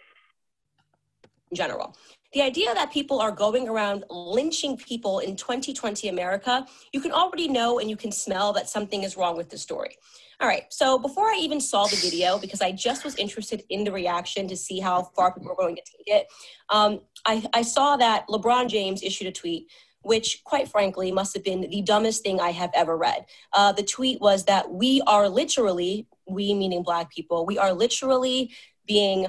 in 1.50 1.56
general. 1.56 1.96
The 2.32 2.42
idea 2.42 2.72
that 2.74 2.92
people 2.92 3.20
are 3.20 3.32
going 3.32 3.68
around 3.68 4.04
lynching 4.08 4.76
people 4.76 5.18
in 5.18 5.34
2020 5.34 6.08
America, 6.08 6.64
you 6.92 7.00
can 7.00 7.10
already 7.10 7.48
know 7.48 7.80
and 7.80 7.90
you 7.90 7.96
can 7.96 8.12
smell 8.12 8.52
that 8.52 8.68
something 8.68 9.02
is 9.02 9.16
wrong 9.16 9.36
with 9.36 9.50
the 9.50 9.58
story. 9.58 9.96
All 10.40 10.46
right, 10.46 10.64
so 10.70 10.98
before 10.98 11.26
I 11.26 11.36
even 11.40 11.60
saw 11.60 11.86
the 11.86 11.96
video, 11.96 12.38
because 12.38 12.62
I 12.62 12.70
just 12.72 13.04
was 13.04 13.16
interested 13.16 13.64
in 13.68 13.82
the 13.84 13.92
reaction 13.92 14.46
to 14.48 14.56
see 14.56 14.78
how 14.78 15.02
far 15.02 15.34
people 15.34 15.50
were 15.50 15.56
going 15.56 15.76
to 15.76 15.82
take 15.82 16.06
it, 16.06 16.28
um, 16.70 17.00
I, 17.26 17.44
I 17.52 17.62
saw 17.62 17.96
that 17.96 18.26
LeBron 18.28 18.68
James 18.68 19.02
issued 19.02 19.26
a 19.26 19.32
tweet 19.32 19.68
which, 20.02 20.42
quite 20.44 20.68
frankly, 20.68 21.12
must 21.12 21.34
have 21.34 21.44
been 21.44 21.60
the 21.60 21.82
dumbest 21.82 22.22
thing 22.22 22.40
I 22.40 22.52
have 22.52 22.70
ever 22.74 22.96
read. 22.96 23.26
Uh, 23.52 23.72
the 23.72 23.82
tweet 23.82 24.20
was 24.20 24.44
that 24.46 24.70
we 24.70 25.02
are 25.06 25.28
literally, 25.28 26.06
we 26.30 26.54
meaning 26.54 26.82
Black 26.82 27.10
people, 27.10 27.46
we 27.46 27.58
are 27.58 27.72
literally 27.72 28.52
being 28.86 29.26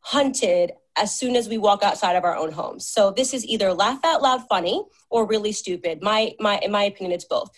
hunted 0.00 0.72
as 0.96 1.14
soon 1.14 1.36
as 1.36 1.48
we 1.48 1.58
walk 1.58 1.82
outside 1.82 2.16
of 2.16 2.24
our 2.24 2.36
own 2.36 2.52
homes. 2.52 2.86
So 2.86 3.10
this 3.10 3.32
is 3.32 3.44
either 3.46 3.72
laugh 3.72 4.00
out 4.04 4.22
loud 4.22 4.46
funny 4.48 4.82
or 5.08 5.26
really 5.26 5.52
stupid. 5.52 6.02
My, 6.02 6.34
my, 6.38 6.58
in 6.58 6.70
my 6.70 6.84
opinion, 6.84 7.12
it's 7.12 7.24
both. 7.24 7.50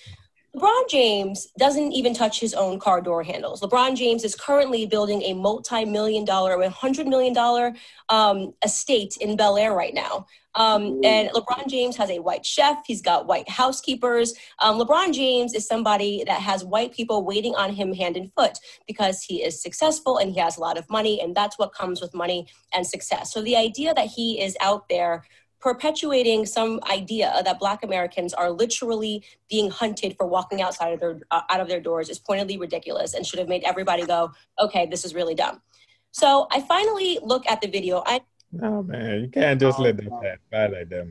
LeBron 0.55 0.89
James 0.89 1.49
doesn't 1.59 1.93
even 1.93 2.13
touch 2.13 2.39
his 2.39 2.53
own 2.53 2.79
car 2.79 3.01
door 3.01 3.23
handles. 3.23 3.63
LeBron 3.63 3.97
James 3.97 4.23
is 4.23 4.35
currently 4.35 4.85
building 4.85 5.23
a 5.23 5.33
multi-million 5.33 6.27
dollar, 6.27 6.59
$100 6.59 7.07
million 7.07 7.75
um, 8.11 8.53
estate 8.63 9.17
in 9.21 9.35
Bel 9.35 9.57
Air 9.57 9.73
right 9.73 9.95
now. 9.95 10.27
Um, 10.55 11.01
and 11.03 11.31
LeBron 11.31 11.69
James 11.69 11.97
has 11.97 12.11
a 12.11 12.19
white 12.19 12.45
chef. 12.45 12.85
He's 12.87 13.01
got 13.01 13.27
white 13.27 13.49
housekeepers. 13.49 14.35
Um, 14.61 14.79
LeBron 14.79 15.13
James 15.13 15.55
is 15.55 15.67
somebody 15.67 16.25
that 16.27 16.41
has 16.41 16.65
white 16.65 16.93
people 16.93 17.25
waiting 17.25 17.55
on 17.55 17.73
him 17.73 17.95
hand 17.95 18.17
and 18.17 18.33
foot 18.35 18.59
because 18.87 19.23
he 19.23 19.43
is 19.43 19.63
successful 19.63 20.19
and 20.19 20.33
he 20.33 20.41
has 20.41 20.57
a 20.57 20.61
lot 20.61 20.77
of 20.77 20.89
money, 20.91 21.21
and 21.21 21.35
that's 21.35 21.59
what 21.59 21.75
comes 21.75 22.01
with 22.01 22.15
money 22.15 22.47
and 22.75 22.87
success. 22.87 23.33
So 23.33 23.43
the 23.43 23.57
idea 23.57 23.95
that 23.95 24.09
he 24.09 24.41
is 24.41 24.57
out 24.61 24.89
there 24.89 25.25
perpetuating 25.63 26.45
some 26.45 26.81
idea 26.91 27.41
that 27.45 27.61
Black 27.61 27.85
Americans 27.85 28.35
are 28.35 28.51
literally 28.51 29.25
being 29.49 29.71
hunted 29.71 30.17
for 30.17 30.27
walking 30.27 30.61
outside 30.61 30.93
of 30.93 30.99
their 31.01 31.21
uh, 31.31 31.43
out 31.49 31.61
of 31.61 31.69
their 31.69 31.81
doors 31.81 32.09
is 32.09 32.19
pointedly 32.19 32.59
ridiculous 32.59 33.15
and 33.15 33.25
should 33.25 33.39
have 33.39 33.49
made 33.49 33.63
everybody 33.65 34.05
go, 34.05 34.33
okay, 34.61 34.87
this 34.87 35.05
is 35.05 35.15
really 35.15 35.37
dumb. 35.37 35.63
So 36.11 36.47
I 36.51 36.61
finally 36.61 37.19
look 37.23 37.47
at 37.49 37.61
the 37.63 37.69
video. 37.69 38.03
I 38.05 38.21
No 38.53 38.83
man, 38.83 39.23
you 39.23 39.29
can't 39.29 39.59
just 39.59 39.79
let 39.79 39.97
them 39.97 40.11
pass 40.23 40.39
by 40.51 40.67
like 40.67 40.89
that. 40.91 41.11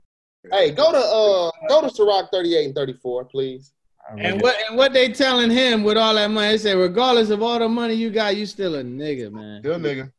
Hey, 0.51 0.71
go 0.71 0.91
to 0.91 0.97
uh 0.97 1.51
go 1.67 1.81
to 1.81 1.93
Sirach 1.93 2.31
38 2.31 2.65
and 2.65 2.75
34, 2.75 3.25
please. 3.25 3.73
I 4.09 4.15
mean, 4.15 4.25
And 4.25 4.41
what 4.41 4.55
and 4.67 4.77
what 4.77 4.93
they 4.93 5.09
telling 5.09 5.49
him 5.49 5.83
with 5.83 5.97
all 5.97 6.13
that 6.15 6.29
money? 6.29 6.49
They 6.49 6.57
say, 6.57 6.75
regardless 6.75 7.29
of 7.29 7.41
all 7.41 7.59
the 7.59 7.67
money 7.69 7.93
you 7.93 8.09
got, 8.09 8.35
you 8.35 8.45
still 8.45 8.75
a 8.75 8.83
nigga, 8.83 9.31
man. 9.31 9.61
Good 9.61 9.81
nigga. 9.81 10.11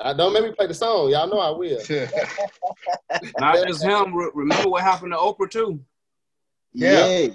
Uh, 0.00 0.12
don't 0.12 0.32
make 0.32 0.42
me 0.44 0.52
play 0.52 0.66
the 0.66 0.74
song. 0.74 1.10
Y'all 1.10 1.28
know 1.28 1.38
I 1.38 1.50
will. 1.50 1.78
Not 3.38 3.66
just 3.66 3.82
him. 3.82 4.14
Remember 4.34 4.68
what 4.68 4.82
happened 4.82 5.12
to 5.12 5.18
Oprah 5.18 5.50
too. 5.50 5.80
Yeah. 6.72 7.06
Yeah. 7.08 7.28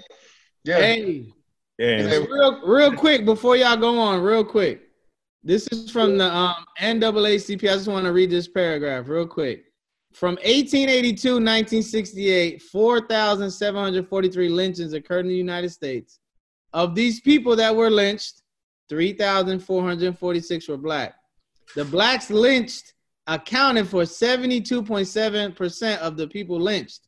Yeah. 0.62 0.78
Hey, 0.78 1.32
yeah, 1.78 2.18
real 2.18 2.60
real 2.62 2.94
quick 2.94 3.24
before 3.24 3.56
y'all 3.56 3.76
go 3.76 3.98
on, 3.98 4.20
real 4.20 4.44
quick. 4.44 4.89
This 5.42 5.66
is 5.68 5.90
from 5.90 6.18
the 6.18 6.30
um, 6.30 6.66
NAACP. 6.78 7.62
I 7.62 7.74
just 7.74 7.88
want 7.88 8.04
to 8.04 8.12
read 8.12 8.30
this 8.30 8.46
paragraph 8.46 9.08
real 9.08 9.26
quick. 9.26 9.64
From 10.12 10.34
1882 10.34 11.34
1968, 11.34 12.60
4,743 12.60 14.48
lynchings 14.48 14.92
occurred 14.92 15.20
in 15.20 15.28
the 15.28 15.36
United 15.36 15.70
States. 15.70 16.18
Of 16.74 16.94
these 16.94 17.20
people 17.20 17.56
that 17.56 17.74
were 17.74 17.88
lynched, 17.88 18.42
3,446 18.90 20.68
were 20.68 20.76
black. 20.76 21.14
The 21.74 21.86
blacks 21.86 22.28
lynched 22.30 22.92
accounted 23.26 23.88
for 23.88 24.02
72.7% 24.02 25.98
of 25.98 26.16
the 26.16 26.26
people 26.26 26.60
lynched. 26.60 27.06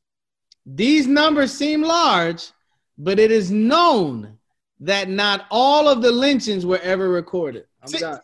These 0.65 1.07
numbers 1.07 1.53
seem 1.53 1.83
large, 1.83 2.51
but 2.97 3.19
it 3.19 3.31
is 3.31 3.51
known 3.51 4.39
that 4.81 5.09
not 5.11 5.47
all 5.51 5.89
of 5.89 6.01
the 6.01 6.13
lynchings 6.13 6.65
were 6.65 6.79
ever 6.79 7.09
recorded. 7.11 7.67
I'm 7.83 7.89
See- 7.89 7.99
done. 7.99 8.21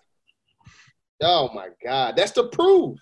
Oh 1.20 1.50
my 1.52 1.68
God, 1.84 2.14
that's 2.16 2.30
the 2.32 2.44
proof, 2.48 2.96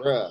bruh. 0.00 0.30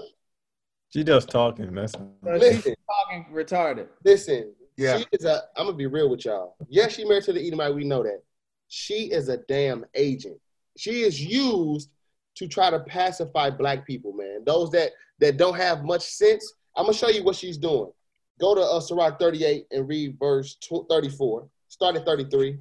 she 0.89 1.03
just 1.03 1.29
talking. 1.29 1.73
That's 1.73 1.91
she's 1.93 2.41
Listen, 2.41 2.75
talking 2.89 3.25
retarded. 3.33 3.87
listen. 4.05 4.53
Yeah. 4.77 4.99
She 4.99 5.05
is 5.11 5.25
a. 5.25 5.41
I'm 5.57 5.65
gonna 5.65 5.77
be 5.77 5.85
real 5.87 6.09
with 6.09 6.25
y'all. 6.25 6.55
Yes, 6.69 6.93
she 6.93 7.03
married 7.05 7.25
to 7.25 7.33
the 7.33 7.45
Edomite. 7.45 7.75
We 7.75 7.83
know 7.83 8.03
that. 8.03 8.23
She 8.69 9.11
is 9.11 9.29
a 9.29 9.37
damn 9.49 9.85
agent. 9.95 10.37
She 10.77 11.01
is 11.01 11.21
used 11.21 11.89
to 12.35 12.47
try 12.47 12.69
to 12.71 12.79
pacify 12.79 13.49
black 13.51 13.85
people, 13.85 14.13
man. 14.13 14.43
Those 14.45 14.71
that 14.71 14.91
that 15.19 15.37
don't 15.37 15.55
have 15.57 15.83
much 15.83 16.03
sense. 16.03 16.53
I'm 16.75 16.85
gonna 16.85 16.97
show 16.97 17.09
you 17.09 17.23
what 17.23 17.35
she's 17.35 17.57
doing. 17.57 17.91
Go 18.39 18.55
to 18.55 18.61
uh, 18.61 18.79
Sirach 18.79 19.19
38 19.19 19.67
and 19.71 19.87
read 19.87 20.17
verse 20.19 20.55
tw- 20.55 20.87
34. 20.89 21.47
Start 21.67 21.95
at 21.97 22.05
33. 22.05 22.57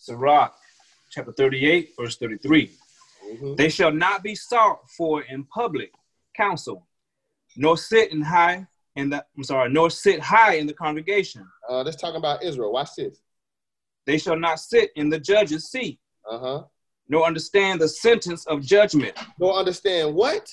Sirach, 0.00 0.54
chapter 1.10 1.30
38, 1.32 1.90
verse 1.98 2.16
33. 2.16 2.70
Mhm. 3.22 3.56
They 3.56 3.68
shall 3.68 3.92
not 3.92 4.22
be 4.22 4.34
sought 4.34 4.80
for 4.96 5.22
in 5.22 5.44
public 5.44 5.92
council, 6.34 6.86
nor 7.54 7.76
sit 7.76 8.10
in 8.10 8.22
high 8.22 8.66
in 8.96 9.10
the 9.10 9.24
I'm 9.36 9.44
sorry, 9.44 9.70
nor 9.70 9.90
sit 9.90 10.18
high 10.20 10.54
in 10.54 10.66
the 10.66 10.72
congregation. 10.72 11.46
Uh, 11.68 11.82
let's 11.82 12.00
talk 12.00 12.14
about 12.14 12.42
Israel. 12.42 12.72
Watch 12.72 12.94
this. 12.96 13.20
They 14.06 14.16
shall 14.16 14.38
not 14.38 14.58
sit 14.58 14.90
in 14.96 15.10
the 15.10 15.20
judge's 15.20 15.70
seat, 15.70 16.00
Uh 16.28 16.38
huh. 16.38 16.64
nor 17.08 17.26
understand 17.26 17.80
the 17.82 17.88
sentence 17.88 18.46
of 18.46 18.62
judgment. 18.62 19.16
Don't 19.38 19.54
understand 19.54 20.14
what? 20.14 20.48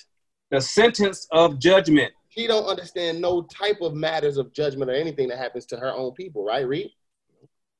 The 0.49 0.59
sentence 0.59 1.25
of 1.31 1.57
judgment. 1.57 2.13
She 2.29 2.47
don't 2.47 2.65
understand 2.65 3.21
no 3.21 3.43
type 3.43 3.79
of 3.81 3.95
matters 3.95 4.37
of 4.37 4.51
judgment 4.53 4.91
or 4.91 4.93
anything 4.93 5.29
that 5.29 5.37
happens 5.37 5.65
to 5.67 5.77
her 5.77 5.91
own 5.93 6.11
people, 6.13 6.43
right? 6.43 6.67
Read. 6.67 6.91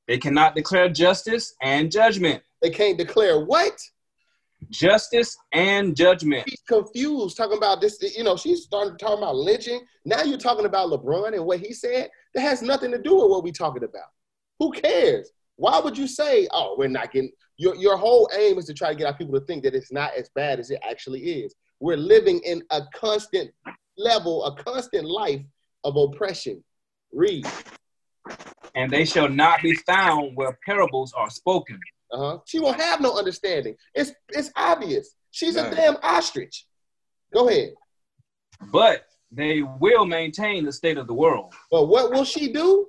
They 0.07 0.17
cannot 0.17 0.55
declare 0.55 0.89
justice 0.89 1.53
and 1.61 1.91
judgment. 1.91 2.41
They 2.61 2.69
can't 2.69 2.97
declare 2.97 3.43
what? 3.43 3.79
Justice 4.69 5.37
and 5.51 5.95
judgment. 5.95 6.45
She's 6.49 6.63
confused 6.67 7.37
talking 7.37 7.57
about 7.57 7.81
this. 7.81 8.01
You 8.17 8.23
know, 8.23 8.37
she's 8.37 8.63
starting 8.63 8.97
to 8.97 9.05
talk 9.05 9.17
about 9.17 9.35
lynching. 9.35 9.81
Now 10.05 10.23
you're 10.23 10.37
talking 10.37 10.65
about 10.65 10.89
LeBron 10.89 11.33
and 11.33 11.45
what 11.45 11.59
he 11.59 11.73
said. 11.73 12.09
That 12.33 12.41
has 12.41 12.61
nothing 12.61 12.91
to 12.91 12.97
do 12.97 13.15
with 13.15 13.29
what 13.29 13.43
we're 13.43 13.53
talking 13.53 13.83
about. 13.83 14.09
Who 14.59 14.71
cares? 14.71 15.31
Why 15.57 15.79
would 15.79 15.97
you 15.97 16.07
say, 16.07 16.47
"Oh, 16.51 16.75
we're 16.77 16.87
not 16.87 17.11
getting"? 17.11 17.31
Your 17.57 17.75
your 17.75 17.97
whole 17.97 18.29
aim 18.35 18.57
is 18.57 18.65
to 18.65 18.73
try 18.73 18.89
to 18.89 18.95
get 18.95 19.07
our 19.07 19.17
people 19.17 19.39
to 19.39 19.45
think 19.45 19.63
that 19.63 19.75
it's 19.75 19.91
not 19.91 20.13
as 20.15 20.29
bad 20.29 20.59
as 20.59 20.71
it 20.71 20.79
actually 20.87 21.21
is. 21.41 21.55
We're 21.79 21.97
living 21.97 22.39
in 22.39 22.63
a 22.71 22.81
constant 22.95 23.51
level, 23.97 24.45
a 24.45 24.63
constant 24.63 25.05
life 25.05 25.41
of 25.83 25.95
oppression. 25.97 26.63
Read. 27.11 27.45
And 28.75 28.91
they 28.91 29.05
shall 29.05 29.29
not 29.29 29.61
be 29.61 29.73
found 29.73 30.35
where 30.35 30.57
parables 30.65 31.13
are 31.13 31.29
spoken. 31.29 31.79
Uh-huh. 32.11 32.39
She 32.45 32.59
won't 32.59 32.79
have 32.79 33.01
no 33.01 33.17
understanding. 33.17 33.75
It's 33.93 34.11
it's 34.29 34.51
obvious. 34.55 35.15
She's 35.31 35.55
a 35.55 35.69
damn 35.69 35.97
ostrich. 36.01 36.65
Go 37.33 37.49
ahead. 37.49 37.73
But 38.71 39.05
they 39.31 39.61
will 39.61 40.05
maintain 40.05 40.65
the 40.65 40.71
state 40.71 40.97
of 40.97 41.07
the 41.07 41.13
world. 41.13 41.53
But 41.69 41.87
what 41.87 42.11
will 42.11 42.23
she 42.23 42.51
do? 42.51 42.87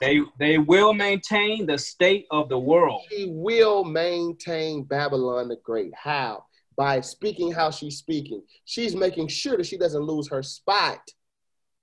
They 0.00 0.20
they 0.38 0.58
will 0.58 0.92
maintain 0.92 1.66
the 1.66 1.78
state 1.78 2.26
of 2.30 2.48
the 2.48 2.58
world. 2.58 3.02
She 3.10 3.26
will 3.30 3.84
maintain 3.84 4.84
Babylon 4.84 5.48
the 5.48 5.56
Great. 5.62 5.92
How? 5.94 6.44
By 6.76 7.00
speaking 7.00 7.52
how 7.52 7.70
she's 7.70 7.98
speaking. 7.98 8.42
She's 8.64 8.94
making 8.94 9.28
sure 9.28 9.56
that 9.56 9.66
she 9.66 9.76
doesn't 9.76 10.02
lose 10.02 10.28
her 10.30 10.42
spot. 10.42 11.00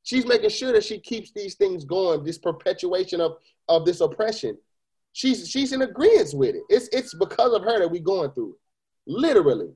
She's 0.08 0.26
making 0.26 0.52
sure 0.52 0.72
that 0.72 0.86
she 0.86 1.00
keeps 1.00 1.34
these 1.34 1.56
things 1.56 1.84
going, 1.84 2.24
this 2.24 2.38
perpetuation 2.38 3.20
of, 3.20 3.40
of 3.68 3.84
this 3.84 4.00
oppression. 4.00 4.58
She's 5.12 5.50
she's 5.50 5.74
in 5.74 5.82
agreement 5.82 6.30
with 6.34 6.56
it. 6.56 6.62
It's 6.70 6.88
it's 6.94 7.14
because 7.14 7.52
of 7.52 7.64
her 7.64 7.78
that 7.80 7.92
we're 7.92 8.02
going 8.02 8.32
through 8.32 8.52
it. 8.52 8.60
Literally. 9.06 9.74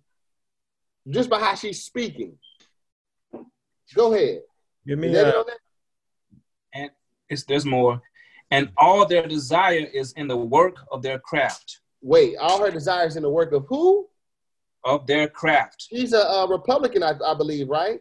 Just 1.09 1.29
by 1.29 1.37
how 1.37 1.55
she's 1.55 1.83
speaking. 1.83 2.37
Go 3.93 4.13
ahead. 4.13 4.43
give 4.87 4.99
me 4.99 5.11
that 5.11 5.35
uh. 5.35 5.43
And 6.73 6.91
it's 7.27 7.43
there's 7.43 7.65
more. 7.65 8.01
And 8.51 8.71
all 8.77 9.05
their 9.05 9.27
desire 9.27 9.85
is 9.93 10.13
in 10.13 10.29
the 10.29 10.37
work 10.37 10.77
of 10.93 11.01
their 11.01 11.19
craft. 11.19 11.81
Wait, 12.01 12.37
all 12.37 12.61
her 12.63 12.71
desires 12.71 13.17
in 13.17 13.23
the 13.23 13.29
work 13.29 13.51
of 13.51 13.65
who? 13.67 14.07
Of 14.85 15.05
their 15.07 15.27
craft. 15.27 15.87
She's 15.89 16.13
a, 16.13 16.19
a 16.19 16.49
Republican, 16.49 17.03
I, 17.03 17.15
I 17.27 17.33
believe, 17.33 17.67
right? 17.67 17.99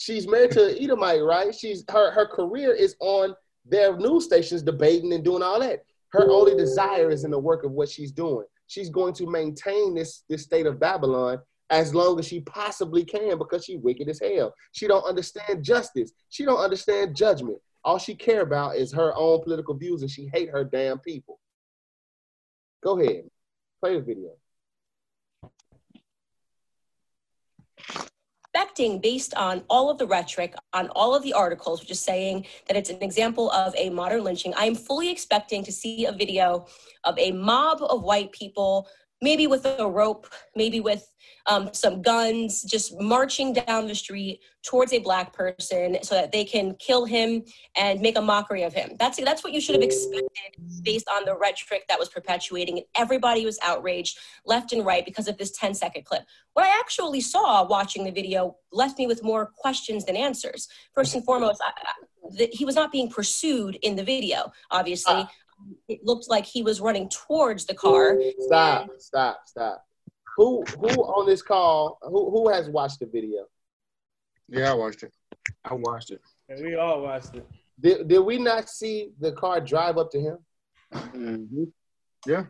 She's 0.00 0.26
married 0.26 0.52
to 0.52 0.68
an 0.68 0.82
Edomite, 0.82 1.22
right? 1.22 1.54
She's 1.54 1.84
her 1.90 2.10
her 2.10 2.24
career 2.26 2.72
is 2.72 2.96
on 3.00 3.34
their 3.66 3.94
news 3.98 4.24
stations 4.24 4.62
debating 4.62 5.12
and 5.12 5.22
doing 5.22 5.42
all 5.42 5.60
that. 5.60 5.84
Her 6.12 6.30
only 6.30 6.56
desire 6.56 7.10
is 7.10 7.24
in 7.24 7.30
the 7.30 7.38
work 7.38 7.64
of 7.64 7.72
what 7.72 7.90
she's 7.90 8.10
doing. 8.10 8.46
She's 8.66 8.88
going 8.88 9.12
to 9.14 9.30
maintain 9.30 9.94
this 9.94 10.24
this 10.26 10.44
state 10.44 10.64
of 10.64 10.80
Babylon 10.80 11.38
as 11.68 11.94
long 11.94 12.18
as 12.18 12.26
she 12.26 12.40
possibly 12.40 13.04
can 13.04 13.36
because 13.36 13.66
she 13.66 13.76
wicked 13.76 14.08
as 14.08 14.20
hell. 14.20 14.54
She 14.72 14.86
don't 14.86 15.04
understand 15.04 15.62
justice. 15.62 16.12
She 16.30 16.46
don't 16.46 16.64
understand 16.64 17.14
judgment. 17.14 17.58
All 17.84 17.98
she 17.98 18.14
care 18.14 18.40
about 18.40 18.76
is 18.76 18.94
her 18.94 19.12
own 19.14 19.42
political 19.42 19.74
views 19.74 20.00
and 20.00 20.10
she 20.10 20.30
hate 20.32 20.48
her 20.48 20.64
damn 20.64 20.98
people. 21.00 21.38
Go 22.82 22.98
ahead. 22.98 23.24
Play 23.82 23.96
the 23.96 24.00
video. 24.00 24.30
Expecting 28.52 28.98
based 28.98 29.32
on 29.34 29.62
all 29.70 29.90
of 29.90 29.98
the 29.98 30.06
rhetoric 30.06 30.54
on 30.72 30.88
all 30.90 31.14
of 31.14 31.22
the 31.22 31.32
articles 31.32 31.80
which 31.80 31.90
is 31.90 32.00
saying 32.00 32.44
that 32.66 32.76
it's 32.76 32.90
an 32.90 33.00
example 33.00 33.48
of 33.52 33.72
a 33.76 33.90
modern 33.90 34.24
lynching 34.24 34.52
i 34.54 34.64
am 34.64 34.74
fully 34.74 35.08
expecting 35.08 35.62
to 35.62 35.70
see 35.70 36.06
a 36.06 36.12
video 36.12 36.66
of 37.04 37.16
a 37.16 37.30
mob 37.30 37.80
of 37.80 38.02
white 38.02 38.32
people 38.32 38.88
maybe 39.22 39.46
with 39.46 39.66
a 39.66 39.86
rope, 39.86 40.26
maybe 40.56 40.80
with 40.80 41.06
um, 41.46 41.70
some 41.72 42.02
guns, 42.02 42.62
just 42.62 42.98
marching 43.00 43.52
down 43.52 43.86
the 43.86 43.94
street 43.94 44.40
towards 44.62 44.92
a 44.92 44.98
black 44.98 45.32
person 45.32 45.98
so 46.02 46.14
that 46.14 46.32
they 46.32 46.44
can 46.44 46.74
kill 46.78 47.04
him 47.04 47.42
and 47.76 48.00
make 48.00 48.16
a 48.16 48.20
mockery 48.20 48.62
of 48.62 48.72
him. 48.72 48.92
That's 48.98 49.18
that's 49.22 49.42
what 49.42 49.52
you 49.52 49.60
should 49.60 49.74
have 49.74 49.82
expected 49.82 50.28
based 50.82 51.08
on 51.08 51.24
the 51.24 51.36
rhetoric 51.36 51.86
that 51.88 51.98
was 51.98 52.08
perpetuating. 52.08 52.78
And 52.78 52.86
everybody 52.96 53.44
was 53.44 53.58
outraged 53.62 54.18
left 54.44 54.72
and 54.72 54.84
right 54.84 55.04
because 55.04 55.28
of 55.28 55.38
this 55.38 55.50
10 55.52 55.74
second 55.74 56.04
clip. 56.04 56.22
What 56.52 56.66
I 56.66 56.78
actually 56.78 57.20
saw 57.20 57.66
watching 57.66 58.04
the 58.04 58.10
video 58.10 58.56
left 58.72 58.98
me 58.98 59.06
with 59.06 59.22
more 59.22 59.50
questions 59.56 60.04
than 60.04 60.16
answers. 60.16 60.68
First 60.94 61.14
and 61.14 61.24
foremost, 61.24 61.60
I, 61.64 61.70
I, 61.70 62.36
the, 62.36 62.48
he 62.52 62.64
was 62.64 62.74
not 62.74 62.92
being 62.92 63.08
pursued 63.08 63.76
in 63.82 63.96
the 63.96 64.04
video, 64.04 64.52
obviously. 64.70 65.14
Ah. 65.14 65.30
It 65.88 66.00
looked 66.04 66.28
like 66.28 66.44
he 66.44 66.62
was 66.62 66.80
running 66.80 67.08
towards 67.08 67.64
the 67.66 67.74
car. 67.74 68.18
Stop, 68.38 68.90
stop, 68.98 69.40
stop. 69.46 69.84
Who 70.36 70.64
who 70.80 70.88
on 70.88 71.26
this 71.26 71.42
call? 71.42 71.98
Who 72.02 72.30
who 72.30 72.48
has 72.48 72.68
watched 72.68 73.00
the 73.00 73.06
video? 73.06 73.46
Yeah, 74.48 74.72
I 74.72 74.74
watched 74.74 75.02
it. 75.02 75.12
I 75.64 75.74
watched 75.74 76.10
it. 76.10 76.20
And 76.48 76.64
we 76.64 76.76
all 76.76 77.02
watched 77.02 77.34
it. 77.34 77.46
Did 77.80 78.08
did 78.08 78.20
we 78.20 78.38
not 78.38 78.68
see 78.68 79.10
the 79.20 79.32
car 79.32 79.60
drive 79.60 79.98
up 79.98 80.10
to 80.12 80.20
him? 80.20 80.38
Mm-hmm. 80.92 81.64
Yeah. 82.26 82.44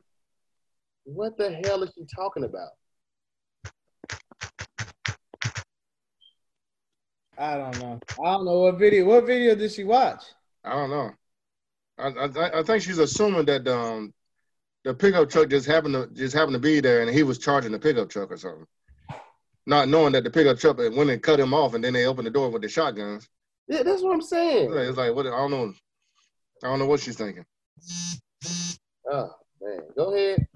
What 1.04 1.36
the 1.36 1.60
hell 1.64 1.82
is 1.82 1.92
he 1.96 2.04
talking 2.14 2.44
about? 2.44 2.70
I 7.36 7.56
don't 7.56 7.78
know. 7.80 8.00
I 8.22 8.32
don't 8.32 8.44
know 8.44 8.60
what 8.60 8.78
video. 8.78 9.06
What 9.06 9.26
video 9.26 9.54
did 9.54 9.72
she 9.72 9.84
watch? 9.84 10.22
I 10.62 10.74
don't 10.74 10.90
know. 10.90 11.10
I, 12.00 12.26
I 12.26 12.60
I 12.60 12.62
think 12.62 12.82
she's 12.82 12.98
assuming 12.98 13.46
that 13.46 13.66
um 13.68 14.12
the 14.84 14.94
pickup 14.94 15.28
truck 15.28 15.48
just 15.48 15.66
happened 15.66 15.94
to 15.94 16.08
just 16.14 16.34
happened 16.34 16.54
to 16.54 16.60
be 16.60 16.80
there 16.80 17.02
and 17.02 17.10
he 17.10 17.22
was 17.22 17.38
charging 17.38 17.72
the 17.72 17.78
pickup 17.78 18.08
truck 18.08 18.30
or 18.30 18.36
something. 18.36 18.66
Not 19.66 19.88
knowing 19.88 20.12
that 20.12 20.24
the 20.24 20.30
pickup 20.30 20.58
truck 20.58 20.78
went 20.78 21.10
and 21.10 21.22
cut 21.22 21.38
him 21.38 21.54
off 21.54 21.74
and 21.74 21.84
then 21.84 21.92
they 21.92 22.06
opened 22.06 22.26
the 22.26 22.30
door 22.30 22.50
with 22.50 22.62
the 22.62 22.68
shotguns. 22.68 23.28
Yeah, 23.68 23.82
that's 23.82 24.02
what 24.02 24.14
I'm 24.14 24.22
saying. 24.22 24.72
It's 24.72 24.96
like 24.98 25.14
what 25.14 25.26
I 25.26 25.30
don't 25.30 25.50
know. 25.50 25.72
I 26.62 26.66
don't 26.66 26.78
know 26.78 26.86
what 26.86 27.00
she's 27.00 27.16
thinking. 27.16 27.44
Oh 29.10 29.30
man, 29.60 29.80
go 29.96 30.14
ahead. 30.14 30.46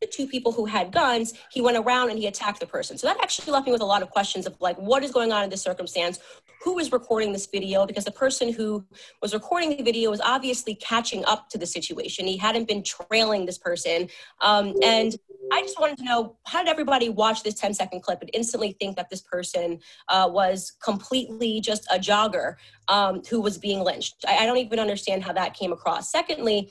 the 0.00 0.05
two 0.16 0.26
people 0.26 0.50
who 0.50 0.64
had 0.64 0.92
guns, 0.92 1.34
he 1.50 1.60
went 1.60 1.76
around 1.76 2.10
and 2.10 2.18
he 2.18 2.26
attacked 2.26 2.60
the 2.60 2.66
person. 2.66 2.96
So 2.96 3.06
that 3.06 3.18
actually 3.22 3.52
left 3.52 3.66
me 3.66 3.72
with 3.72 3.82
a 3.82 3.86
lot 3.86 4.02
of 4.02 4.10
questions 4.10 4.46
of 4.46 4.56
like, 4.60 4.76
what 4.76 5.04
is 5.04 5.10
going 5.10 5.30
on 5.30 5.44
in 5.44 5.50
this 5.50 5.62
circumstance? 5.62 6.18
Who 6.64 6.78
is 6.78 6.90
recording 6.90 7.32
this 7.32 7.46
video? 7.46 7.86
Because 7.86 8.04
the 8.04 8.10
person 8.10 8.52
who 8.52 8.84
was 9.20 9.34
recording 9.34 9.76
the 9.76 9.82
video 9.82 10.10
was 10.10 10.20
obviously 10.22 10.74
catching 10.76 11.24
up 11.26 11.50
to 11.50 11.58
the 11.58 11.66
situation. 11.66 12.26
He 12.26 12.38
hadn't 12.38 12.66
been 12.66 12.82
trailing 12.82 13.44
this 13.44 13.58
person. 13.58 14.08
Um, 14.40 14.74
and 14.82 15.14
I 15.52 15.60
just 15.60 15.78
wanted 15.78 15.98
to 15.98 16.04
know 16.04 16.36
how 16.46 16.62
did 16.62 16.68
everybody 16.68 17.08
watch 17.08 17.42
this 17.42 17.54
10 17.54 17.74
second 17.74 18.02
clip 18.02 18.20
and 18.20 18.30
instantly 18.32 18.72
think 18.80 18.96
that 18.96 19.10
this 19.10 19.20
person 19.20 19.78
uh, 20.08 20.28
was 20.30 20.72
completely 20.82 21.60
just 21.60 21.86
a 21.92 21.98
jogger 21.98 22.54
um, 22.88 23.22
who 23.28 23.40
was 23.40 23.58
being 23.58 23.80
lynched? 23.80 24.24
I, 24.26 24.38
I 24.38 24.46
don't 24.46 24.56
even 24.56 24.78
understand 24.78 25.22
how 25.22 25.32
that 25.34 25.54
came 25.54 25.72
across. 25.72 26.10
Secondly, 26.10 26.70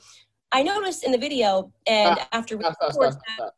I 0.56 0.62
noticed 0.62 1.04
in 1.04 1.12
the 1.12 1.18
video, 1.18 1.70
and 1.86 2.16
Stop, 2.16 2.28
after 2.32 2.56
we 2.56 2.64
Stop, 2.64 2.76
stop, 2.76 2.90
record 2.94 3.12
stop, 3.12 3.22
stop. 3.34 3.54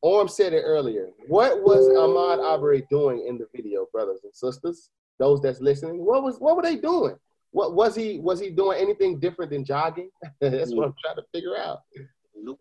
Orm 0.00 0.26
said 0.26 0.52
it 0.52 0.62
earlier. 0.62 1.10
What 1.28 1.62
was 1.62 1.86
Ahmaud 1.88 2.44
Arbery 2.44 2.84
doing 2.90 3.24
in 3.28 3.38
the 3.38 3.46
video, 3.54 3.86
brothers 3.92 4.22
and 4.24 4.34
sisters? 4.34 4.90
Those 5.20 5.40
that's 5.40 5.60
listening, 5.60 6.04
what 6.04 6.24
was 6.24 6.40
what 6.40 6.56
were 6.56 6.62
they 6.62 6.74
doing? 6.74 7.14
What 7.52 7.76
was 7.76 7.94
he 7.94 8.18
was 8.18 8.40
he 8.40 8.50
doing 8.50 8.76
anything 8.80 9.20
different 9.20 9.52
than 9.52 9.64
jogging? 9.64 10.10
that's 10.40 10.74
what 10.74 10.86
I'm 10.86 10.94
trying 11.00 11.14
to 11.14 11.22
figure 11.32 11.56
out. 11.56 11.82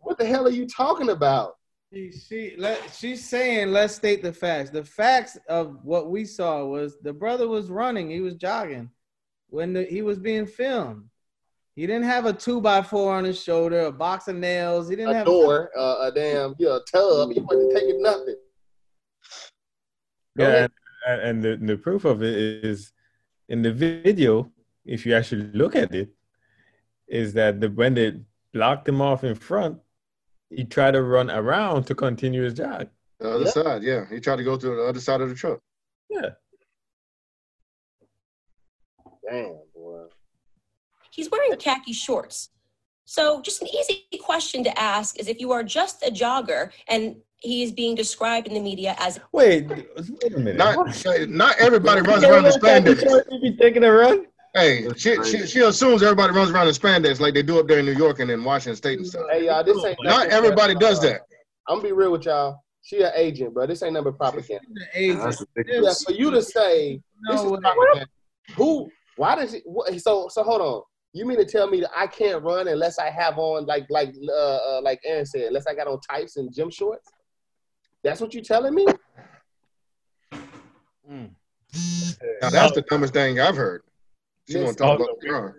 What 0.01 0.19
the 0.19 0.27
hell 0.27 0.45
are 0.45 0.51
you 0.51 0.67
talking 0.67 1.09
about? 1.09 1.55
She, 1.91 2.11
she 2.11 2.53
let, 2.59 2.79
she's 2.93 3.27
saying, 3.27 3.71
let's 3.71 3.95
state 3.95 4.21
the 4.21 4.31
facts. 4.31 4.69
The 4.69 4.83
facts 4.83 5.39
of 5.49 5.83
what 5.83 6.11
we 6.11 6.23
saw 6.23 6.65
was 6.65 6.97
the 7.01 7.13
brother 7.13 7.47
was 7.47 7.71
running, 7.71 8.11
he 8.11 8.21
was 8.21 8.35
jogging 8.35 8.91
when 9.49 9.73
the, 9.73 9.85
he 9.85 10.03
was 10.03 10.19
being 10.19 10.45
filmed. 10.45 11.05
He 11.81 11.87
didn't 11.87 12.03
have 12.03 12.27
a 12.27 12.33
two 12.33 12.61
by 12.61 12.83
four 12.83 13.11
on 13.15 13.23
his 13.23 13.41
shoulder, 13.41 13.85
a 13.85 13.91
box 13.91 14.27
of 14.27 14.35
nails. 14.35 14.87
He 14.87 14.95
didn't 14.95 15.15
have 15.15 15.15
A 15.15 15.17
have 15.17 15.25
door, 15.25 15.71
uh, 15.75 15.95
a 16.01 16.11
damn 16.13 16.53
yeah, 16.59 16.75
a 16.75 16.79
tub. 16.81 17.31
He 17.31 17.39
wasn't 17.39 17.75
taking 17.75 18.03
nothing. 18.03 18.35
Yeah, 20.37 20.67
and, 21.07 21.21
and 21.21 21.43
the, 21.43 21.57
the 21.57 21.77
proof 21.77 22.05
of 22.05 22.21
it 22.21 22.35
is 22.63 22.91
in 23.49 23.63
the 23.63 23.73
video. 23.73 24.51
If 24.85 25.07
you 25.07 25.15
actually 25.15 25.47
look 25.53 25.75
at 25.75 25.95
it, 25.95 26.11
is 27.07 27.33
that 27.33 27.59
the 27.59 27.71
when 27.71 27.95
they 27.95 28.19
blocked 28.53 28.87
him 28.87 29.01
off 29.01 29.23
in 29.23 29.33
front, 29.33 29.79
he 30.51 30.65
tried 30.65 30.91
to 30.91 31.01
run 31.01 31.31
around 31.31 31.85
to 31.85 31.95
continue 31.95 32.43
his 32.43 32.53
jog. 32.53 32.89
The 33.19 33.27
other 33.31 33.45
Yeah. 33.45 33.49
side, 33.49 33.81
yeah. 33.81 34.05
He 34.07 34.19
tried 34.19 34.35
to 34.35 34.43
go 34.43 34.55
to 34.55 34.67
the 34.67 34.83
other 34.83 34.99
side 34.99 35.21
of 35.21 35.29
the 35.29 35.35
truck. 35.35 35.59
Yeah, 36.11 36.29
Damn, 39.27 39.45
boy. 39.45 39.61
He's 41.11 41.29
wearing 41.29 41.55
khaki 41.57 41.93
shorts. 41.93 42.49
So, 43.05 43.41
just 43.41 43.61
an 43.61 43.67
easy 43.67 44.05
question 44.21 44.63
to 44.63 44.79
ask 44.79 45.19
is 45.19 45.27
if 45.27 45.39
you 45.39 45.51
are 45.51 45.63
just 45.63 46.01
a 46.05 46.11
jogger 46.11 46.71
and 46.87 47.17
he 47.37 47.63
is 47.63 47.71
being 47.71 47.95
described 47.95 48.47
in 48.47 48.53
the 48.53 48.59
media 48.59 48.95
as 48.99 49.19
wait, 49.31 49.67
wait 49.69 50.33
a 50.33 50.39
minute. 50.39 50.57
Not 50.57 50.75
not 51.29 51.55
everybody 51.59 52.01
runs 52.01 52.23
around 52.23 52.45
in 52.45 52.51
spandex. 52.51 53.03
You 53.31 53.41
be 53.41 53.57
taking 53.57 53.83
a 53.83 53.91
run? 53.91 54.27
Hey, 54.53 54.87
she, 54.97 55.21
she 55.23 55.47
she 55.47 55.59
assumes 55.61 56.03
everybody 56.03 56.33
runs 56.33 56.51
around 56.51 56.67
in 56.67 56.73
spandex 56.73 57.19
like 57.19 57.33
they 57.33 57.41
do 57.41 57.59
up 57.59 57.67
there 57.67 57.79
in 57.79 57.85
New 57.85 57.93
York 57.93 58.19
and 58.19 58.29
in 58.29 58.43
Washington 58.43 58.75
State 58.75 58.99
and 58.99 59.07
stuff. 59.07 59.25
Hey 59.31 59.45
y'all, 59.45 59.63
this 59.63 59.83
ain't 59.83 59.97
Not 60.03 60.27
everybody 60.27 60.75
does 60.75 61.01
that. 61.01 61.21
I'm 61.67 61.77
gonna 61.77 61.87
be 61.87 61.93
real 61.93 62.11
with 62.11 62.25
y'all. 62.25 62.63
She 62.83 63.01
an 63.01 63.11
agent, 63.15 63.53
bro. 63.53 63.67
This 63.67 63.83
ain't 63.83 63.93
number 63.93 64.11
propaganda. 64.11 64.65
the 64.73 64.85
agent. 64.93 65.37
Yeah, 65.67 65.93
for 66.05 66.13
you 66.13 66.31
to 66.31 66.41
say 66.41 67.01
this 67.29 67.41
is 67.41 67.47
way. 67.47 67.59
propaganda. 67.61 68.07
Who? 68.55 68.89
Why 69.15 69.35
does 69.35 69.53
it? 69.53 69.63
What, 69.65 69.99
so 70.01 70.27
so 70.29 70.43
hold 70.43 70.61
on. 70.61 70.81
You 71.13 71.25
mean 71.25 71.37
to 71.37 71.45
tell 71.45 71.69
me 71.69 71.81
that 71.81 71.91
I 71.95 72.07
can't 72.07 72.41
run 72.41 72.69
unless 72.69 72.97
I 72.97 73.09
have 73.09 73.37
on 73.37 73.65
like 73.65 73.85
like 73.89 74.13
uh, 74.29 74.31
uh 74.77 74.81
like 74.81 75.01
Aaron 75.05 75.25
said, 75.25 75.43
unless 75.43 75.67
I 75.67 75.75
got 75.75 75.87
on 75.87 75.99
tights 76.09 76.37
and 76.37 76.53
gym 76.53 76.69
shorts? 76.69 77.09
That's 78.03 78.21
what 78.21 78.33
you're 78.33 78.43
telling 78.43 78.73
me? 78.73 78.85
Mm. 81.09 81.31
Now 82.41 82.49
that's 82.49 82.73
the 82.73 82.83
dumbest 82.89 83.13
thing 83.13 83.39
I've 83.39 83.55
heard. 83.57 83.83
She 84.49 84.57
want 84.59 84.77
to 84.77 84.83
talk 84.83 84.99
about 84.99 85.19
the 85.19 85.29
car. 85.29 85.55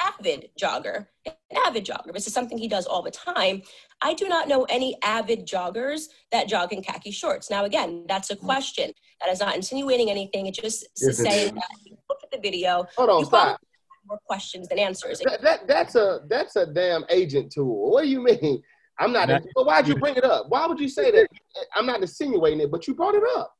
avid 0.00 0.48
jogger, 0.60 1.06
an 1.26 1.34
avid 1.66 1.84
jogger. 1.84 2.12
This 2.12 2.26
is 2.26 2.32
something 2.32 2.56
he 2.56 2.68
does 2.68 2.86
all 2.86 3.02
the 3.02 3.10
time. 3.10 3.62
I 4.00 4.14
do 4.14 4.28
not 4.28 4.48
know 4.48 4.64
any 4.64 4.96
avid 5.02 5.46
joggers 5.46 6.06
that 6.30 6.48
jog 6.48 6.72
in 6.72 6.82
khaki 6.82 7.10
shorts. 7.10 7.50
Now, 7.50 7.64
again, 7.64 8.04
that's 8.08 8.30
a 8.30 8.36
question. 8.36 8.92
That 9.20 9.30
is 9.30 9.40
not 9.40 9.54
insinuating 9.56 10.10
anything. 10.10 10.46
It 10.46 10.54
just 10.54 10.86
Yes, 11.00 11.16
saying 11.16 11.48
is. 11.48 11.52
that 11.54 11.66
if 11.80 11.86
you 11.86 11.96
look 12.08 12.18
at 12.22 12.30
the 12.30 12.38
video, 12.38 12.86
Hold 12.96 13.10
on, 13.10 13.20
you 13.20 13.26
probably 13.26 13.50
stop. 13.50 13.60
Have 14.02 14.08
more 14.08 14.18
questions 14.26 14.68
than 14.68 14.78
answers. 14.78 15.20
That, 15.20 15.42
that 15.42 15.66
that's 15.66 15.94
a 15.94 16.20
that's 16.28 16.56
a 16.56 16.66
damn 16.66 17.04
agent 17.10 17.52
tool. 17.52 17.90
What 17.90 18.02
do 18.02 18.08
you 18.08 18.22
mean? 18.22 18.62
I'm 18.98 19.12
not. 19.12 19.28
That- 19.28 19.44
but 19.54 19.66
why'd 19.66 19.88
you 19.88 19.96
bring 19.96 20.16
it 20.16 20.24
up? 20.24 20.46
Why 20.48 20.66
would 20.66 20.80
you 20.80 20.88
say 20.88 21.10
that? 21.10 21.28
I'm 21.74 21.86
not 21.86 22.00
insinuating 22.00 22.60
it, 22.60 22.70
but 22.70 22.86
you 22.86 22.94
brought 22.94 23.14
it 23.14 23.22
up. 23.36 23.52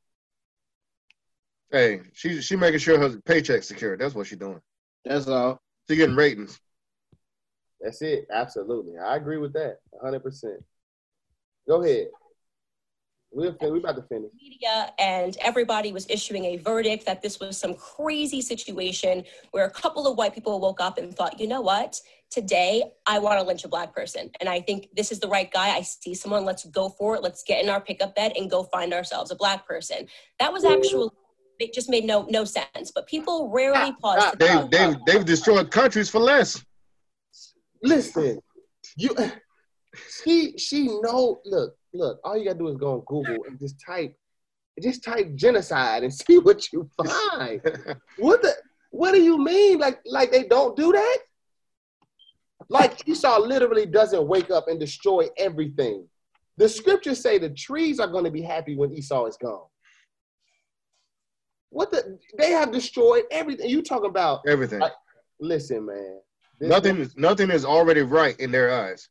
Hey, 1.70 2.01
she 2.12 2.40
she 2.43 2.57
making 2.57 2.80
sure 2.80 2.99
her 2.99 3.16
paycheck's 3.24 3.68
secure. 3.68 3.97
That's 3.97 4.14
what 4.14 4.26
she's 4.26 4.38
doing. 4.38 4.61
That's 5.05 5.26
all. 5.26 5.61
She 5.88 5.97
getting 5.97 6.16
ratings. 6.16 6.61
That's 7.80 8.01
it. 8.03 8.26
Absolutely, 8.32 8.99
I 8.99 9.16
agree 9.16 9.38
with 9.38 9.53
that. 9.55 9.78
100. 9.90 10.20
percent 10.20 10.62
Go 11.66 11.82
ahead. 11.82 12.09
We're 13.35 13.53
fin- 13.55 13.72
we 13.72 13.78
about 13.78 13.97
to 13.97 14.03
finish. 14.03 14.30
media 14.41 14.93
and 14.99 15.37
everybody 15.41 15.91
was 15.91 16.07
issuing 16.11 16.45
a 16.47 16.57
verdict 16.57 17.07
that 17.07 17.22
this 17.22 17.41
was 17.41 17.57
some 17.57 17.74
crazy 17.74 18.43
situation 18.43 19.24
where 19.53 19.64
a 19.64 19.70
couple 19.70 20.07
of 20.07 20.18
white 20.18 20.35
people 20.35 20.61
woke 20.61 20.80
up 20.80 20.99
and 20.99 21.14
thought, 21.14 21.41
you 21.41 21.47
know 21.49 21.62
what? 21.62 21.99
Today, 22.30 22.83
I 23.07 23.18
want 23.18 23.41
to 23.41 23.47
lynch 23.47 23.64
a 23.64 23.68
black 23.68 23.95
person. 23.95 24.30
And 24.41 24.49
I 24.49 24.61
think 24.61 24.89
this 24.95 25.12
is 25.12 25.18
the 25.18 25.28
right 25.28 25.51
guy. 25.51 25.70
I 25.70 25.83
see 25.83 26.14
someone. 26.14 26.45
Let's 26.45 26.64
go 26.66 26.91
for 26.91 27.14
it. 27.16 27.22
Let's 27.22 27.43
get 27.43 27.62
in 27.62 27.70
our 27.70 27.80
pickup 27.80 28.14
bed 28.14 28.33
and 28.37 28.51
go 28.51 28.64
find 28.64 28.93
ourselves 28.93 29.30
a 29.30 29.37
black 29.37 29.66
person. 29.66 30.07
That 30.39 30.53
was 30.53 30.64
actually, 30.64 31.09
it 31.59 31.72
just 31.72 31.89
made 31.91 32.05
no 32.05 32.26
no 32.30 32.45
sense. 32.45 32.91
But 32.95 33.07
people 33.07 33.51
rarely 33.51 33.93
ah, 33.93 33.97
pause 34.01 34.22
ah, 34.22 34.30
to 34.30 34.37
They 34.39 34.47
think 34.47 34.70
they 34.70 35.12
they've 35.12 35.24
destroyed 35.24 35.70
countries 35.70 36.09
for 36.09 36.20
less. 36.20 36.62
Listen, 37.83 38.39
you. 38.97 39.14
She 40.24 40.57
she 40.57 40.87
know. 40.87 41.43
Look 41.45 41.74
look. 41.95 42.20
All 42.24 42.36
you 42.36 42.45
gotta 42.45 42.59
do 42.59 42.68
is 42.68 42.76
go 42.76 42.95
on 42.95 43.01
Google 43.07 43.45
and 43.47 43.59
just 43.59 43.76
type, 43.84 44.14
just 44.82 45.05
type 45.05 45.34
genocide 45.34 46.03
and 46.03 46.12
see 46.26 46.38
what 46.38 46.72
you 46.72 46.88
find. 46.97 47.61
What 48.18 48.43
the? 48.43 48.53
What 48.90 49.12
do 49.12 49.22
you 49.22 49.38
mean? 49.38 49.78
Like 49.78 50.01
like 50.07 50.30
they 50.30 50.45
don't 50.45 50.76
do 50.76 50.93
that? 50.93 51.18
Like 52.68 53.07
Esau 53.09 53.38
literally 53.40 53.86
doesn't 53.86 54.26
wake 54.26 54.51
up 54.51 54.68
and 54.68 54.78
destroy 54.78 55.28
everything. 55.38 56.07
The 56.59 56.68
scriptures 56.68 57.20
say 57.20 57.38
the 57.38 57.51
trees 57.51 57.99
are 57.99 58.07
going 58.07 58.24
to 58.24 58.30
be 58.30 58.43
happy 58.43 58.76
when 58.76 58.93
Esau 58.93 59.24
is 59.26 59.36
gone. 59.38 59.64
What 61.70 61.90
the? 61.90 62.18
They 62.38 62.51
have 62.51 62.70
destroyed 62.70 63.24
everything. 63.30 63.68
You 63.70 63.82
talking 63.82 64.11
about? 64.11 64.40
Everything. 64.47 64.80
Like, 64.80 64.93
listen, 65.40 65.86
man. 65.86 66.20
This- 66.61 66.68
Nothing 66.68 66.99
is 66.99 67.16
nothing 67.16 67.51
is 67.51 67.64
already 67.64 68.03
right 68.03 68.38
in 68.38 68.53
their 68.53 68.70
eyes. 68.72 69.09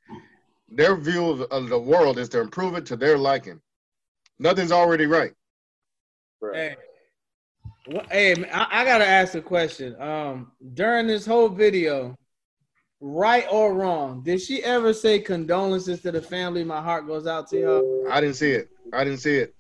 Their 0.71 0.95
view 0.95 1.29
of, 1.29 1.41
of 1.43 1.69
the 1.69 1.77
world 1.77 2.17
is 2.17 2.29
to 2.29 2.39
improve 2.39 2.75
it 2.75 2.85
to 2.87 2.95
their 2.95 3.17
liking. 3.17 3.59
Nothing's 4.39 4.71
already 4.71 5.05
right. 5.05 5.33
Bruh. 6.41 6.55
Hey, 6.55 6.75
wha- 7.87 8.05
hey, 8.09 8.49
I, 8.51 8.81
I 8.81 8.85
gotta 8.85 9.05
ask 9.05 9.35
a 9.35 9.41
question. 9.41 9.99
Um, 10.01 10.53
during 10.73 11.07
this 11.07 11.25
whole 11.25 11.49
video, 11.49 12.17
right 13.01 13.45
or 13.51 13.73
wrong, 13.73 14.23
did 14.23 14.41
she 14.41 14.63
ever 14.63 14.93
say 14.93 15.19
condolences 15.19 16.01
to 16.03 16.11
the 16.11 16.21
family? 16.21 16.63
My 16.63 16.81
heart 16.81 17.05
goes 17.05 17.27
out 17.27 17.49
to 17.49 17.59
y'all. 17.59 18.07
I 18.09 18.21
didn't 18.21 18.37
see 18.37 18.51
it. 18.51 18.69
I 18.93 19.03
didn't 19.03 19.19
see 19.19 19.37
it. 19.37 19.53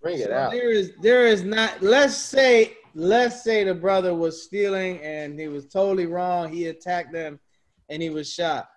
Bring 0.00 0.18
it 0.20 0.26
So 0.26 0.32
out. 0.32 0.52
there 0.52 0.70
is 0.70 0.92
there 1.02 1.26
is 1.26 1.42
not 1.42 1.82
let's 1.82 2.14
say 2.16 2.76
let's 2.94 3.42
say 3.42 3.64
the 3.64 3.74
brother 3.74 4.14
was 4.14 4.42
stealing 4.44 5.00
and 5.00 5.38
he 5.38 5.48
was 5.48 5.66
totally 5.66 6.06
wrong. 6.06 6.52
He 6.52 6.66
attacked 6.66 7.12
them 7.12 7.40
and 7.88 8.00
he 8.00 8.10
was 8.10 8.32
shot. 8.32 8.68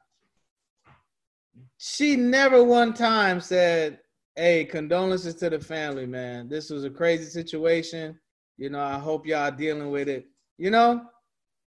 She 1.78 2.16
never 2.16 2.64
one 2.64 2.94
time 2.94 3.40
said, 3.40 4.00
Hey, 4.36 4.66
condolences 4.66 5.36
to 5.36 5.50
the 5.50 5.60
family, 5.60 6.06
man. 6.06 6.48
This 6.48 6.70
was 6.70 6.84
a 6.84 6.90
crazy 6.90 7.26
situation. 7.26 8.20
You 8.58 8.70
know, 8.70 8.82
I 8.82 9.00
hope 9.00 9.26
y'all 9.26 9.52
dealing 9.52 9.90
with 9.90 10.08
it. 10.08 10.28
You 10.58 10.72
know, 10.72 11.06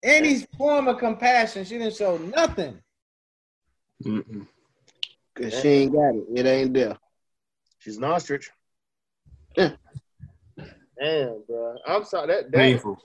any 0.03 0.47
form 0.57 0.89
of 0.89 0.99
compassion, 0.99 1.65
she 1.65 1.79
didn't 1.79 1.97
show 1.97 2.17
nothing. 2.19 2.81
Mm-mm. 4.05 4.47
Cause 5.35 5.61
she 5.61 5.69
ain't 5.69 5.93
got 5.93 6.15
it. 6.15 6.25
It 6.35 6.47
ain't 6.47 6.75
there. 6.75 6.97
She's 7.79 7.97
an 7.97 8.05
ostrich. 8.05 8.51
Damn, 9.57 11.43
bro. 11.47 11.77
I'm 11.87 12.05
sorry. 12.05 12.27
That 12.29 12.51
that, 12.51 12.59
Painful. 12.59 12.99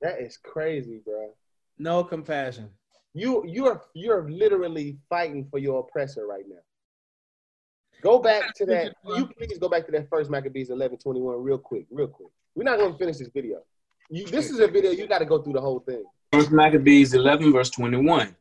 that 0.00 0.20
is 0.20 0.36
crazy, 0.36 1.00
bro. 1.04 1.30
No 1.78 2.04
compassion. 2.04 2.70
You 3.14 3.44
you're 3.46 3.82
you're 3.94 4.30
literally 4.30 4.98
fighting 5.08 5.46
for 5.50 5.58
your 5.58 5.80
oppressor 5.80 6.26
right 6.26 6.44
now. 6.48 6.62
Go 8.02 8.18
back 8.18 8.54
to 8.54 8.66
that. 8.66 8.94
You 9.16 9.26
please 9.26 9.58
go 9.58 9.68
back 9.68 9.86
to 9.86 9.92
that 9.92 10.08
first 10.08 10.30
Maccabees 10.30 10.70
11:21 10.70 11.36
real 11.44 11.58
quick, 11.58 11.86
real 11.90 12.08
quick. 12.08 12.30
We're 12.54 12.64
not 12.64 12.78
going 12.78 12.92
to 12.92 12.98
finish 12.98 13.18
this 13.18 13.28
video. 13.28 13.58
You, 14.10 14.26
this 14.26 14.50
is 14.50 14.58
a 14.60 14.66
video 14.68 14.90
you 14.90 15.06
got 15.06 15.18
to 15.18 15.24
go 15.24 15.40
through 15.42 15.54
the 15.54 15.60
whole 15.60 15.80
thing. 15.80 16.04
First 16.32 16.50
Maccabees 16.50 17.14
11, 17.14 17.52
verse 17.52 17.70
21. 17.70 18.34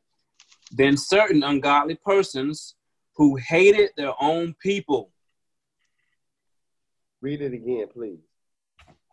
Then 0.72 0.97
certain 0.97 1.43
ungodly 1.43 1.95
persons 1.95 2.76
who 3.15 3.36
hated 3.36 3.91
their 3.97 4.13
own 4.22 4.55
people, 4.61 5.11
Read 7.22 7.41
it 7.41 7.53
again, 7.53 7.86
please. 7.93 8.19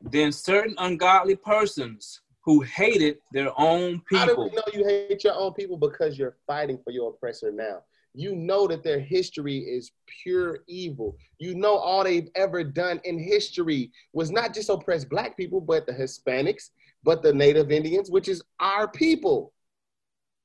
then 0.00 0.32
certain 0.32 0.74
ungodly 0.78 1.36
persons 1.36 2.22
who 2.49 2.62
hated 2.62 3.18
their 3.30 3.53
own 3.61 4.01
people. 4.09 4.18
How 4.20 4.24
do 4.24 4.40
we 4.40 4.49
know 4.49 4.62
you 4.72 4.82
hate 4.82 5.22
your 5.22 5.34
own 5.34 5.53
people? 5.53 5.76
Because 5.76 6.18
you're 6.18 6.38
fighting 6.46 6.78
for 6.82 6.92
your 6.92 7.11
oppressor 7.11 7.53
now. 7.53 7.82
You 8.14 8.34
know 8.34 8.66
that 8.68 8.82
their 8.82 8.99
history 8.99 9.59
is 9.59 9.92
pure 10.22 10.61
evil. 10.66 11.18
You 11.38 11.55
know 11.55 11.76
all 11.76 12.05
they've 12.05 12.30
ever 12.36 12.64
done 12.64 13.03
in 13.05 13.18
history 13.18 13.92
was 14.14 14.30
not 14.30 14.55
just 14.55 14.70
oppress 14.70 15.05
black 15.05 15.36
people, 15.36 15.61
but 15.61 15.84
the 15.86 15.92
Hispanics, 15.92 16.70
but 17.05 17.22
the 17.22 17.34
Native 17.34 17.70
Indians, 17.70 18.11
which 18.11 18.28
is 18.28 18.42
our 18.61 18.88
people. 18.88 19.53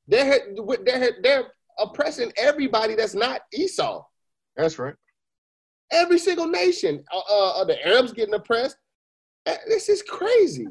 They're 0.10 0.42
they're 0.86 1.12
they're 1.24 1.54
oppressing 1.80 2.34
everybody 2.36 2.96
that's 2.96 3.16
not 3.16 3.44
Esau. 3.54 4.04
That's 4.58 4.78
right. 4.78 4.96
Every 5.90 6.20
single 6.20 6.48
nation. 6.48 7.02
Uh, 7.14 7.20
uh, 7.32 7.60
are 7.60 7.66
the 7.66 7.88
Arabs 7.88 8.12
getting 8.12 8.34
oppressed? 8.34 8.76
Uh, 9.46 9.56
This 9.70 9.88
is 9.88 10.02
crazy. 10.02 10.68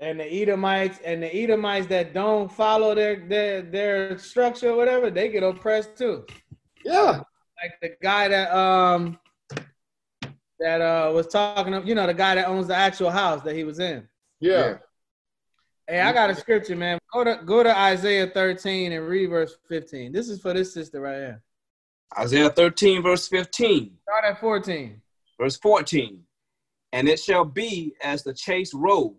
And 0.00 0.18
the 0.18 0.42
Edomites 0.42 0.98
and 1.04 1.22
the 1.22 1.34
Edomites 1.34 1.86
that 1.88 2.14
don't 2.14 2.50
follow 2.50 2.94
their 2.94 3.16
their 3.28 3.62
their 3.62 4.18
structure 4.18 4.70
or 4.70 4.76
whatever, 4.76 5.10
they 5.10 5.28
get 5.28 5.42
oppressed 5.42 5.96
too. 5.96 6.24
Yeah. 6.84 7.22
Like 7.62 7.74
the 7.82 7.92
guy 8.02 8.28
that 8.28 8.52
um 8.56 9.18
that 10.58 10.80
uh 10.80 11.12
was 11.12 11.26
talking, 11.26 11.86
you 11.86 11.94
know, 11.94 12.06
the 12.06 12.14
guy 12.14 12.34
that 12.34 12.48
owns 12.48 12.66
the 12.66 12.76
actual 12.76 13.10
house 13.10 13.42
that 13.42 13.54
he 13.54 13.64
was 13.64 13.78
in. 13.78 14.08
Yeah. 14.40 14.78
Hey, 15.86 16.00
I 16.00 16.12
got 16.12 16.30
a 16.30 16.34
scripture, 16.34 16.76
man. 16.76 16.98
Go 17.12 17.24
to 17.24 17.40
go 17.44 17.62
to 17.62 17.76
Isaiah 17.76 18.28
13 18.28 18.92
and 18.92 19.06
read 19.06 19.28
verse 19.28 19.56
15. 19.68 20.12
This 20.12 20.28
is 20.28 20.40
for 20.40 20.54
this 20.54 20.72
sister 20.72 21.00
right 21.00 21.16
here. 21.16 21.42
Isaiah 22.18 22.50
13, 22.50 23.02
verse 23.02 23.28
15. 23.28 23.98
Start 24.02 24.24
at 24.24 24.40
14. 24.40 25.00
Verse 25.38 25.56
14. 25.56 26.22
And 26.92 27.08
it 27.08 27.20
shall 27.20 27.44
be 27.44 27.94
as 28.02 28.22
the 28.22 28.32
chase 28.32 28.74
roe, 28.74 29.16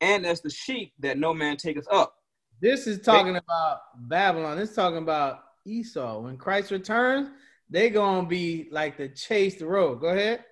and 0.00 0.26
as 0.26 0.40
the 0.40 0.50
sheep 0.50 0.92
that 1.00 1.18
no 1.18 1.34
man 1.34 1.56
taketh 1.56 1.86
up. 1.90 2.16
This 2.60 2.86
is 2.86 3.00
talking 3.00 3.36
about 3.36 3.78
Babylon. 3.96 4.58
This 4.58 4.70
is 4.70 4.76
talking 4.76 4.98
about 4.98 5.40
Esau. 5.64 6.20
When 6.20 6.36
Christ 6.36 6.70
returns, 6.70 7.30
they 7.70 7.90
gonna 7.90 8.26
be 8.26 8.68
like 8.70 8.96
the 8.96 9.08
chased 9.08 9.60
road. 9.60 10.00
Go 10.00 10.08
ahead. 10.08 10.44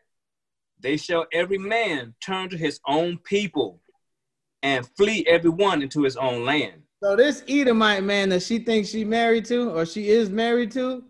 They 0.81 0.97
shall 0.97 1.27
every 1.33 1.59
man 1.59 2.15
turn 2.25 2.49
to 2.51 2.57
his 2.57 2.81
own 2.87 3.19
people, 3.25 3.81
and 4.63 4.89
flee 4.97 5.27
every 5.29 5.51
one 5.51 5.83
into 5.83 6.03
his 6.03 6.17
own 6.17 6.45
land. 6.45 6.83
So 7.03 7.15
this 7.15 7.45
Edomite 7.49 8.05
man 8.05 8.29
that 8.31 8.43
she 8.43 8.59
thinks 8.59 8.89
she 8.89 9.05
married 9.05 9.45
to, 9.47 9.71
or 9.71 9.87
she 9.87 10.09
is 10.09 10.31
married 10.31 10.73
to, 10.73 11.05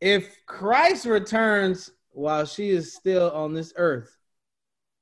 if 0.00 0.44
Christ 0.46 1.04
returns 1.06 1.90
while 2.10 2.46
she 2.46 2.70
is 2.70 2.94
still 2.94 3.30
on 3.32 3.52
this 3.52 3.72
earth, 3.76 4.15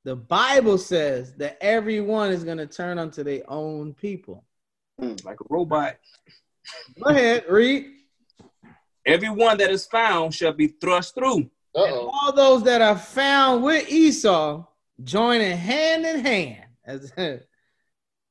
the 0.04 0.14
Bible 0.14 0.76
says 0.76 1.32
that 1.34 1.56
everyone 1.62 2.30
is 2.30 2.44
gonna 2.44 2.66
turn 2.66 2.98
unto 2.98 3.22
their 3.24 3.42
own 3.48 3.94
people. 3.94 4.44
Hmm, 4.98 5.14
like 5.24 5.40
a 5.40 5.44
robot. 5.48 5.96
Go 7.02 7.10
ahead, 7.10 7.44
read. 7.48 7.86
Everyone 9.06 9.58
that 9.58 9.70
is 9.70 9.86
found 9.86 10.34
shall 10.34 10.52
be 10.52 10.68
thrust 10.68 11.14
through. 11.14 11.50
And 11.74 11.94
all 11.94 12.32
those 12.32 12.62
that 12.64 12.80
are 12.80 12.96
found 12.96 13.64
with 13.64 13.90
Esau, 13.90 14.64
joining 15.02 15.56
hand 15.56 16.06
in 16.06 16.20
hand, 16.20 16.66
as 16.84 17.12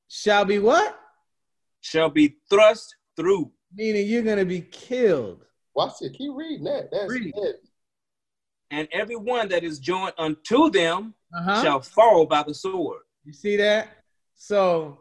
shall 0.08 0.46
be 0.46 0.60
what? 0.60 0.98
Shall 1.82 2.10
be 2.10 2.38
thrust 2.50 2.96
through. 3.18 3.52
Meaning 3.74 4.08
you're 4.08 4.22
gonna 4.22 4.46
be 4.46 4.62
killed. 4.62 5.44
Watch 5.76 5.94
it. 6.02 6.14
Keep 6.14 6.32
reading 6.36 6.64
that. 6.66 6.90
That's 6.92 7.12
Read. 7.12 7.34
it. 7.36 7.64
And 8.70 8.88
everyone 8.92 9.50
that 9.50 9.64
is 9.64 9.80
joined 9.80 10.14
unto 10.18 10.70
them 10.70 11.16
Uh-huh. 11.36 11.64
shall 11.64 11.82
fall 11.82 12.26
by 12.26 12.44
the 12.44 12.54
sword. 12.54 13.02
You 13.26 13.34
see 13.34 13.56
that? 13.58 13.90
So 14.36 15.00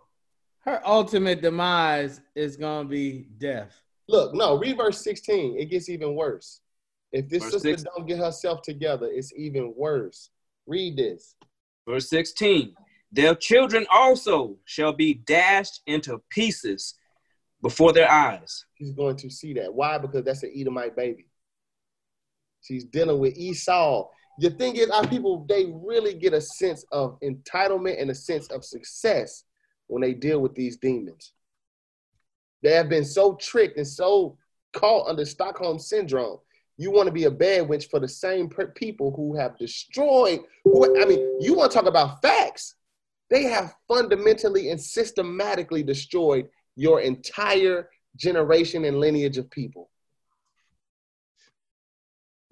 her 0.60 0.80
ultimate 0.86 1.42
demise 1.42 2.20
is 2.34 2.56
gonna 2.56 2.88
be 2.88 3.28
death. 3.38 3.82
Look, 4.08 4.34
no, 4.34 4.58
read 4.58 4.76
verse 4.76 5.02
16. 5.02 5.58
It 5.58 5.66
gets 5.66 5.88
even 5.88 6.14
worse. 6.14 6.60
If 7.12 7.28
this 7.28 7.42
Verse 7.42 7.52
sister 7.52 7.70
16. 7.70 7.92
don't 7.94 8.06
get 8.06 8.18
herself 8.18 8.62
together, 8.62 9.06
it's 9.06 9.32
even 9.36 9.74
worse. 9.76 10.30
Read 10.66 10.96
this. 10.96 11.34
Verse 11.86 12.08
16 12.08 12.74
Their 13.10 13.34
children 13.34 13.86
also 13.92 14.56
shall 14.64 14.92
be 14.92 15.14
dashed 15.14 15.82
into 15.86 16.22
pieces 16.30 16.94
before 17.60 17.92
their 17.92 18.10
eyes. 18.10 18.64
She's 18.78 18.92
going 18.92 19.16
to 19.16 19.30
see 19.30 19.52
that. 19.54 19.72
Why? 19.72 19.98
Because 19.98 20.24
that's 20.24 20.42
an 20.42 20.52
Edomite 20.54 20.96
baby. 20.96 21.26
She's 22.62 22.84
dealing 22.84 23.18
with 23.18 23.36
Esau. 23.36 24.08
The 24.38 24.50
thing 24.50 24.76
is, 24.76 24.88
our 24.90 25.06
people, 25.06 25.44
they 25.48 25.66
really 25.72 26.14
get 26.14 26.32
a 26.32 26.40
sense 26.40 26.84
of 26.90 27.18
entitlement 27.20 28.00
and 28.00 28.10
a 28.10 28.14
sense 28.14 28.46
of 28.48 28.64
success 28.64 29.44
when 29.88 30.00
they 30.00 30.14
deal 30.14 30.40
with 30.40 30.54
these 30.54 30.78
demons. 30.78 31.32
They 32.62 32.72
have 32.72 32.88
been 32.88 33.04
so 33.04 33.34
tricked 33.34 33.76
and 33.76 33.86
so 33.86 34.38
caught 34.72 35.08
under 35.08 35.24
Stockholm 35.24 35.78
syndrome. 35.78 36.38
You 36.78 36.90
want 36.90 37.06
to 37.06 37.12
be 37.12 37.24
a 37.24 37.30
bad 37.30 37.68
witch 37.68 37.88
for 37.90 38.00
the 38.00 38.08
same 38.08 38.48
people 38.74 39.12
who 39.14 39.36
have 39.36 39.58
destroyed. 39.58 40.40
Who, 40.64 41.00
I 41.00 41.04
mean, 41.04 41.38
you 41.40 41.54
want 41.54 41.70
to 41.70 41.78
talk 41.78 41.86
about 41.86 42.22
facts? 42.22 42.76
They 43.28 43.44
have 43.44 43.74
fundamentally 43.86 44.70
and 44.70 44.80
systematically 44.80 45.82
destroyed 45.82 46.48
your 46.76 47.00
entire 47.00 47.90
generation 48.16 48.84
and 48.84 48.98
lineage 48.98 49.38
of 49.38 49.50
people. 49.50 49.90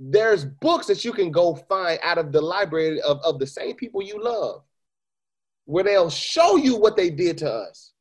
There's 0.03 0.47
books 0.47 0.87
that 0.87 1.05
you 1.05 1.13
can 1.13 1.31
go 1.31 1.55
find 1.55 2.01
out 2.03 2.17
of 2.17 2.33
the 2.33 2.41
library 2.41 3.03
of, 3.03 3.19
of 3.19 3.39
the 3.39 3.47
same 3.47 3.77
people 3.77 4.01
you 4.01 4.23
love, 4.23 4.63
where 5.67 5.85
they'll 5.85 6.09
show 6.09 6.57
you 6.57 6.77
what 6.77 6.97
they 6.97 7.11
did 7.11 7.37
to 7.39 7.53
us. 7.53 7.93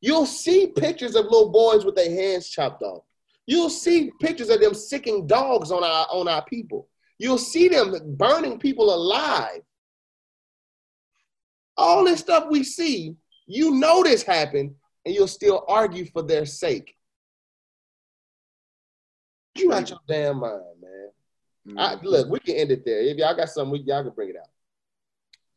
You'll 0.00 0.24
see 0.24 0.68
pictures 0.74 1.14
of 1.14 1.26
little 1.26 1.50
boys 1.50 1.84
with 1.84 1.94
their 1.94 2.10
hands 2.10 2.48
chopped 2.48 2.82
off. 2.82 3.04
You'll 3.46 3.68
see 3.68 4.10
pictures 4.18 4.48
of 4.48 4.62
them 4.62 4.72
sicking 4.72 5.26
dogs 5.26 5.70
on 5.70 5.84
our 5.84 6.06
on 6.10 6.26
our 6.26 6.42
people. 6.46 6.88
You'll 7.18 7.36
see 7.36 7.68
them 7.68 8.16
burning 8.16 8.58
people 8.58 8.94
alive. 8.94 9.60
All 11.76 12.04
this 12.04 12.20
stuff 12.20 12.46
we 12.50 12.64
see, 12.64 13.14
you 13.46 13.72
know 13.72 14.02
this 14.02 14.22
happened, 14.22 14.74
and 15.04 15.14
you'll 15.14 15.28
still 15.28 15.64
argue 15.68 16.06
for 16.06 16.22
their 16.22 16.46
sake. 16.46 16.94
You 19.54 19.70
out 19.72 19.90
your 19.90 19.98
damn 20.08 20.40
mind, 20.40 20.79
man. 21.64 21.78
I, 21.78 21.94
look, 22.02 22.28
we 22.28 22.40
can 22.40 22.56
end 22.56 22.70
it 22.70 22.84
there. 22.84 23.00
If 23.00 23.16
y'all 23.16 23.36
got 23.36 23.48
something, 23.48 23.72
we, 23.72 23.80
y'all 23.80 24.02
can 24.02 24.12
bring 24.12 24.30
it 24.30 24.36
out. 24.36 24.48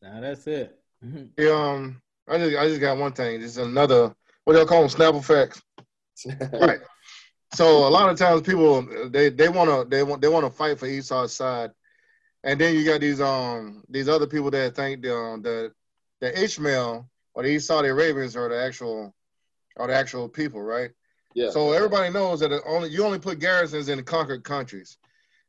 Now 0.02 0.20
that's 0.20 0.46
it. 0.46 0.78
Yeah, 1.36 1.50
um, 1.50 2.00
I 2.26 2.38
just 2.38 2.56
I 2.56 2.68
just 2.68 2.80
got 2.80 2.96
one 2.96 3.12
thing. 3.12 3.40
This 3.40 3.50
is 3.50 3.58
another 3.58 4.14
what 4.44 4.54
they'll 4.54 4.66
call 4.66 4.86
them 4.86 4.90
Snapple 4.90 5.22
facts. 5.22 5.60
right. 6.60 6.80
So 7.52 7.86
a 7.86 7.90
lot 7.90 8.08
of 8.08 8.16
times 8.16 8.42
people 8.42 8.82
they 9.10 9.28
they 9.28 9.48
want 9.48 9.68
to 9.68 9.88
they 9.88 10.02
want 10.02 10.22
they 10.22 10.28
want 10.28 10.46
to 10.46 10.50
fight 10.50 10.78
for 10.78 10.86
Esau's 10.86 11.34
side, 11.34 11.72
and 12.42 12.60
then 12.60 12.74
you 12.74 12.84
got 12.84 13.00
these 13.00 13.20
um 13.20 13.84
these 13.88 14.08
other 14.08 14.26
people 14.26 14.50
that 14.52 14.74
think 14.74 15.02
the 15.02 15.14
um, 15.14 15.42
the 15.42 15.72
the 16.20 16.42
Ishmael 16.42 17.08
or 17.34 17.42
the 17.42 17.50
Esau 17.50 17.82
the 17.82 17.88
Arabians 17.88 18.34
are 18.34 18.48
the 18.48 18.60
actual 18.60 19.14
are 19.76 19.86
the 19.86 19.94
actual 19.94 20.28
people, 20.28 20.62
right? 20.62 20.90
Yeah. 21.34 21.50
So 21.50 21.72
everybody 21.72 22.12
knows 22.12 22.40
that 22.40 22.52
it 22.52 22.62
only 22.66 22.90
you 22.90 23.04
only 23.04 23.18
put 23.18 23.40
garrisons 23.40 23.88
in 23.88 24.02
conquered 24.04 24.44
countries. 24.44 24.96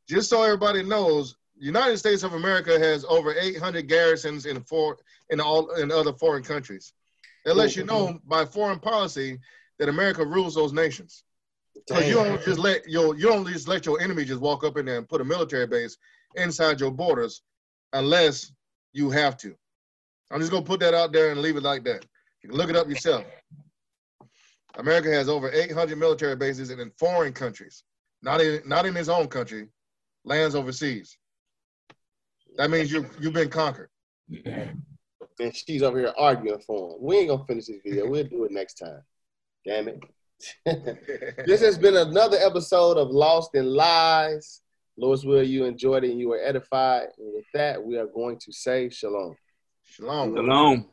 Just 0.08 0.30
so 0.30 0.44
everybody 0.44 0.84
knows, 0.84 1.36
United 1.58 1.98
States 1.98 2.24
of 2.24 2.34
America 2.34 2.78
has 2.78 3.06
over 3.06 3.34
800 3.34 3.88
garrisons 3.88 4.46
in 4.46 4.62
four 4.64 4.98
in 5.30 5.40
all 5.40 5.72
in 5.76 5.92
other 5.92 6.14
foreign 6.14 6.44
countries. 6.44 6.94
That 7.46 7.56
lets 7.56 7.76
you 7.76 7.84
know 7.84 8.08
mm-hmm. 8.08 8.28
by 8.28 8.46
foreign 8.46 8.80
policy 8.80 9.40
that 9.80 9.90
America 9.90 10.26
rules 10.26 10.56
those 10.56 10.74
nations. 10.74 11.24
Because 11.88 12.08
you 12.08 12.16
don't 12.16 12.44
just 12.44 12.60
let 12.60 12.88
your 12.88 13.16
you 13.16 13.28
don't 13.28 13.48
just 13.48 13.68
let 13.68 13.86
your 13.86 14.00
enemy 14.00 14.26
just 14.26 14.42
walk 14.42 14.64
up 14.64 14.78
in 14.78 14.86
there 14.86 14.98
and 14.98 15.08
put 15.08 15.22
a 15.22 15.26
military 15.26 15.68
base 15.68 15.98
inside 16.36 16.80
your 16.80 16.92
borders 16.92 17.42
unless 17.94 18.52
you 18.94 19.10
have 19.10 19.38
to. 19.38 19.56
I'm 20.32 20.40
just 20.40 20.52
gonna 20.52 20.66
put 20.66 20.80
that 20.80 20.94
out 20.94 21.12
there 21.12 21.32
and 21.32 21.42
leave 21.42 21.58
it 21.58 21.64
like 21.64 21.84
that. 21.84 22.06
You 22.42 22.50
can 22.50 22.58
look 22.58 22.70
it 22.70 22.76
up 22.76 22.90
yourself. 22.90 23.26
America 24.78 25.10
has 25.10 25.30
over 25.30 25.52
800 25.52 25.98
military 25.98 26.36
bases 26.36 26.70
in 26.70 26.92
foreign 26.98 27.34
countries, 27.34 27.84
not 28.22 28.42
in 28.42 28.62
not 28.66 28.86
in 28.86 28.96
his 28.96 29.10
own 29.10 29.28
country, 29.28 29.68
lands 30.26 30.56
overseas. 30.56 31.18
That 32.58 32.70
means 32.70 32.92
you 32.92 33.06
you've 33.20 33.34
been 33.34 33.50
conquered. 33.50 33.90
And 35.38 35.54
she's 35.54 35.84
over 35.84 36.00
here 36.00 36.14
arguing 36.18 36.60
for 36.60 36.92
him. 36.92 36.98
We 37.02 37.18
ain't 37.18 37.28
gonna 37.28 37.44
finish 37.44 37.66
this 37.66 37.82
video. 37.84 38.10
We'll 38.10 38.24
do 38.24 38.46
it 38.46 38.54
next 38.54 38.76
time. 38.76 39.02
Damn 39.66 39.90
it. 39.90 40.00
this 41.46 41.60
has 41.60 41.78
been 41.78 41.98
another 41.98 42.38
episode 42.38 42.98
of 42.98 43.10
Lost 43.10 43.54
in 43.54 43.66
Lies. 43.66 44.62
Louis, 44.98 45.26
will 45.26 45.44
you 45.44 45.66
enjoyed 45.66 46.06
it 46.06 46.12
and 46.12 46.20
you 46.22 46.30
were 46.30 46.40
edified? 46.40 47.08
And 47.18 47.34
with 47.34 47.44
that, 47.54 47.84
we 47.84 47.98
are 47.98 48.06
going 48.06 48.40
to 48.46 48.54
say 48.54 48.90
shalom. 48.90 49.36
Shalom. 49.84 50.34
Shalom. 50.34 50.90